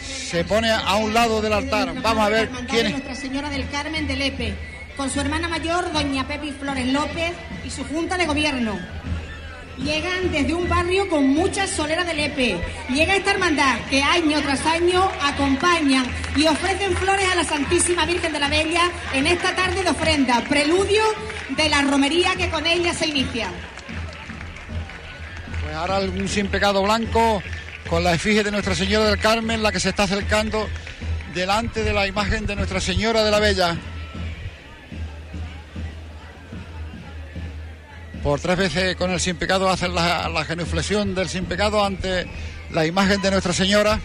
se 0.00 0.44
pone 0.44 0.70
a 0.70 0.96
un 0.96 1.14
lado 1.14 1.40
del 1.40 1.52
altar. 1.52 1.94
Vamos 2.02 2.24
a 2.24 2.28
ver 2.28 2.50
quién 2.68 2.86
es. 2.86 2.92
Nuestra 2.92 3.14
Señora 3.14 3.50
del 3.50 3.68
Carmen 3.70 4.06
de 4.06 4.16
Lepe, 4.16 4.54
con 4.96 5.10
su 5.10 5.20
hermana 5.20 5.48
mayor, 5.48 5.92
doña 5.92 6.26
Pepi 6.26 6.52
Flores 6.52 6.86
López, 6.86 7.32
y 7.64 7.70
su 7.70 7.84
junta 7.84 8.16
de 8.16 8.26
gobierno. 8.26 8.78
Llegan 9.78 10.32
desde 10.32 10.54
un 10.54 10.68
barrio 10.68 11.08
con 11.08 11.28
muchas 11.28 11.70
soleras 11.70 12.04
de 12.06 12.14
Lepe. 12.14 12.58
Llega 12.92 13.14
esta 13.14 13.30
hermandad 13.30 13.78
que 13.88 14.02
año 14.02 14.40
tras 14.42 14.66
año 14.66 15.08
acompañan 15.22 16.04
y 16.36 16.46
ofrecen 16.46 16.96
flores 16.96 17.26
a 17.30 17.36
la 17.36 17.44
Santísima 17.44 18.04
Virgen 18.04 18.32
de 18.32 18.40
la 18.40 18.48
Bella 18.48 18.90
en 19.12 19.26
esta 19.28 19.54
tarde 19.54 19.84
de 19.84 19.90
ofrenda, 19.90 20.42
preludio 20.48 21.02
de 21.50 21.68
la 21.68 21.82
romería 21.82 22.34
que 22.34 22.50
con 22.50 22.66
ella 22.66 22.92
se 22.92 23.06
inicia. 23.06 23.52
Ahora 25.78 26.00
un 26.00 26.28
sin 26.28 26.48
pecado 26.48 26.82
blanco 26.82 27.40
con 27.88 28.02
la 28.02 28.12
efigie 28.12 28.42
de 28.42 28.50
Nuestra 28.50 28.74
Señora 28.74 29.04
del 29.04 29.20
Carmen, 29.20 29.62
la 29.62 29.70
que 29.70 29.78
se 29.78 29.90
está 29.90 30.02
acercando 30.02 30.68
delante 31.32 31.84
de 31.84 31.92
la 31.92 32.04
imagen 32.08 32.46
de 32.46 32.56
Nuestra 32.56 32.80
Señora 32.80 33.22
de 33.22 33.30
la 33.30 33.38
Bella. 33.38 33.76
Por 38.24 38.40
tres 38.40 38.58
veces 38.58 38.96
con 38.96 39.12
el 39.12 39.20
sin 39.20 39.36
pecado 39.36 39.70
hacen 39.70 39.94
la, 39.94 40.28
la 40.28 40.44
genuflexión 40.44 41.14
del 41.14 41.28
sin 41.28 41.44
pecado 41.44 41.84
ante 41.84 42.26
la 42.72 42.84
imagen 42.84 43.22
de 43.22 43.30
Nuestra 43.30 43.52
Señora. 43.52 44.00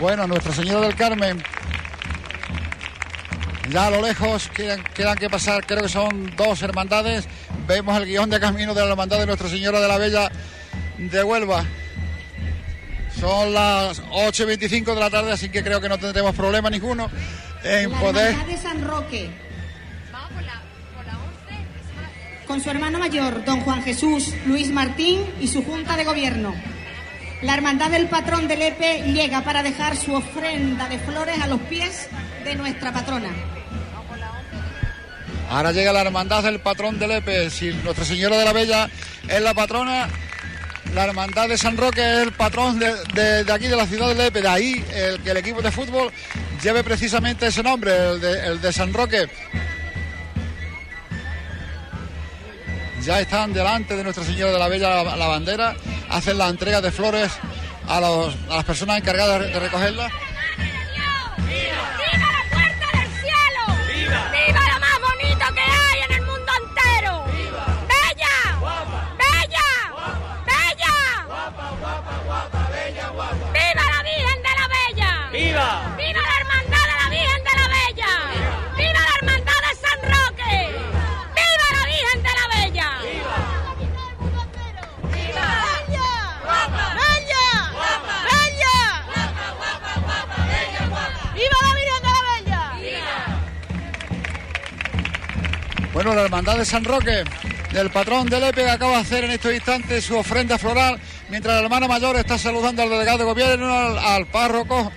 Bueno, 0.00 0.26
Nuestra 0.26 0.54
Señora 0.54 0.86
del 0.86 0.96
Carmen. 0.96 1.42
Ya 3.68 3.86
a 3.86 3.90
lo 3.90 4.00
lejos 4.00 4.48
quedan, 4.48 4.82
quedan 4.94 5.18
que 5.18 5.28
pasar, 5.28 5.66
creo 5.66 5.82
que 5.82 5.90
son 5.90 6.34
dos 6.36 6.62
hermandades. 6.62 7.28
Vemos 7.68 7.98
el 7.98 8.06
guion 8.06 8.30
de 8.30 8.40
camino 8.40 8.72
de 8.72 8.80
la 8.80 8.92
hermandad 8.92 9.18
de 9.18 9.26
Nuestra 9.26 9.50
Señora 9.50 9.78
de 9.78 9.88
la 9.88 9.98
Bella 9.98 10.30
de 10.96 11.22
Huelva. 11.22 11.66
Son 13.20 13.52
las 13.52 14.02
8.25 14.04 14.94
de 14.94 15.00
la 15.00 15.10
tarde, 15.10 15.32
así 15.32 15.50
que 15.50 15.62
creo 15.62 15.82
que 15.82 15.90
no 15.90 15.98
tendremos 15.98 16.34
problema 16.34 16.70
ninguno 16.70 17.10
en 17.62 17.92
La 17.92 18.00
poder. 18.00 18.28
Hermandad 18.28 18.46
de 18.46 18.56
San 18.56 18.82
Roque. 18.82 19.30
Con 22.46 22.60
su 22.62 22.70
hermano 22.70 22.98
mayor, 22.98 23.44
don 23.44 23.60
Juan 23.60 23.82
Jesús 23.82 24.32
Luis 24.46 24.72
Martín 24.72 25.20
y 25.40 25.46
su 25.46 25.62
junta 25.62 25.94
de 25.94 26.04
gobierno. 26.04 26.54
La 27.42 27.54
hermandad 27.54 27.90
del 27.90 28.06
patrón 28.08 28.48
del 28.48 28.58
Lepe 28.58 29.02
llega 29.12 29.40
para 29.40 29.62
dejar 29.62 29.96
su 29.96 30.14
ofrenda 30.14 30.88
de 30.88 30.98
flores 30.98 31.40
a 31.40 31.46
los 31.46 31.60
pies 31.62 32.08
de 32.44 32.54
nuestra 32.54 32.92
patrona. 32.92 33.30
Ahora 35.48 35.72
llega 35.72 35.92
la 35.92 36.02
hermandad 36.02 36.42
del 36.42 36.60
patrón 36.60 36.98
de 36.98 37.08
Lepe. 37.08 37.50
Si 37.50 37.72
Nuestra 37.82 38.04
Señora 38.04 38.36
de 38.36 38.44
la 38.44 38.52
Bella 38.52 38.90
es 39.26 39.40
la 39.40 39.54
patrona, 39.54 40.08
la 40.94 41.04
hermandad 41.04 41.48
de 41.48 41.56
San 41.56 41.78
Roque 41.78 42.00
es 42.00 42.18
el 42.26 42.32
patrón 42.32 42.78
de, 42.78 43.44
aquí, 43.50 43.68
de 43.68 43.76
la 43.76 43.86
ciudad 43.86 44.08
de 44.08 44.16
Lepe. 44.16 44.42
De 44.42 44.48
ahí 44.48 44.84
el 44.94 45.20
que 45.20 45.30
el 45.30 45.38
equipo 45.38 45.62
de 45.62 45.72
fútbol 45.72 46.12
lleve 46.62 46.84
precisamente 46.84 47.46
ese 47.46 47.62
nombre, 47.62 47.92
el 48.10 48.60
de 48.60 48.72
San 48.72 48.92
Roque. 48.92 49.28
Ya 53.02 53.20
están 53.20 53.52
delante 53.52 53.96
de 53.96 54.04
Nuestra 54.04 54.24
Señora 54.24 54.52
de 54.52 54.58
la 54.58 54.68
Bella 54.68 55.02
la, 55.02 55.16
la 55.16 55.26
bandera, 55.26 55.74
hacen 56.10 56.36
la 56.38 56.48
entrega 56.48 56.80
de 56.80 56.92
flores 56.92 57.32
a, 57.88 57.98
los- 58.00 58.34
a 58.50 58.56
las 58.56 58.64
personas 58.64 58.98
encargadas 58.98 59.40
de, 59.40 59.46
de 59.48 59.58
recogerla. 59.60 60.08
¡Viva 61.38 62.30
la 62.30 62.44
puerta 62.50 62.98
del 62.98 63.08
cielo! 63.20 63.62
¡Viva! 63.88 64.30
¡Viva 64.32 64.60
lo 64.68 64.80
La 96.14 96.22
hermandad 96.22 96.58
de 96.58 96.64
San 96.64 96.84
Roque, 96.84 97.22
del 97.72 97.90
patrón 97.90 98.28
de 98.28 98.40
Lepe, 98.40 98.64
que 98.64 98.70
acaba 98.70 98.92
de 98.92 98.98
hacer 98.98 99.24
en 99.24 99.30
estos 99.30 99.54
instantes 99.54 100.04
su 100.04 100.16
ofrenda 100.16 100.58
floral, 100.58 100.98
mientras 101.28 101.54
la 101.54 101.62
hermana 101.62 101.86
mayor 101.86 102.16
está 102.16 102.36
saludando 102.36 102.82
al 102.82 102.90
delegado 102.90 103.18
de 103.18 103.24
gobierno, 103.24 103.72
al, 103.72 103.96
al 103.96 104.26
párroco, 104.26 104.90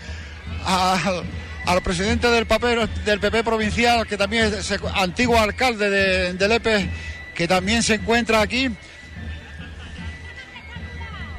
al, 0.65 1.23
al 1.65 1.81
presidente 1.83 2.29
del, 2.29 2.47
papel, 2.47 2.89
del 3.05 3.19
PP 3.19 3.43
provincial, 3.43 4.07
que 4.07 4.17
también 4.17 4.45
es 4.45 4.73
antiguo 4.95 5.37
alcalde 5.37 5.89
de, 5.89 6.33
de 6.33 6.47
Lepe, 6.47 6.89
que 7.35 7.47
también 7.47 7.83
se 7.83 7.95
encuentra 7.95 8.41
aquí. 8.41 8.69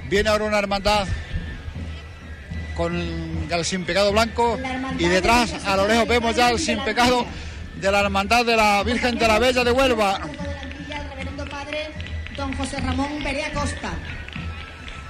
Viene 0.09 0.29
ahora 0.29 0.45
una 0.45 0.59
hermandad 0.59 1.09
con 2.77 2.95
el 3.51 3.65
sin 3.65 3.85
pecado 3.85 4.13
blanco 4.13 4.59
y 4.99 5.07
detrás 5.07 5.53
a 5.65 5.77
lo 5.77 5.87
lejos 5.87 6.09
vemos 6.09 6.37
ya 6.37 6.51
el 6.51 6.59
sin 6.59 6.79
pecado 6.81 7.25
de 7.81 7.93
la 7.93 8.01
hermandad 8.01 8.45
de 8.45 8.57
la 8.57 8.83
Virgen 8.83 9.19
de 9.19 9.29
la 9.29 9.39
Bella 9.39 9.65
de 9.65 9.73
Huelva. 9.73 10.21
el 10.23 11.09
reverendo 11.11 11.45
padre 11.47 11.91
don 12.37 12.53
José 12.57 12.81
Ramón 12.81 13.23
Perea 13.23 13.53
Costa. 13.53 13.93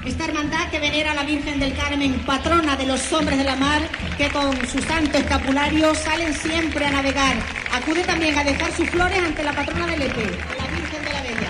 Esta 0.04 0.24
hermandad 0.26 0.68
que 0.70 0.78
venera 0.80 1.12
a 1.12 1.14
la 1.14 1.22
Virgen 1.22 1.58
del 1.58 1.74
Carmen, 1.74 2.20
patrona 2.26 2.76
de 2.76 2.84
los 2.84 3.10
hombres 3.12 3.38
de 3.38 3.44
la 3.44 3.56
mar, 3.56 3.80
que 4.18 4.28
con 4.28 4.54
su 4.68 4.78
santo 4.82 5.16
escapulario 5.16 5.94
salen 5.94 6.34
siempre 6.34 6.84
a 6.84 6.90
navegar. 6.90 7.36
Acude 7.72 8.02
también 8.02 8.36
a 8.36 8.44
dejar 8.44 8.70
sus 8.72 8.90
flores 8.90 9.18
ante 9.18 9.42
la 9.42 9.54
patrona 9.54 9.86
del 9.86 10.02
Epe, 10.02 10.24
la 10.24 10.66
Virgen 10.66 11.04
de 11.04 11.12
la 11.12 11.22
Bella. 11.22 11.48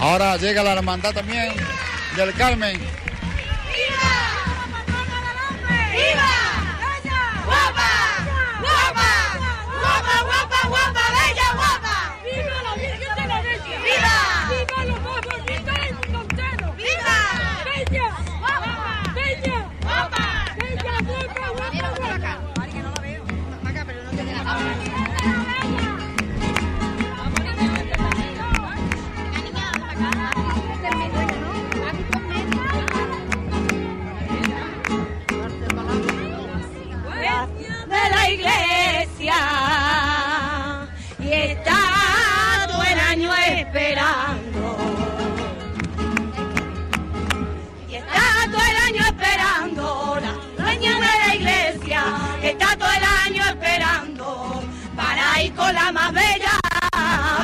Ahora 0.00 0.36
llega 0.36 0.64
la 0.64 0.72
hermandad 0.72 1.12
también 1.12 1.54
del 2.16 2.34
Carmen. 2.34 2.76
¡Viva! 2.76 4.30
¡Guapa! 7.44 7.44
¡Guapa! 7.46 8.09
¡Guapa, 10.70 10.92
guapa, 10.92 11.09
esperando. 43.70 44.76
Y 47.88 47.94
está 47.94 48.50
todo 48.50 48.62
el 48.72 48.76
año 48.88 49.02
esperando 49.06 50.18
la 50.20 50.64
dueña 50.64 50.94
de 50.94 51.26
la 51.26 51.34
iglesia, 51.36 52.02
que 52.40 52.50
está 52.50 52.76
todo 52.76 52.90
el 52.90 53.04
año 53.26 53.44
esperando 53.44 54.62
para 54.96 55.42
ir 55.42 55.54
con 55.54 55.72
la 55.72 55.92
más 55.92 56.12
bella, 56.12 56.58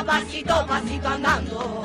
pasito, 0.05 0.67
pasito 0.67 1.09
andando. 1.09 1.85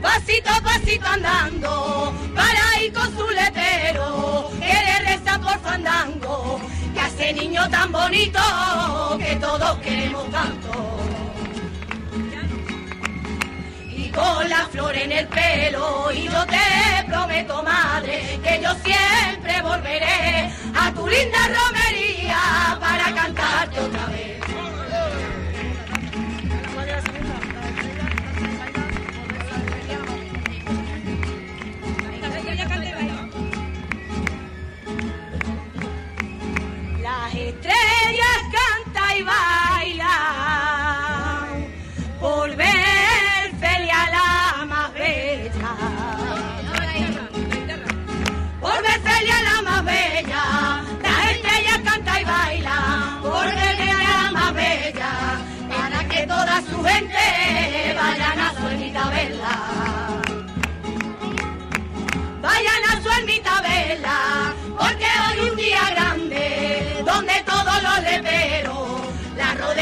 Pasito, 0.00 0.50
pasito 0.62 1.06
andando, 1.06 2.14
para 2.34 2.80
ir 2.80 2.92
con 2.92 3.08
su 3.16 3.28
letero, 3.28 4.50
que 4.60 4.66
le 4.66 4.98
reza 5.00 5.38
por 5.40 5.58
fandango, 5.58 6.60
que 6.94 7.06
ese 7.06 7.32
niño 7.32 7.68
tan 7.70 7.90
bonito, 7.90 8.40
que 9.18 9.34
todos 9.36 9.78
queremos 9.78 10.30
tanto. 10.30 11.15
Con 14.16 14.48
la 14.48 14.66
flor 14.72 14.96
en 14.96 15.12
el 15.12 15.26
pelo, 15.28 16.10
y 16.10 16.24
yo 16.24 16.46
te 16.46 17.04
prometo, 17.06 17.62
madre, 17.62 18.40
que 18.42 18.60
yo 18.62 18.70
siempre 18.82 19.60
volveré 19.60 20.50
a 20.74 20.90
tu 20.92 21.06
linda 21.06 21.38
romería 21.48 21.85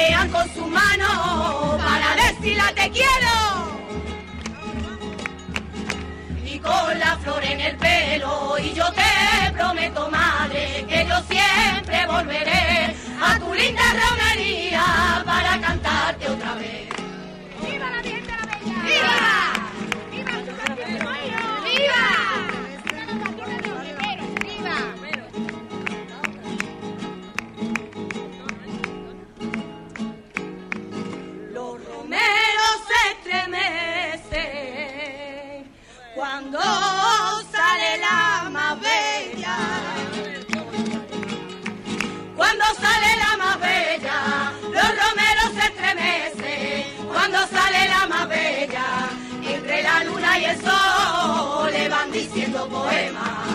rodean 0.05 0.29
con 0.31 0.55
su 0.55 0.67
mano 0.67 1.79
para 1.79 2.15
decirle 2.17 2.63
te 2.75 2.91
quiero. 2.91 3.35
Y 6.45 6.59
con 6.59 6.99
la 6.99 7.17
flor 7.19 7.45
en 7.45 7.61
el 7.61 7.77
pelo, 7.77 8.57
y 8.59 8.73
yo 8.75 8.85
te 8.93 9.53
prometo, 9.53 10.11
madre, 10.11 10.85
que 10.89 11.07
yo 11.07 11.17
siempre 11.29 12.07
volveré 12.07 12.95
a 13.21 13.39
tu 13.39 13.55
linda 13.55 13.83
romería 13.83 15.23
para 15.25 15.61
cantarte 15.61 16.29
otra 16.29 16.55
vez. 16.55 16.89
¡Viva 17.61 17.91
la 17.91 18.03
Virgen 18.03 18.37
la 18.37 18.47
Bella! 18.47 18.83
¡Viva! 18.83 19.34
Cuando 36.55 37.51
sale 37.51 37.99
la 37.99 38.49
más 38.51 38.81
bella. 38.81 39.57
Cuando 42.37 42.65
sale 42.81 43.17
la 43.17 43.37
más 43.37 43.61
bella, 43.61 44.53
los 44.63 44.89
romeros 45.01 45.51
se 45.55 45.67
estremecen. 45.67 47.07
Cuando 47.09 47.39
sale 47.49 47.89
la 47.89 48.07
más 48.07 48.29
bella, 48.29 48.87
entre 49.43 49.83
la 49.83 50.05
luna 50.05 50.39
y 50.39 50.45
el 50.45 50.61
sol 50.61 51.73
le 51.73 51.89
van 51.89 52.13
diciendo 52.13 52.69
poemas. 52.69 53.49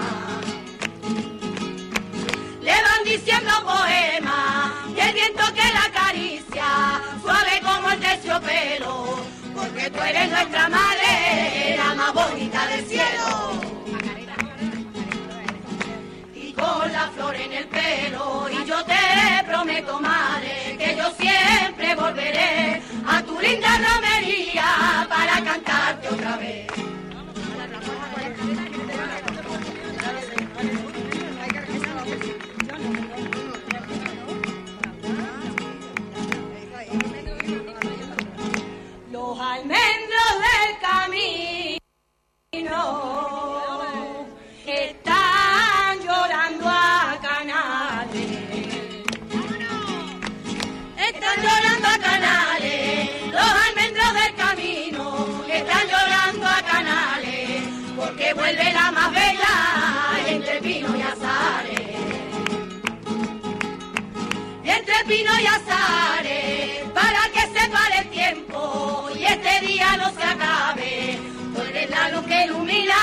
Le 2.61 2.75
van 2.83 3.03
diciendo 3.05 3.51
poemas 3.63 4.71
y 4.93 4.99
el 4.99 5.13
viento 5.13 5.43
que 5.53 5.73
la 5.73 5.83
acaricia, 5.83 7.01
suave 7.21 7.61
como 7.63 7.91
el 7.91 7.99
terciopelo, 7.99 9.19
porque 9.59 9.89
tú 9.89 10.01
eres 10.01 10.29
nuestra 10.29 10.69
madre, 10.69 11.75
la 11.77 11.95
más 11.95 12.13
bonita 12.13 12.67
del 12.67 12.85
cielo. 12.85 13.51
Y 16.33 16.53
con 16.53 16.91
la 16.91 17.07
flor 17.15 17.35
en 17.35 17.53
el 17.53 17.67
pelo, 17.67 18.47
y 18.49 18.65
yo 18.65 18.83
te 18.85 19.43
prometo, 19.45 19.99
madre, 19.99 20.77
que 20.77 20.95
yo 20.95 21.11
siempre 21.19 21.95
volveré 21.95 22.81
a 23.07 23.21
tu 23.23 23.39
linda 23.39 23.69
romería 23.77 25.07
para 25.09 25.43
cantarte 25.43 26.07
otra 26.09 26.37
vez. 26.37 26.88
Los 39.59 39.65
almendros 39.65 40.31
del 40.47 40.79
camino 40.79 42.71
están 44.65 45.99
llorando 45.99 46.65
a 46.69 47.19
canales. 47.21 48.29
Están 50.97 51.37
llorando 51.43 51.87
a 51.89 51.97
canales. 51.97 53.09
Los 53.33 53.51
almendros 53.67 54.13
del 54.13 54.35
camino 54.35 55.43
están 55.51 55.87
llorando 55.89 56.47
a 56.47 56.61
canales. 56.61 57.63
Porque 57.97 58.33
vuelve 58.33 58.71
la 58.71 58.91
más 58.91 59.11
bella 59.11 59.55
entre 60.25 60.61
pino 60.61 60.95
y 60.95 61.01
azares. 61.01 61.81
Entre 64.63 65.03
pino 65.05 65.31
y 65.37 65.45
azares. 65.47 66.78
Este 69.59 69.73
día 69.73 69.97
no 69.97 70.09
se 70.11 70.23
acabe. 70.23 71.19
Tú 71.53 71.61
eres 71.61 71.89
la 71.89 72.09
luz 72.09 72.25
que 72.25 72.45
ilumina 72.45 72.95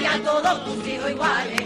y 0.00 0.04
a 0.04 0.22
todos 0.22 0.64
tus 0.64 0.86
hijos 0.86 1.10
iguales. 1.10 1.60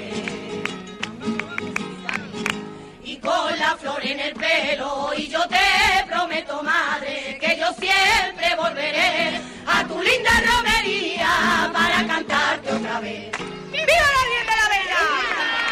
Y 3.03 3.17
con 3.19 3.59
la 3.59 3.77
flor 3.77 4.05
en 4.05 4.21
el 4.21 4.35
pelo 4.35 5.11
y 5.17 5.29
yo 5.29 5.47
te 5.49 6.05
prometo, 6.09 6.63
madre, 6.63 7.39
que 7.41 7.57
yo 7.59 7.67
siempre 7.75 8.55
volveré 8.57 9.41
a 9.67 9.85
tu 9.87 10.01
linda 10.01 10.31
romería 10.47 11.71
para 11.73 12.07
cantarte 12.07 12.73
otra 12.73 13.01
vez. 13.01 13.33
¡Viva 13.71 14.09
la 14.17 14.23
Virgen 14.29 14.47
de 14.47 14.57
la 14.57 14.69
Vela! 14.69 15.01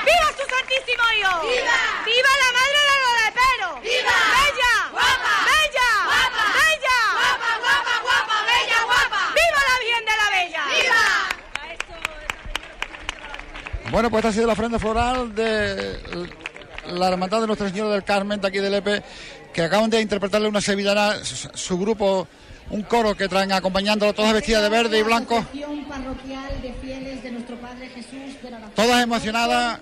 ¡Viva 0.05 0.29
su 0.37 0.45
Santísimo 0.55 1.05
Hijo! 1.19 1.41
¡Viva! 1.43 1.79
¡Viva 2.05 2.33
la 2.43 2.51
Madre 2.59 2.81
de 2.91 2.97
los 3.05 3.15
Leperos! 3.25 3.75
¡Viva! 3.83 4.17
¡Bella! 4.35 4.75
¡Guapa! 4.91 5.35
¡Bella! 5.49 5.89
¡Guapa! 6.11 6.45
¡Bella! 6.59 6.99
¡Guapa, 7.21 7.51
guapa, 7.65 7.95
guapa! 8.03 8.37
¡Bella, 8.51 8.79
guapa! 8.91 9.23
¡Viva 9.39 9.61
la 9.71 9.77
Virgen 9.85 10.05
de 10.05 10.15
la 10.21 10.29
Bella! 10.37 10.63
¡Viva! 10.75 11.03
Bueno, 13.91 14.09
pues 14.09 14.21
esta 14.21 14.29
ha 14.29 14.33
sido 14.33 14.47
la 14.47 14.53
ofrenda 14.53 14.79
floral 14.79 15.35
de 15.35 15.99
la 16.93 17.09
Hermandad 17.09 17.41
de 17.41 17.49
Nuestra 17.49 17.69
Señora 17.69 17.91
del 17.91 18.05
Carmen 18.05 18.41
de 18.41 18.47
aquí 18.47 18.59
de 18.59 18.71
Lepe, 18.71 19.03
que 19.53 19.63
acaban 19.63 19.91
de 19.91 20.01
interpretarle 20.01 20.47
una 20.47 20.61
sevillana, 20.61 21.17
su, 21.25 21.77
grupo, 21.77 22.29
un 22.71 22.83
coro 22.83 23.17
que 23.17 23.29
traen 23.29 23.51
acompañándolo, 23.51 24.13
todas 24.13 24.33
vestidas 24.33 24.63
de 24.63 24.69
verde 24.69 24.99
y 24.99 25.03
blanco, 25.03 25.45
todas 28.77 29.03
emocionadas, 29.03 29.81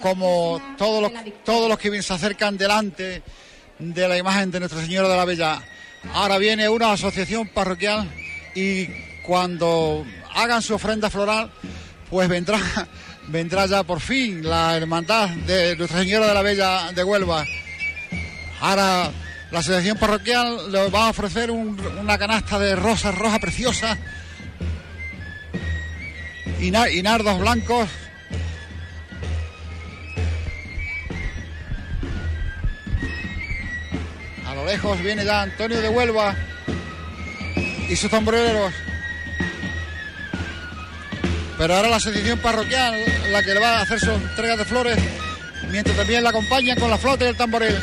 como 0.00 0.60
todos 0.78 1.02
los, 1.02 1.12
todos 1.44 1.68
los 1.68 1.78
que 1.78 2.02
se 2.02 2.14
acercan 2.14 2.56
delante 2.56 3.22
de 3.78 4.08
la 4.08 4.16
imagen 4.16 4.50
de 4.50 4.60
Nuestra 4.60 4.80
Señora 4.80 5.08
de 5.08 5.16
la 5.16 5.26
Bella. 5.26 5.62
Ahora 6.14 6.38
viene 6.38 6.70
una 6.70 6.92
asociación 6.92 7.48
parroquial 7.48 8.10
y 8.54 8.86
cuando 9.22 10.06
hagan 10.34 10.62
su 10.62 10.74
ofrenda 10.74 11.10
floral, 11.10 11.50
pues 12.10 12.28
vendrá, 12.28 12.58
vendrá 13.28 13.66
ya 13.66 13.82
por 13.82 14.00
fin 14.00 14.42
la 14.48 14.76
hermandad 14.76 15.28
de 15.30 15.76
Nuestra 15.76 16.00
Señora 16.00 16.28
de 16.28 16.34
la 16.34 16.42
Bella 16.42 16.92
de 16.92 17.04
Huelva. 17.04 17.44
Ahora 18.60 19.10
la 19.50 19.58
asociación 19.58 19.98
parroquial 19.98 20.70
le 20.72 20.88
va 20.90 21.06
a 21.06 21.10
ofrecer 21.10 21.50
un- 21.50 21.78
una 22.00 22.18
canasta 22.18 22.58
de 22.58 22.74
rosas 22.76 23.14
rojas 23.16 23.38
preciosas 23.38 23.98
y, 26.60 26.70
na- 26.70 26.88
y 26.90 27.02
nardos 27.02 27.38
blancos. 27.38 27.88
A 34.46 34.54
lo 34.54 34.64
lejos 34.66 35.00
viene 35.02 35.24
ya 35.24 35.42
Antonio 35.42 35.80
de 35.80 35.88
Huelva 35.88 36.34
y 37.88 37.96
sus 37.96 38.10
sombreros. 38.10 38.72
Pero 41.62 41.76
ahora 41.76 41.90
la 41.90 41.96
asociación 41.98 42.40
parroquial 42.40 43.04
la 43.30 43.40
que 43.40 43.54
le 43.54 43.60
va 43.60 43.78
a 43.78 43.82
hacer 43.82 44.00
su 44.00 44.10
entrega 44.10 44.56
de 44.56 44.64
flores, 44.64 44.98
mientras 45.70 45.96
también 45.96 46.24
la 46.24 46.30
acompañan 46.30 46.76
con 46.76 46.90
la 46.90 46.98
flauta 46.98 47.24
y 47.24 47.28
el 47.28 47.36
tamboril. 47.36 47.78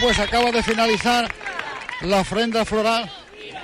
Pues 0.00 0.18
acaba 0.18 0.50
de 0.52 0.62
finalizar 0.62 1.28
la 2.02 2.20
ofrenda 2.20 2.64
floral. 2.64 3.10
¡Viva! 3.32 3.60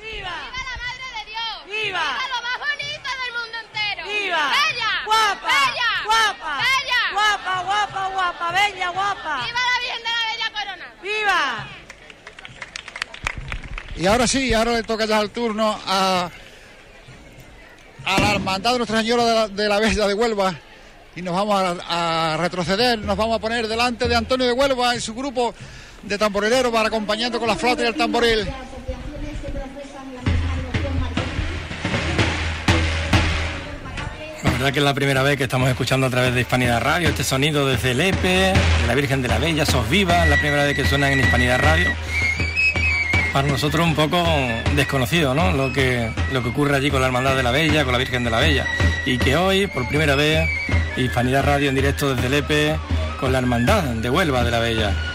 ¡Viva! 0.00 0.30
la 0.30 0.74
Madre 0.82 1.08
de 1.16 1.22
Dios! 1.30 1.84
¡Viva! 1.84 2.04
lo 2.28 2.38
más 2.42 2.58
bonito 2.58 3.08
del 3.22 3.32
mundo 3.38 3.56
entero! 3.64 4.02
¡Viva! 4.08 4.44
¡Bella! 4.50 4.92
¡Guapa! 5.04 5.46
¡Bella! 5.46 5.90
¡Guapa! 6.04 6.52
¡Bella! 6.58 7.02
¡Guapa, 7.12 7.62
guapa, 7.62 8.08
guapa! 8.08 8.52
¡Bella, 8.52 8.88
guapa! 8.90 9.44
¡Viva 9.46 9.60
la 9.60 9.80
Virgen 9.80 10.02
de 10.02 10.10
la 10.10 10.22
Bella 10.32 10.48
Corona! 10.52 10.86
¡Viva! 11.02 11.66
Y 13.96 14.06
ahora 14.06 14.26
sí, 14.26 14.54
ahora 14.54 14.72
le 14.72 14.82
toca 14.82 15.04
ya 15.06 15.20
el 15.20 15.30
turno 15.30 15.78
a, 15.86 16.30
a 18.04 18.20
la 18.20 18.30
hermandad 18.32 18.72
de 18.72 18.78
Nuestra 18.78 19.00
Señora 19.00 19.24
de 19.24 19.34
la, 19.34 19.48
de 19.48 19.68
la 19.68 19.78
Bella 19.78 20.06
de 20.06 20.14
Huelva. 20.14 20.54
Y 21.18 21.22
nos 21.22 21.34
vamos 21.34 21.80
a, 21.88 22.36
retroceder, 22.38 22.96
nos 23.00 23.16
vamos 23.16 23.36
a 23.36 23.40
poner 23.40 23.66
delante 23.66 24.06
de 24.06 24.14
Antonio 24.14 24.46
de 24.46 24.52
Huelva 24.52 24.94
y 24.94 25.00
su 25.00 25.14
grupo 25.14 25.52
de 26.04 26.16
tamborileros 26.16 26.70
para 26.70 26.86
acompañando 26.86 27.40
con 27.40 27.48
la 27.48 27.56
flauta 27.56 27.82
y 27.82 27.86
el 27.86 27.94
tamboril. 27.96 28.46
La 34.44 34.50
verdad 34.52 34.72
que 34.72 34.78
es 34.78 34.84
la 34.84 34.94
primera 34.94 35.24
vez 35.24 35.36
que 35.36 35.44
estamos 35.44 35.68
escuchando 35.68 36.06
a 36.06 36.10
través 36.10 36.34
de 36.34 36.42
Hispanidad 36.42 36.80
Radio 36.80 37.08
este 37.08 37.24
sonido 37.24 37.66
desde 37.66 37.94
Lepe, 37.94 38.52
de 38.52 38.86
la 38.86 38.94
Virgen 38.94 39.20
de 39.20 39.26
la 39.26 39.38
Bella, 39.38 39.66
Sos 39.66 39.88
Viva, 39.90 40.24
la 40.26 40.36
primera 40.36 40.64
vez 40.64 40.76
que 40.76 40.86
suena 40.86 41.10
en 41.10 41.18
Hispanidad 41.18 41.58
Radio. 41.58 41.88
Para 43.32 43.48
nosotros 43.48 43.84
un 43.84 43.96
poco 43.96 44.24
desconocido, 44.76 45.34
¿no? 45.34 45.50
Lo 45.50 45.72
que, 45.72 46.12
lo 46.32 46.44
que 46.44 46.48
ocurre 46.50 46.76
allí 46.76 46.92
con 46.92 47.00
la 47.00 47.08
Hermandad 47.08 47.34
de 47.36 47.42
la 47.42 47.50
Bella, 47.50 47.82
con 47.82 47.92
la 47.92 47.98
Virgen 47.98 48.22
de 48.22 48.30
la 48.30 48.38
Bella. 48.38 48.66
Y 49.08 49.16
que 49.16 49.36
hoy, 49.36 49.66
por 49.66 49.88
primera 49.88 50.16
vez, 50.16 50.46
Hispanidad 50.98 51.42
Radio 51.42 51.70
en 51.70 51.74
directo 51.74 52.14
desde 52.14 52.28
Lepe, 52.28 52.76
con 53.18 53.32
la 53.32 53.38
Hermandad 53.38 53.82
de 53.82 54.10
Huelva 54.10 54.44
de 54.44 54.50
la 54.50 54.58
Bella. 54.58 55.07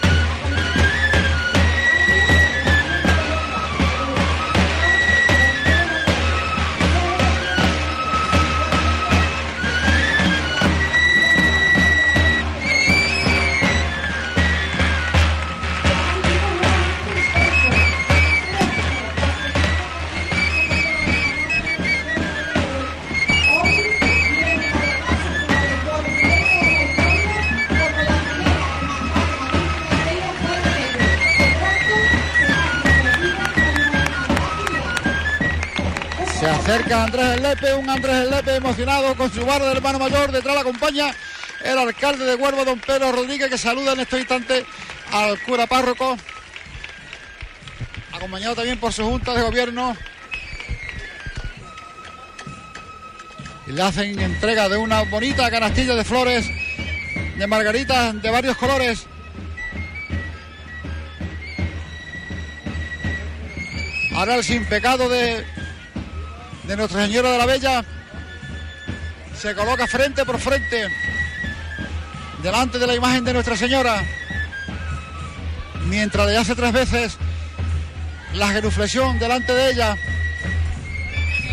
Se 36.64 36.72
acerca 36.72 37.04
Andrés 37.04 37.42
Lepe, 37.42 37.74
un 37.74 37.90
Andrés 37.90 38.30
Lepe 38.30 38.56
emocionado 38.56 39.14
con 39.16 39.30
su 39.30 39.44
barra 39.44 39.66
de 39.66 39.72
hermano 39.72 39.98
mayor. 39.98 40.32
Detrás 40.32 40.54
la 40.54 40.62
acompaña 40.62 41.14
el 41.62 41.76
alcalde 41.76 42.24
de 42.24 42.36
Huelva, 42.36 42.64
don 42.64 42.80
Pedro 42.80 43.12
Rodríguez, 43.12 43.50
que 43.50 43.58
saluda 43.58 43.92
en 43.92 44.00
este 44.00 44.18
instante 44.18 44.64
al 45.12 45.38
cura 45.42 45.66
párroco. 45.66 46.16
Acompañado 48.14 48.54
también 48.54 48.78
por 48.78 48.94
su 48.94 49.04
junta 49.04 49.34
de 49.34 49.42
gobierno. 49.42 49.94
Y 53.66 53.72
le 53.72 53.82
hacen 53.82 54.18
entrega 54.18 54.66
de 54.70 54.78
una 54.78 55.02
bonita 55.02 55.50
canastilla 55.50 55.94
de 55.94 56.04
flores, 56.04 56.46
de 57.36 57.46
margaritas 57.46 58.22
de 58.22 58.30
varios 58.30 58.56
colores. 58.56 59.06
Ahora 64.14 64.36
el 64.36 64.44
sin 64.44 64.64
pecado 64.64 65.10
de 65.10 65.44
de 66.66 66.76
Nuestra 66.76 67.06
Señora 67.06 67.32
de 67.32 67.38
la 67.38 67.46
Bella. 67.46 67.84
Se 69.40 69.54
coloca 69.54 69.86
frente 69.86 70.24
por 70.24 70.38
frente 70.38 70.88
delante 72.42 72.78
de 72.78 72.86
la 72.86 72.94
imagen 72.94 73.24
de 73.24 73.32
Nuestra 73.32 73.56
Señora 73.56 74.02
mientras 75.86 76.26
le 76.26 76.36
hace 76.36 76.54
tres 76.54 76.72
veces 76.72 77.16
la 78.34 78.48
genuflexión 78.48 79.18
delante 79.18 79.54
de 79.54 79.70
ella. 79.70 79.96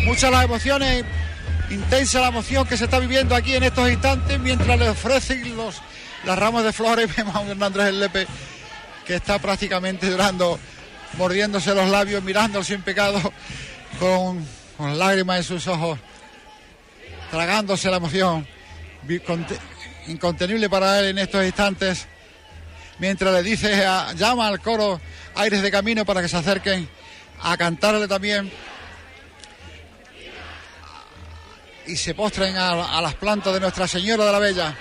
Muchas 0.04 0.30
las 0.30 0.44
emociones 0.44 1.04
intensa 1.70 2.20
la 2.20 2.28
emoción 2.28 2.66
que 2.66 2.76
se 2.76 2.84
está 2.84 2.98
viviendo 2.98 3.34
aquí 3.34 3.54
en 3.54 3.62
estos 3.62 3.88
instantes 3.88 4.38
mientras 4.40 4.78
le 4.78 4.88
ofrecen 4.88 5.56
los 5.56 5.80
las 6.24 6.38
ramas 6.38 6.64
de 6.64 6.72
flores 6.72 7.08
vemos 7.16 7.34
a 7.34 7.40
un 7.40 7.62
Andrés 7.62 7.88
el 7.88 8.00
Lepe 8.00 8.26
que 9.06 9.16
está 9.16 9.38
prácticamente 9.38 10.10
llorando 10.10 10.58
mordiéndose 11.16 11.74
los 11.74 11.88
labios 11.88 12.22
mirando 12.22 12.58
al 12.58 12.64
sin 12.64 12.82
pecado 12.82 13.32
con 13.98 14.46
con 14.76 14.98
lágrimas 14.98 15.38
en 15.38 15.44
sus 15.44 15.66
ojos, 15.66 15.98
tragándose 17.30 17.90
la 17.90 17.96
emoción, 17.96 18.46
incontenible 20.06 20.68
para 20.68 20.98
él 20.98 21.06
en 21.06 21.18
estos 21.18 21.44
instantes, 21.44 22.06
mientras 22.98 23.32
le 23.32 23.42
dice, 23.42 23.84
a, 23.84 24.12
llama 24.12 24.48
al 24.48 24.60
coro 24.60 25.00
Aires 25.34 25.62
de 25.62 25.70
Camino 25.70 26.04
para 26.04 26.22
que 26.22 26.28
se 26.28 26.36
acerquen 26.36 26.88
a 27.42 27.56
cantarle 27.56 28.06
también 28.06 28.50
y 31.86 31.96
se 31.96 32.14
postren 32.14 32.56
a, 32.56 32.98
a 32.98 33.02
las 33.02 33.14
plantas 33.14 33.52
de 33.52 33.60
Nuestra 33.60 33.88
Señora 33.88 34.24
de 34.24 34.32
la 34.32 34.38
Bella. 34.38 34.76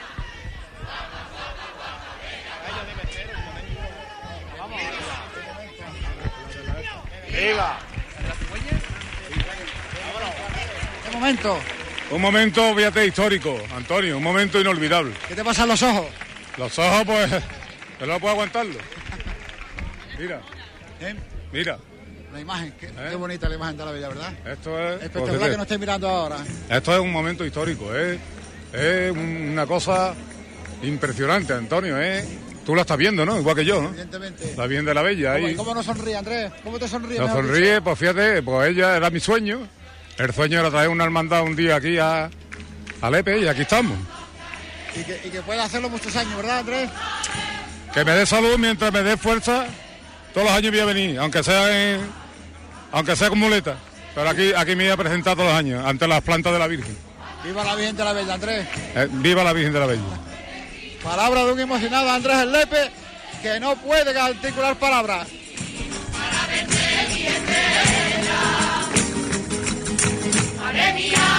¡Viva! 7.32 7.91
Momento? 11.22 11.58
Un 12.10 12.20
momento, 12.20 12.76
fíjate, 12.76 13.06
histórico, 13.06 13.56
Antonio, 13.76 14.18
un 14.18 14.24
momento 14.24 14.60
inolvidable. 14.60 15.14
¿Qué 15.28 15.36
te 15.36 15.44
pasan 15.44 15.68
los 15.68 15.82
ojos? 15.84 16.08
Los 16.58 16.80
ojos, 16.80 17.04
pues, 17.06 17.32
yo 18.00 18.06
no 18.08 18.20
puedo 18.20 18.34
aguantarlo. 18.34 18.80
Mira. 20.18 20.42
¿Eh? 21.00 21.16
Mira. 21.54 21.78
La 22.34 22.40
imagen, 22.40 22.74
qué, 22.80 22.88
¿Eh? 22.88 23.08
qué, 23.12 23.16
bonita 23.16 23.48
la 23.48 23.56
imagen 23.56 23.78
de 23.78 23.86
la 23.86 23.92
bella, 23.92 24.08
¿verdad? 24.08 24.34
Esto 24.48 24.80
es. 24.80 25.04
Espectacular 25.04 25.40
pues, 25.40 25.52
que 25.52 25.58
nos 25.58 25.66
esté 25.66 25.78
mirando 25.78 26.10
ahora. 26.10 26.38
Esto 26.70 26.94
es 26.94 27.00
un 27.00 27.12
momento 27.12 27.46
histórico, 27.46 27.96
¿eh? 27.96 28.18
Es 28.74 29.12
una 29.12 29.68
cosa 29.68 30.16
impresionante, 30.82 31.54
Antonio, 31.54 32.02
¿eh? 32.02 32.26
Tú 32.66 32.74
lo 32.74 32.82
estás 32.82 32.98
viendo, 32.98 33.26
¿no? 33.26 33.40
Igual 33.40 33.56
que 33.56 33.66
yo, 33.66 33.82
¿no? 33.82 33.90
Evidentemente. 33.90 34.56
La 34.58 34.66
bien 34.66 34.86
de 34.86 34.94
la 34.94 35.02
bella. 35.04 35.34
¿Cómo, 35.34 35.48
ahí. 35.48 35.56
¿Cómo 35.56 35.76
no 35.76 35.84
sonríe, 35.84 36.16
Andrés? 36.16 36.52
¿Cómo 36.64 36.80
te 36.80 36.88
sonríe? 36.88 37.20
No 37.20 37.28
sonríe, 37.28 37.82
pues 37.82 38.00
fíjate, 38.00 38.42
pues 38.42 38.70
ella 38.70 38.98
era 38.98 39.10
mi 39.10 39.20
sueño. 39.20 39.68
El 40.22 40.34
sueño 40.36 40.60
era 40.60 40.70
traer 40.70 40.90
una 40.90 41.04
hermandad 41.04 41.42
un 41.42 41.56
día 41.56 41.78
aquí 41.78 41.98
a, 41.98 42.30
a 43.02 43.10
Lepe 43.10 43.40
y 43.40 43.48
aquí 43.48 43.62
estamos. 43.62 43.98
Y 44.96 45.04
que, 45.04 45.20
y 45.26 45.30
que 45.32 45.42
pueda 45.42 45.64
hacerlo 45.64 45.90
muchos 45.90 46.16
años, 46.16 46.36
¿verdad, 46.38 46.60
Andrés? 46.60 46.90
Que 47.92 48.06
me 48.06 48.12
dé 48.12 48.26
salud 48.28 48.56
mientras 48.60 48.94
me 48.94 49.02
dé 49.02 49.18
fuerza. 49.18 49.66
Todos 50.32 50.48
los 50.48 50.56
años 50.56 50.72
voy 50.72 50.80
a 50.80 50.86
venir, 50.86 51.20
aunque 51.20 51.42
sea 51.44 51.94
en, 51.96 52.02
aunque 52.92 53.16
sea 53.16 53.30
con 53.30 53.40
muleta. 53.40 53.78
Pero 54.14 54.30
aquí, 54.30 54.54
aquí 54.56 54.76
me 54.76 54.84
voy 54.84 54.94
a 54.94 54.98
presentar 54.98 55.36
todos 55.36 55.50
los 55.50 55.58
años, 55.58 55.84
ante 55.84 56.08
las 56.08 56.22
plantas 56.22 56.54
de 56.54 56.60
la 56.60 56.68
Virgen. 56.68 56.96
Viva 57.44 57.64
la 57.64 57.76
Virgen 57.76 57.98
de 57.98 58.04
la 58.04 58.14
Bella, 58.14 58.34
Andrés. 58.36 58.68
Eh, 58.96 59.08
viva 59.10 59.44
la 59.44 59.54
Virgen 59.54 59.74
de 59.74 59.80
la 59.80 59.86
Bella. 59.88 60.02
Palabra 61.04 61.46
de 61.46 61.54
un 61.54 61.60
emocionado 61.60 62.12
Andrés 62.12 62.38
El 62.38 62.52
Lepe, 62.52 62.92
que 63.42 63.60
no 63.60 63.76
puede 63.78 64.18
articular 64.20 64.76
palabras. 64.76 65.28
Madre 70.74 71.31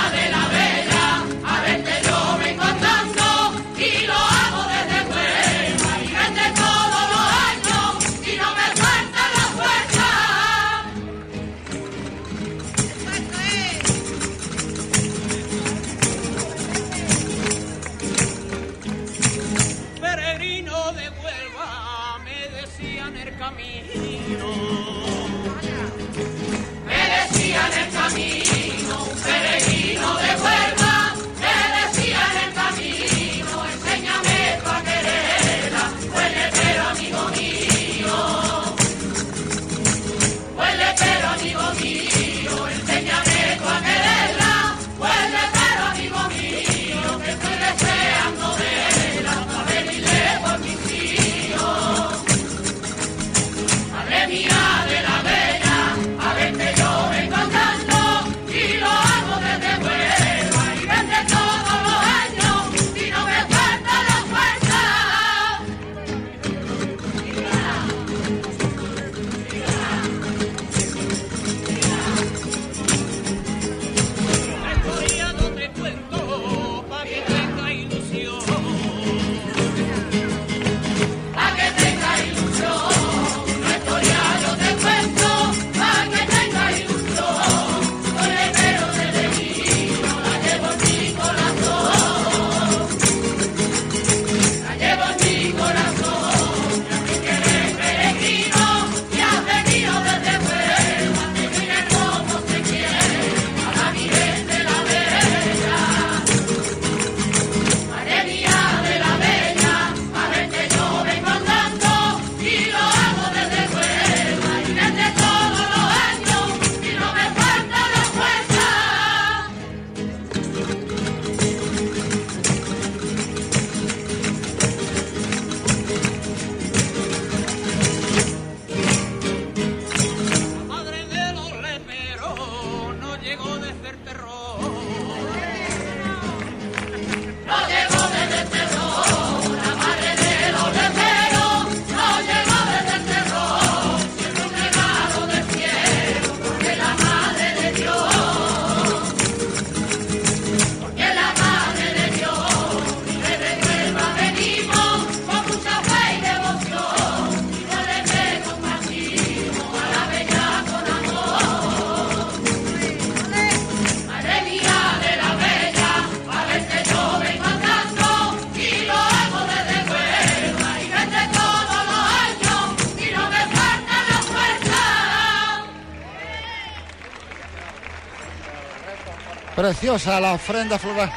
Preciosa 179.82 180.20
la 180.20 180.34
ofrenda 180.34 180.78
floral. 180.78 181.10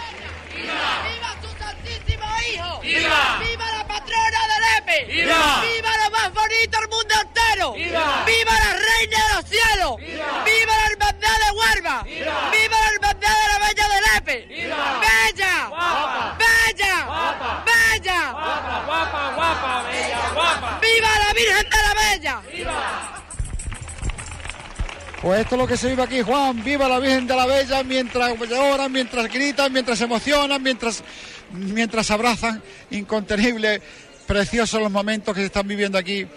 Pues 25.26 25.42
esto 25.42 25.56
es 25.56 25.62
lo 25.62 25.68
que 25.68 25.76
se 25.76 25.88
vive 25.90 26.04
aquí, 26.04 26.22
Juan. 26.22 26.64
Viva 26.64 26.88
la 26.88 27.00
Virgen 27.00 27.26
de 27.26 27.36
la 27.36 27.48
Bella 27.48 27.82
mientras 27.82 28.38
lloran, 28.48 28.92
mientras 28.92 29.28
gritan, 29.28 29.74
mientras 29.74 30.00
emocionan, 30.02 30.62
mientras, 30.62 31.04
mientras 31.52 32.12
abrazan. 32.12 32.62
Incontenible, 32.92 33.82
preciosos 34.28 34.80
los 34.80 34.92
momentos 34.92 35.34
que 35.34 35.40
se 35.40 35.48
están 35.48 35.68
viviendo 35.68 35.98
aquí. 35.98 36.28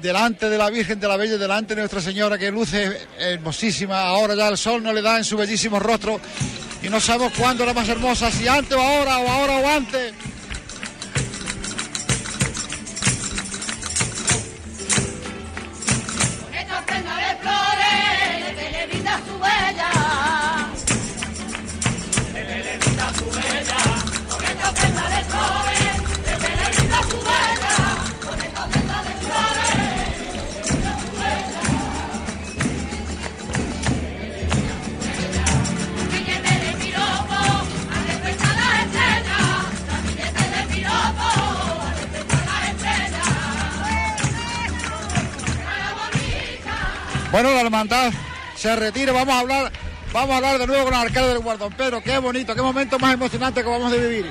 Delante 0.00 0.48
de 0.48 0.56
la 0.56 0.70
Virgen 0.70 0.98
de 0.98 1.06
la 1.06 1.18
Bella, 1.18 1.36
delante 1.36 1.74
de 1.74 1.82
Nuestra 1.82 2.00
Señora, 2.00 2.38
que 2.38 2.50
luce 2.50 2.90
hermosísima. 3.18 4.00
Ahora 4.00 4.34
ya 4.34 4.48
el 4.48 4.56
sol 4.56 4.82
no 4.82 4.94
le 4.94 5.02
da 5.02 5.18
en 5.18 5.24
su 5.24 5.36
bellísimo 5.36 5.78
rostro. 5.78 6.18
Y 6.82 6.88
no 6.88 7.00
sabemos 7.00 7.34
cuándo 7.36 7.64
era 7.64 7.74
más 7.74 7.86
hermosa, 7.86 8.30
si 8.30 8.48
antes 8.48 8.78
o 8.78 8.80
ahora, 8.80 9.18
o 9.18 9.28
ahora 9.28 9.56
o 9.58 9.68
antes. 9.68 10.14
Bueno, 47.36 47.52
la 47.52 47.60
hermandad 47.60 48.14
se 48.54 48.74
retira. 48.76 49.12
Vamos 49.12 49.34
a 49.34 49.40
hablar, 49.40 49.70
vamos 50.10 50.30
a 50.30 50.36
hablar 50.38 50.58
de 50.58 50.66
nuevo 50.66 50.84
con 50.84 50.94
el 50.94 51.00
alcalde 51.00 51.28
del 51.34 51.40
Guardón. 51.40 51.70
Pedro, 51.74 52.00
qué 52.02 52.16
bonito, 52.16 52.54
qué 52.54 52.62
momento 52.62 52.98
más 52.98 53.12
emocionante 53.12 53.62
que 53.62 53.68
vamos 53.68 53.92
a 53.92 53.94
vivir. 53.96 54.24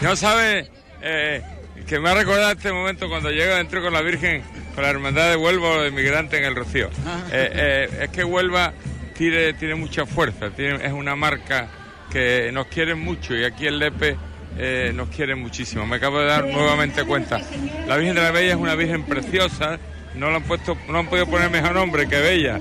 No 0.00 0.16
sabe 0.16 0.70
eh, 1.02 1.42
que 1.86 2.00
me 2.00 2.08
ha 2.08 2.14
recordado 2.14 2.50
este 2.52 2.72
momento 2.72 3.06
cuando 3.10 3.30
llego 3.30 3.54
dentro 3.54 3.82
con 3.82 3.92
la 3.92 4.00
Virgen, 4.00 4.42
con 4.74 4.82
la 4.82 4.88
hermandad 4.88 5.28
de 5.28 5.36
Huelva 5.36 5.68
o 5.72 5.82
de 5.82 5.90
Migrante 5.90 6.38
en 6.38 6.44
el 6.44 6.56
Rocío. 6.56 6.88
Eh, 7.30 7.50
eh, 7.52 7.98
es 8.04 8.08
que 8.08 8.24
Huelva 8.24 8.72
tiene, 9.14 9.52
tiene 9.52 9.74
mucha 9.74 10.06
fuerza, 10.06 10.48
tiene- 10.48 10.82
es 10.86 10.92
una 10.94 11.14
marca 11.16 11.68
que 12.10 12.50
nos 12.50 12.68
quieren 12.68 12.98
mucho 12.98 13.36
y 13.36 13.44
aquí 13.44 13.66
en 13.66 13.78
Lepe 13.78 14.16
eh, 14.56 14.92
nos 14.94 15.10
quieren 15.10 15.38
muchísimo. 15.38 15.86
Me 15.86 15.96
acabo 15.96 16.18
de 16.20 16.24
dar 16.28 16.46
nuevamente 16.46 17.04
cuenta. 17.04 17.42
La 17.86 17.98
Virgen 17.98 18.14
de 18.14 18.22
la 18.22 18.30
Bella 18.30 18.52
es 18.52 18.56
una 18.58 18.74
Virgen 18.74 19.02
preciosa. 19.04 19.78
No, 20.14 20.30
lo 20.30 20.36
han 20.36 20.42
puesto, 20.42 20.76
no 20.88 20.98
han 20.98 21.06
podido 21.06 21.26
poner 21.26 21.50
mejor 21.50 21.74
nombre 21.74 22.08
que 22.08 22.16
Bella. 22.18 22.58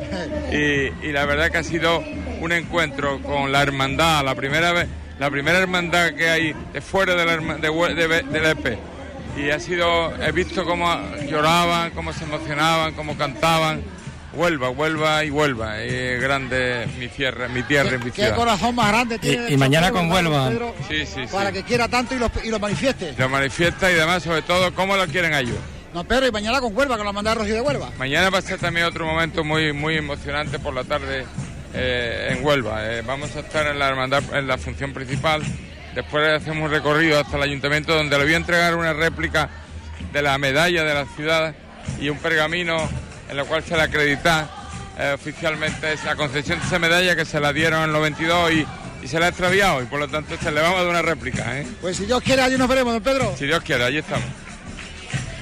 Y, 0.52 1.07
y 1.07 1.11
la 1.11 1.26
verdad 1.26 1.49
que 1.52 1.57
ha 1.57 1.64
sido 1.64 2.03
un 2.40 2.52
encuentro 2.52 3.19
con 3.22 3.52
la 3.52 3.61
hermandad, 3.64 4.24
la 4.24 4.36
primera 4.36 4.72
vez, 4.74 4.88
la 5.19 5.30
primera 5.32 5.57
hermandad 5.57 6.11
que 6.14 6.30
hay 6.30 6.56
de 6.74 6.82
fuera 6.82 7.15
de 7.15 7.26
la, 7.26 7.38
de, 7.38 7.95
de, 7.95 8.24
de 8.24 8.40
Lepe. 8.41 8.78
Y 9.38 9.49
ha 9.52 9.60
sido, 9.60 10.14
he 10.24 10.32
visto 10.32 10.65
cómo 10.65 10.95
lloraban, 11.30 11.91
cómo 11.91 12.11
se 12.14 12.24
emocionaban, 12.24 12.94
cómo 12.94 13.18
cantaban. 13.18 13.82
Huelva, 14.34 14.69
Huelva 14.69 15.24
y 15.26 15.32
Huelva. 15.32 15.82
Es 15.82 16.22
grande 16.22 16.88
mi 16.99 17.07
tierra, 17.07 17.48
mi 17.48 17.64
tierra 17.64 17.95
y 17.95 17.98
mi 17.98 18.11
Qué 18.11 18.22
ciudad. 18.24 18.36
corazón 18.36 18.76
más 18.76 18.90
grande 18.90 19.18
tiene. 19.18 19.49
y 19.49 19.53
el 19.53 19.57
mañana 19.57 19.90
con 19.91 20.10
¿verdad, 20.10 20.26
Huelva. 20.32 20.49
Pedro? 20.49 20.76
Sí, 20.88 21.06
sí, 21.07 21.22
sí. 21.26 21.32
Para 21.32 21.52
que 21.52 21.64
quiera 21.64 21.88
tanto 21.88 22.14
y 22.14 22.19
lo, 22.19 22.30
y 22.44 22.49
lo 22.49 22.60
manifieste. 22.60 23.14
Lo 23.18 23.30
manifiesta 23.30 23.91
y 23.91 23.95
además, 23.95 24.22
sobre 24.22 24.44
todo, 24.44 24.72
cómo 24.76 24.95
lo 24.95 25.07
quieren 25.07 25.34
a 25.34 25.40
ellos. 25.40 25.57
No, 25.98 26.03
Pedro, 26.03 26.28
y 26.28 26.32
mañana 26.32 26.61
con 26.61 26.78
Huelva, 26.78 26.95
con 26.95 27.06
la 27.06 27.10
hermandad 27.10 27.32
de 27.32 27.40
Rocío 27.40 27.56
de 27.56 27.61
Huelva. 27.61 27.90
Mañana 27.98 28.30
va 28.30 28.38
a 28.38 28.41
ser 28.44 28.60
también 28.60 28.86
otro 28.86 29.03
momento 29.03 29.44
muy 29.44 29.74
muy 29.74 29.98
emocionante 29.98 30.60
por 30.60 30.72
la 30.72 30.84
tarde 30.84 31.26
eh, 31.74 32.36
en 32.38 32.45
Huelva. 32.45 32.86
Eh, 32.86 33.02
vamos 33.02 33.36
a 33.36 33.40
estar 33.40 33.65
en 33.65 33.80
la 33.80 33.88
hermandad, 33.88 34.22
en 34.32 34.45
la 34.45 34.60
función 34.60 34.94
principal. 34.94 35.41
Después 35.95 36.40
hacemos 36.40 36.65
un 36.65 36.69
recorrido 36.69 37.19
hasta 37.19 37.38
el 37.38 37.41
ayuntamiento 37.41 37.95
donde 37.95 38.15
le 38.15 38.26
voy 38.26 38.34
a 38.36 38.38
entregar 38.38 38.76
una 38.76 38.94
réplica 38.94 39.49
de 40.14 40.22
la 40.22 40.38
medalla 40.38 40.84
de 40.84 40.94
la 40.94 41.06
ciudad 41.15 41.56
y 41.99 42.10
un 42.10 42.19
pergamino 42.19 42.78
en 43.28 43.40
el 43.40 43.45
cual 43.45 43.64
se 43.64 43.76
le 43.76 43.82
acredita 43.82 44.48
eh, 44.99 45.14
oficialmente 45.15 45.94
esa 45.94 46.15
concesión 46.15 46.60
de 46.60 46.65
esa 46.68 46.78
medalla 46.78 47.15
que 47.15 47.26
se 47.26 47.40
la 47.40 47.52
dieron 47.52 47.80
en 47.80 47.86
el 47.86 47.94
92 47.94 48.52
y, 48.52 48.68
y 49.02 49.07
se 49.07 49.19
la 49.19 49.26
ha 49.26 49.30
extraviado 49.30 49.82
y 49.82 49.88
por 49.88 49.99
lo 49.99 50.07
tanto 50.07 50.38
se 50.38 50.52
le 50.52 50.61
vamos 50.61 50.78
a 50.78 50.84
dar 50.84 50.91
una 50.91 51.02
réplica. 51.02 51.60
¿eh? 51.60 51.65
Pues 51.82 51.98
si 51.98 52.06
Dios 52.06 52.22
quiere, 52.22 52.44
allí 52.44 52.56
nos 52.56 52.68
veremos, 52.68 52.94
don 52.94 53.02
Pedro. 53.02 53.34
Si 53.36 53.48
Dios 53.48 53.64
quiere, 53.64 53.84
allí 53.84 53.98
estamos. 53.98 54.28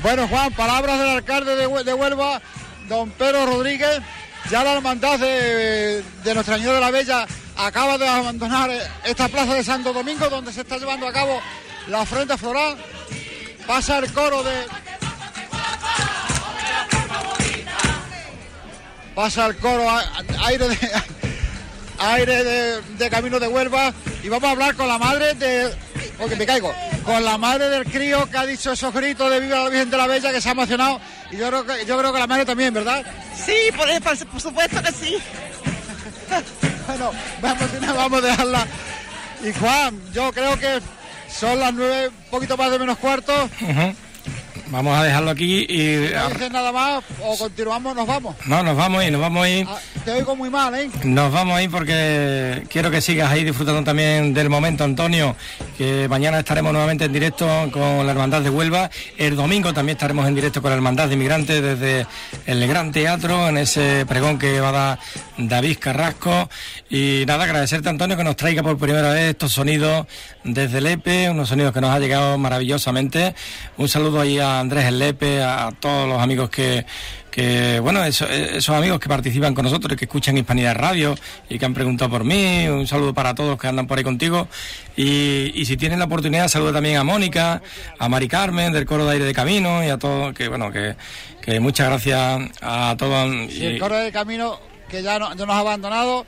Bueno, 0.05 0.27
Juan, 0.27 0.53
palabras 0.53 0.99
del 0.99 1.09
alcalde 1.09 1.55
de, 1.55 1.67
Hue- 1.67 1.83
de 1.83 1.91
Huelva, 1.95 2.39
don 2.87 3.09
Pedro 3.09 3.47
Rodríguez. 3.47 4.01
Ya 4.51 4.63
la 4.63 4.73
hermandad 4.73 5.17
de, 5.17 6.03
de 6.23 6.33
Nuestra 6.35 6.57
Señora 6.57 6.75
de 6.75 6.81
la 6.81 6.91
Bella 6.91 7.25
acaba 7.57 7.97
de 7.97 8.07
abandonar 8.07 8.69
eh, 8.69 8.81
esta 9.03 9.27
plaza 9.29 9.55
de 9.55 9.63
Santo 9.63 9.93
Domingo, 9.93 10.29
donde 10.29 10.53
se 10.53 10.61
está 10.61 10.77
llevando 10.77 11.07
a 11.07 11.11
cabo 11.11 11.41
la 11.87 12.01
ofrenda 12.01 12.37
floral. 12.37 12.77
Pasa 13.65 13.97
el 13.97 14.13
coro 14.13 14.43
de. 14.43 14.53
Pasa 19.15 19.47
el 19.47 19.57
coro 19.57 19.87
aire 20.45 20.69
de 20.69 20.77
aire 21.97 22.43
de 22.43 23.09
camino 23.09 23.39
de 23.39 23.47
Huelva 23.47 23.91
y 24.21 24.29
vamos 24.29 24.47
a 24.49 24.51
hablar 24.51 24.75
con 24.75 24.87
la 24.87 24.99
madre 24.99 25.33
de 25.33 25.73
porque 26.17 26.35
me 26.35 26.45
caigo. 26.45 26.73
Con 27.03 27.23
la 27.23 27.37
madre 27.37 27.69
del 27.69 27.85
crío 27.85 28.29
que 28.29 28.37
ha 28.37 28.45
dicho 28.45 28.71
esos 28.71 28.93
gritos 28.93 29.29
de 29.29 29.39
viva 29.39 29.63
la 29.63 29.69
Virgen 29.69 29.89
de 29.89 29.97
la 29.97 30.07
Bella 30.07 30.31
que 30.31 30.41
se 30.41 30.49
ha 30.49 30.51
emocionado. 30.53 30.99
Y 31.31 31.37
yo 31.37 31.47
creo 31.49 31.65
que 31.65 31.85
yo 31.85 31.97
creo 31.97 32.13
que 32.13 32.19
la 32.19 32.27
madre 32.27 32.45
también 32.45 32.73
verdad 32.73 33.03
Sí, 33.35 33.53
por, 33.75 33.87
por- 34.01 34.27
por 34.27 34.41
supuesto 34.41 34.81
que 34.81 34.91
sí. 34.91 35.17
bueno 36.87 37.11
vamos 37.41 37.63
vamos 37.95 38.23
a 38.23 38.27
dejarla. 38.27 38.67
Y 39.43 39.51
Juan 39.53 40.01
yo 40.13 40.31
creo 40.31 40.57
que 40.59 40.79
son 41.29 41.59
las 41.59 41.73
nueve 41.73 42.07
un 42.07 42.29
poquito 42.31 42.55
más 42.57 42.71
de 42.71 42.79
menos 42.79 42.97
cuarto. 42.97 43.33
Ujú. 43.61 43.95
Vamos 44.69 44.97
a 44.97 45.03
dejarlo 45.03 45.31
aquí 45.31 45.65
y... 45.69 46.11
no 46.13 46.29
dices 46.29 46.51
nada 46.51 46.71
más 46.71 47.03
o 47.21 47.37
continuamos 47.37 47.95
nos 47.95 48.07
vamos 48.07 48.35
No, 48.45 48.63
nos 48.63 48.75
vamos 48.75 49.01
a 49.01 49.05
ir, 49.05 49.11
nos 49.11 49.21
vamos 49.21 49.45
a 49.45 49.49
ir. 49.49 49.67
Ah, 49.69 49.77
te 50.03 50.11
oigo 50.11 50.35
muy 50.35 50.49
mal 50.49 50.73
eh 50.75 50.89
Nos 51.03 51.31
vamos 51.31 51.57
a 51.57 51.63
ir 51.63 51.69
porque 51.69 52.63
quiero 52.69 52.89
que 52.89 53.01
sigas 53.01 53.31
ahí 53.31 53.43
disfrutando 53.43 53.83
también 53.83 54.33
del 54.33 54.49
momento, 54.49 54.83
Antonio, 54.83 55.35
que 55.77 56.07
mañana 56.09 56.39
estaremos 56.39 56.71
nuevamente 56.71 57.05
en 57.05 57.13
directo 57.13 57.45
con 57.71 58.05
la 58.05 58.11
Hermandad 58.11 58.41
de 58.41 58.49
Huelva. 58.49 58.89
El 59.17 59.35
domingo 59.35 59.73
también 59.73 59.97
estaremos 59.97 60.27
en 60.27 60.35
directo 60.35 60.61
con 60.61 60.71
la 60.71 60.75
Hermandad 60.75 61.07
de 61.07 61.13
Inmigrantes 61.13 61.61
desde 61.61 62.07
el 62.45 62.67
Gran 62.67 62.91
Teatro, 62.91 63.49
en 63.49 63.57
ese 63.57 64.05
pregón 64.07 64.39
que 64.39 64.59
va 64.59 64.69
a 64.69 64.71
dar 64.71 64.99
David 65.37 65.77
Carrasco. 65.79 66.49
Y 66.89 67.23
nada, 67.27 67.43
agradecerte, 67.43 67.89
Antonio, 67.89 68.17
que 68.17 68.23
nos 68.23 68.35
traiga 68.35 68.63
por 68.63 68.77
primera 68.77 69.09
vez 69.09 69.31
estos 69.31 69.53
sonidos 69.53 70.07
desde 70.43 70.81
Lepe, 70.81 71.29
unos 71.29 71.49
sonidos 71.49 71.73
que 71.73 71.81
nos 71.81 71.91
ha 71.91 71.99
llegado 71.99 72.37
maravillosamente. 72.37 73.35
Un 73.77 73.89
saludo 73.89 74.21
ahí 74.21 74.39
a 74.39 74.54
Andrés 74.59 74.85
El 74.85 74.99
Lepe, 74.99 75.41
a 75.43 75.71
todos 75.79 76.07
los 76.07 76.21
amigos 76.21 76.49
que, 76.49 76.85
que 77.31 77.79
bueno, 77.79 78.03
eso- 78.03 78.27
esos 78.29 78.75
amigos 78.75 78.99
que 78.99 79.09
participan 79.09 79.53
con 79.53 79.63
nosotros 79.65 79.97
que 79.97 80.05
escuchan 80.05 80.37
Hispanidad 80.37 80.75
Radio 80.75 81.15
y 81.49 81.57
que 81.59 81.65
han 81.65 81.73
preguntado 81.73 82.09
por 82.11 82.23
mí, 82.23 82.67
un 82.67 82.87
saludo 82.87 83.13
para 83.13 83.35
todos 83.35 83.57
que 83.59 83.67
andan 83.67 83.87
por 83.87 83.97
ahí 83.97 84.03
contigo 84.03 84.47
y, 84.95 85.51
y 85.53 85.65
si 85.65 85.77
tienen 85.77 85.99
la 85.99 86.05
oportunidad, 86.05 86.47
saludo 86.47 86.73
también 86.73 86.97
a 86.97 87.03
Mónica, 87.03 87.61
a 87.99 88.09
Mari 88.09 88.27
Carmen 88.27 88.71
del 88.73 88.85
Coro 88.85 89.05
de 89.05 89.13
Aire 89.13 89.25
de 89.25 89.33
Camino 89.33 89.83
y 89.83 89.89
a 89.89 89.97
todos, 89.97 90.33
que 90.33 90.47
bueno, 90.47 90.71
que, 90.71 90.95
que 91.41 91.59
muchas 91.59 91.87
gracias 91.89 92.41
a 92.61 92.95
todos. 92.97 93.31
y 93.53 93.65
el 93.65 93.79
coro 93.79 93.97
del 93.97 94.11
camino 94.11 94.59
que 94.89 95.01
ya, 95.03 95.19
no- 95.19 95.35
ya 95.35 95.45
nos 95.45 95.55
ha 95.55 95.59
abandonado. 95.59 96.25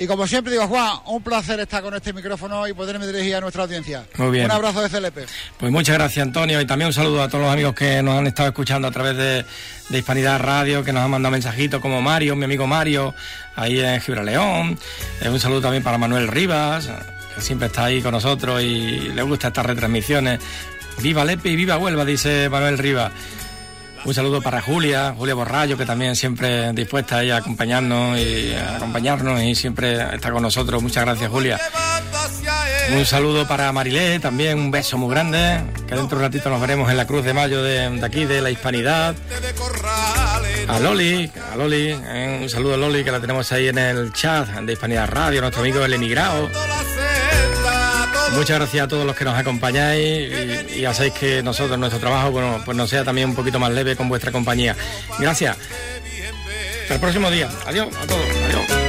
Y 0.00 0.06
como 0.06 0.26
siempre 0.26 0.50
digo, 0.50 0.66
Juan, 0.66 0.92
un 1.08 1.22
placer 1.22 1.60
estar 1.60 1.82
con 1.82 1.94
este 1.94 2.14
micrófono 2.14 2.66
y 2.66 2.72
poderme 2.72 3.06
dirigir 3.06 3.34
a 3.36 3.40
nuestra 3.42 3.64
audiencia. 3.64 4.06
Muy 4.16 4.30
bien. 4.30 4.46
Un 4.46 4.50
abrazo 4.52 4.80
de 4.80 4.88
CLP. 4.88 5.28
Pues 5.58 5.70
muchas 5.70 5.94
gracias, 5.94 6.26
Antonio, 6.26 6.58
y 6.58 6.66
también 6.66 6.86
un 6.86 6.94
saludo 6.94 7.22
a 7.22 7.28
todos 7.28 7.44
los 7.44 7.52
amigos 7.52 7.74
que 7.74 8.02
nos 8.02 8.18
han 8.18 8.26
estado 8.26 8.48
escuchando 8.48 8.88
a 8.88 8.90
través 8.90 9.14
de, 9.18 9.44
de 9.90 9.98
Hispanidad 9.98 10.40
Radio, 10.40 10.82
que 10.82 10.94
nos 10.94 11.04
han 11.04 11.10
mandado 11.10 11.32
mensajitos, 11.32 11.82
como 11.82 12.00
Mario, 12.00 12.34
mi 12.34 12.44
amigo 12.44 12.66
Mario, 12.66 13.14
ahí 13.56 13.78
en 13.78 14.00
Gibraleón. 14.00 14.78
Eh, 15.20 15.28
un 15.28 15.38
saludo 15.38 15.60
también 15.60 15.82
para 15.82 15.98
Manuel 15.98 16.28
Rivas, 16.28 16.88
que 17.34 17.42
siempre 17.42 17.66
está 17.66 17.84
ahí 17.84 18.00
con 18.00 18.12
nosotros 18.12 18.62
y 18.62 19.10
le 19.14 19.22
gusta 19.22 19.48
estas 19.48 19.66
retransmisiones. 19.66 20.40
Viva 21.02 21.26
Lepe 21.26 21.50
y 21.50 21.56
viva 21.56 21.76
Huelva, 21.76 22.06
dice 22.06 22.48
Manuel 22.48 22.78
Rivas. 22.78 23.12
Un 24.04 24.14
saludo 24.14 24.40
para 24.40 24.60
Julia, 24.60 25.14
Julia 25.16 25.34
Borrallo, 25.34 25.76
que 25.76 25.84
también 25.84 26.16
siempre 26.16 26.72
dispuesta 26.72 27.18
a 27.18 27.36
acompañarnos 27.36 28.18
y 28.18 28.54
a 28.54 28.76
acompañarnos 28.76 29.42
y 29.42 29.54
siempre 29.54 30.14
está 30.14 30.32
con 30.32 30.42
nosotros. 30.42 30.82
Muchas 30.82 31.04
gracias, 31.04 31.30
Julia. 31.30 31.60
Un 32.92 33.06
saludo 33.06 33.46
para 33.46 33.70
Marilé, 33.72 34.18
también 34.18 34.58
un 34.58 34.70
beso 34.70 34.98
muy 34.98 35.10
grande, 35.10 35.60
que 35.86 35.94
dentro 35.94 36.18
de 36.18 36.24
un 36.24 36.32
ratito 36.32 36.50
nos 36.50 36.60
veremos 36.60 36.90
en 36.90 36.96
la 36.96 37.06
Cruz 37.06 37.24
de 37.24 37.34
Mayo 37.34 37.62
de, 37.62 38.00
aquí, 38.02 38.24
de 38.24 38.40
la 38.40 38.50
Hispanidad. 38.50 39.14
A 40.66 40.78
Loli, 40.80 41.30
a 41.52 41.56
Loli, 41.56 41.90
eh, 41.90 42.38
un 42.42 42.48
saludo 42.48 42.74
a 42.74 42.76
Loli, 42.76 43.04
que 43.04 43.12
la 43.12 43.20
tenemos 43.20 43.52
ahí 43.52 43.68
en 43.68 43.78
el 43.78 44.12
chat 44.12 44.48
de 44.48 44.72
Hispanidad 44.72 45.08
Radio, 45.08 45.40
nuestro 45.40 45.62
amigo 45.62 45.84
El 45.84 45.92
Emigrado. 45.92 46.48
Muchas 48.34 48.58
gracias 48.58 48.84
a 48.84 48.88
todos 48.88 49.04
los 49.04 49.16
que 49.16 49.24
nos 49.24 49.36
acompañáis 49.36 50.30
y, 50.76 50.84
hacéis 50.84 51.12
que 51.12 51.42
nosotros, 51.42 51.78
nuestro 51.78 52.00
trabajo, 52.00 52.30
bueno, 52.30 52.62
pues 52.64 52.76
nos 52.76 52.88
sea 52.88 53.04
también 53.04 53.30
un 53.30 53.34
poquito 53.34 53.58
más 53.58 53.72
leve 53.72 53.96
con 53.96 54.08
vuestra 54.08 54.32
compañía. 54.32 54.76
Gracias. 55.18 55.56
Hasta 56.82 56.94
el 56.94 57.00
próximo 57.00 57.30
día. 57.30 57.48
Adiós 57.66 57.88
a 57.96 58.06
todos. 58.06 58.24
Adiós. 58.48 58.79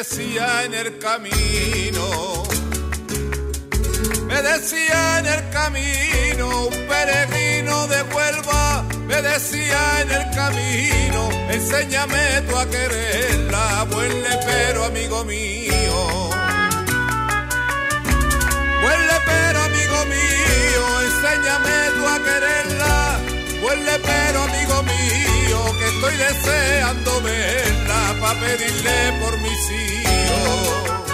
Decía 0.00 0.64
en 0.64 0.72
el 0.72 0.98
camino, 0.98 2.42
me 4.28 4.40
decía 4.40 5.18
en 5.18 5.26
el 5.26 5.50
camino, 5.50 6.68
un 6.68 6.86
peregrino 6.88 7.86
de 7.86 8.02
Huelva, 8.04 8.82
me 9.06 9.20
decía 9.20 10.00
en 10.00 10.10
el 10.10 10.30
camino, 10.34 11.28
enséñame 11.50 12.40
tú 12.48 12.56
a 12.56 12.64
quererla, 12.70 13.86
buen 13.90 14.24
pero 14.46 14.84
amigo 14.84 15.22
mío. 15.24 16.30
Buen 18.82 19.00
pero 19.26 19.58
amigo 19.68 19.98
mío, 20.16 20.82
enséñame 21.08 21.76
tú 21.96 22.08
a 22.08 22.18
quererla, 22.26 23.18
buen 23.60 23.84
pero 23.84 24.42
amigo 24.44 24.82
mío, 24.82 25.29
estoy 26.00 26.16
deseando 26.16 27.20
verla 27.20 28.16
para 28.20 28.40
pedirle 28.40 29.12
por 29.20 29.38
mis 29.40 29.70
hijos. 29.70 31.09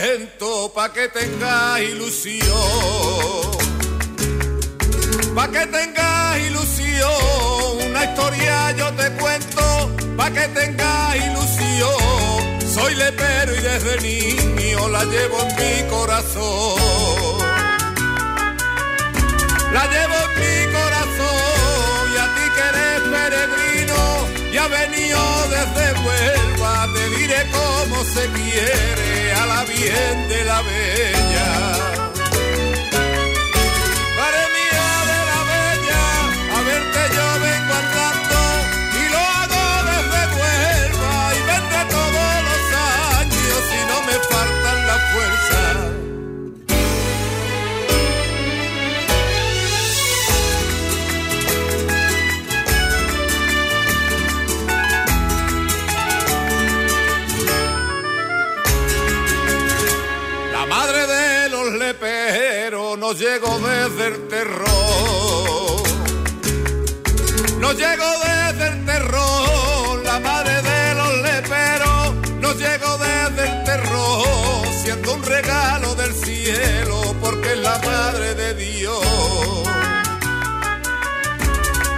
Cuento 0.00 0.72
pa' 0.74 0.92
que 0.92 1.08
tengas 1.08 1.80
ilusión. 1.80 2.48
Pa' 5.34 5.48
que 5.48 5.66
tengas 5.66 6.38
ilusión, 6.38 7.90
una 7.90 8.04
historia 8.04 8.72
yo 8.72 8.92
te 8.94 9.10
cuento 9.12 9.90
pa' 10.16 10.30
que 10.30 10.48
tengas 10.48 11.16
ilusión. 11.16 12.60
Soy 12.74 12.94
lepero 12.96 13.54
y 13.54 13.60
desde 13.60 14.00
niño 14.00 14.88
la 14.88 15.04
llevo 15.04 15.38
en 15.42 15.50
mi 15.60 15.88
corazón. 15.88 17.38
La 19.72 19.84
llevo 19.92 20.16
en 20.24 20.32
mi 20.40 20.56
corazón 20.72 22.02
y 22.14 22.16
a 22.24 22.26
ti 22.34 22.44
que 22.54 22.64
eres 22.72 23.00
peregrino 23.14 24.00
y 24.52 24.56
ha 24.56 24.68
venido 24.68 25.20
desde 25.54 25.84
Huelva, 26.04 26.43
cómo 27.52 28.04
se 28.04 28.28
quiere 28.30 29.32
a 29.32 29.46
la 29.46 29.64
bien 29.64 30.28
de 30.28 30.44
la 30.44 30.62
bella. 30.62 31.93
Llego 63.16 63.58
desde 63.60 64.06
el 64.08 64.28
terror. 64.28 65.82
No 67.60 67.72
llego 67.72 68.04
desde 68.24 68.68
el 68.68 68.84
terror, 68.84 70.02
la 70.04 70.18
madre 70.18 70.62
de 70.62 70.94
los 70.94 71.22
leperos. 71.22 72.14
No 72.40 72.52
llego 72.54 72.98
desde 72.98 73.50
el 73.50 73.64
terror, 73.64 74.66
siendo 74.82 75.14
un 75.14 75.22
regalo 75.22 75.94
del 75.94 76.12
cielo, 76.12 77.14
porque 77.20 77.52
es 77.52 77.58
la 77.58 77.78
madre 77.78 78.34
de 78.34 78.54
Dios. 78.54 79.04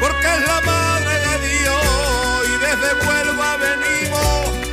Porque 0.01 0.26
es 0.34 0.47
la 0.47 0.60
madre 0.60 1.14
de 1.28 1.48
Dios 1.48 2.48
y 2.48 2.59
desde 2.59 3.06
Huelva 3.06 3.56
venimos 3.56 3.95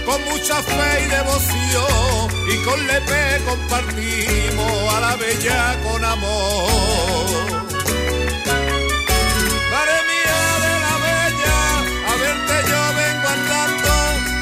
con 0.06 0.24
mucha 0.26 0.62
fe 0.62 1.04
y 1.04 1.08
devoción 1.08 2.28
y 2.48 2.58
con 2.66 2.88
Lepe 2.88 3.42
compartimos 3.46 4.94
a 4.94 5.00
la 5.00 5.16
bella 5.16 5.80
con 5.84 6.04
amor. 6.04 7.46
Madre 9.72 9.98
mía 10.10 10.42
de 10.66 10.74
la 10.86 10.96
bella, 11.08 11.60
a 12.10 12.14
verte 12.22 12.56
yo 12.70 12.82
vengo 13.00 13.28
andando 13.38 13.92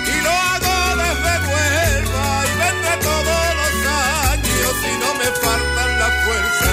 y 0.07 0.21
lo 0.25 0.31
hago 0.31 0.75
desde 1.03 1.33
Huelva 1.49 2.27
y 2.45 2.53
vendré 2.63 2.93
todos 3.09 3.43
los 3.59 3.73
años 4.29 4.71
si 4.83 4.91
no 5.01 5.09
me 5.15 5.29
faltan 5.43 5.89
las 5.99 6.13
fuerzas. 6.25 6.70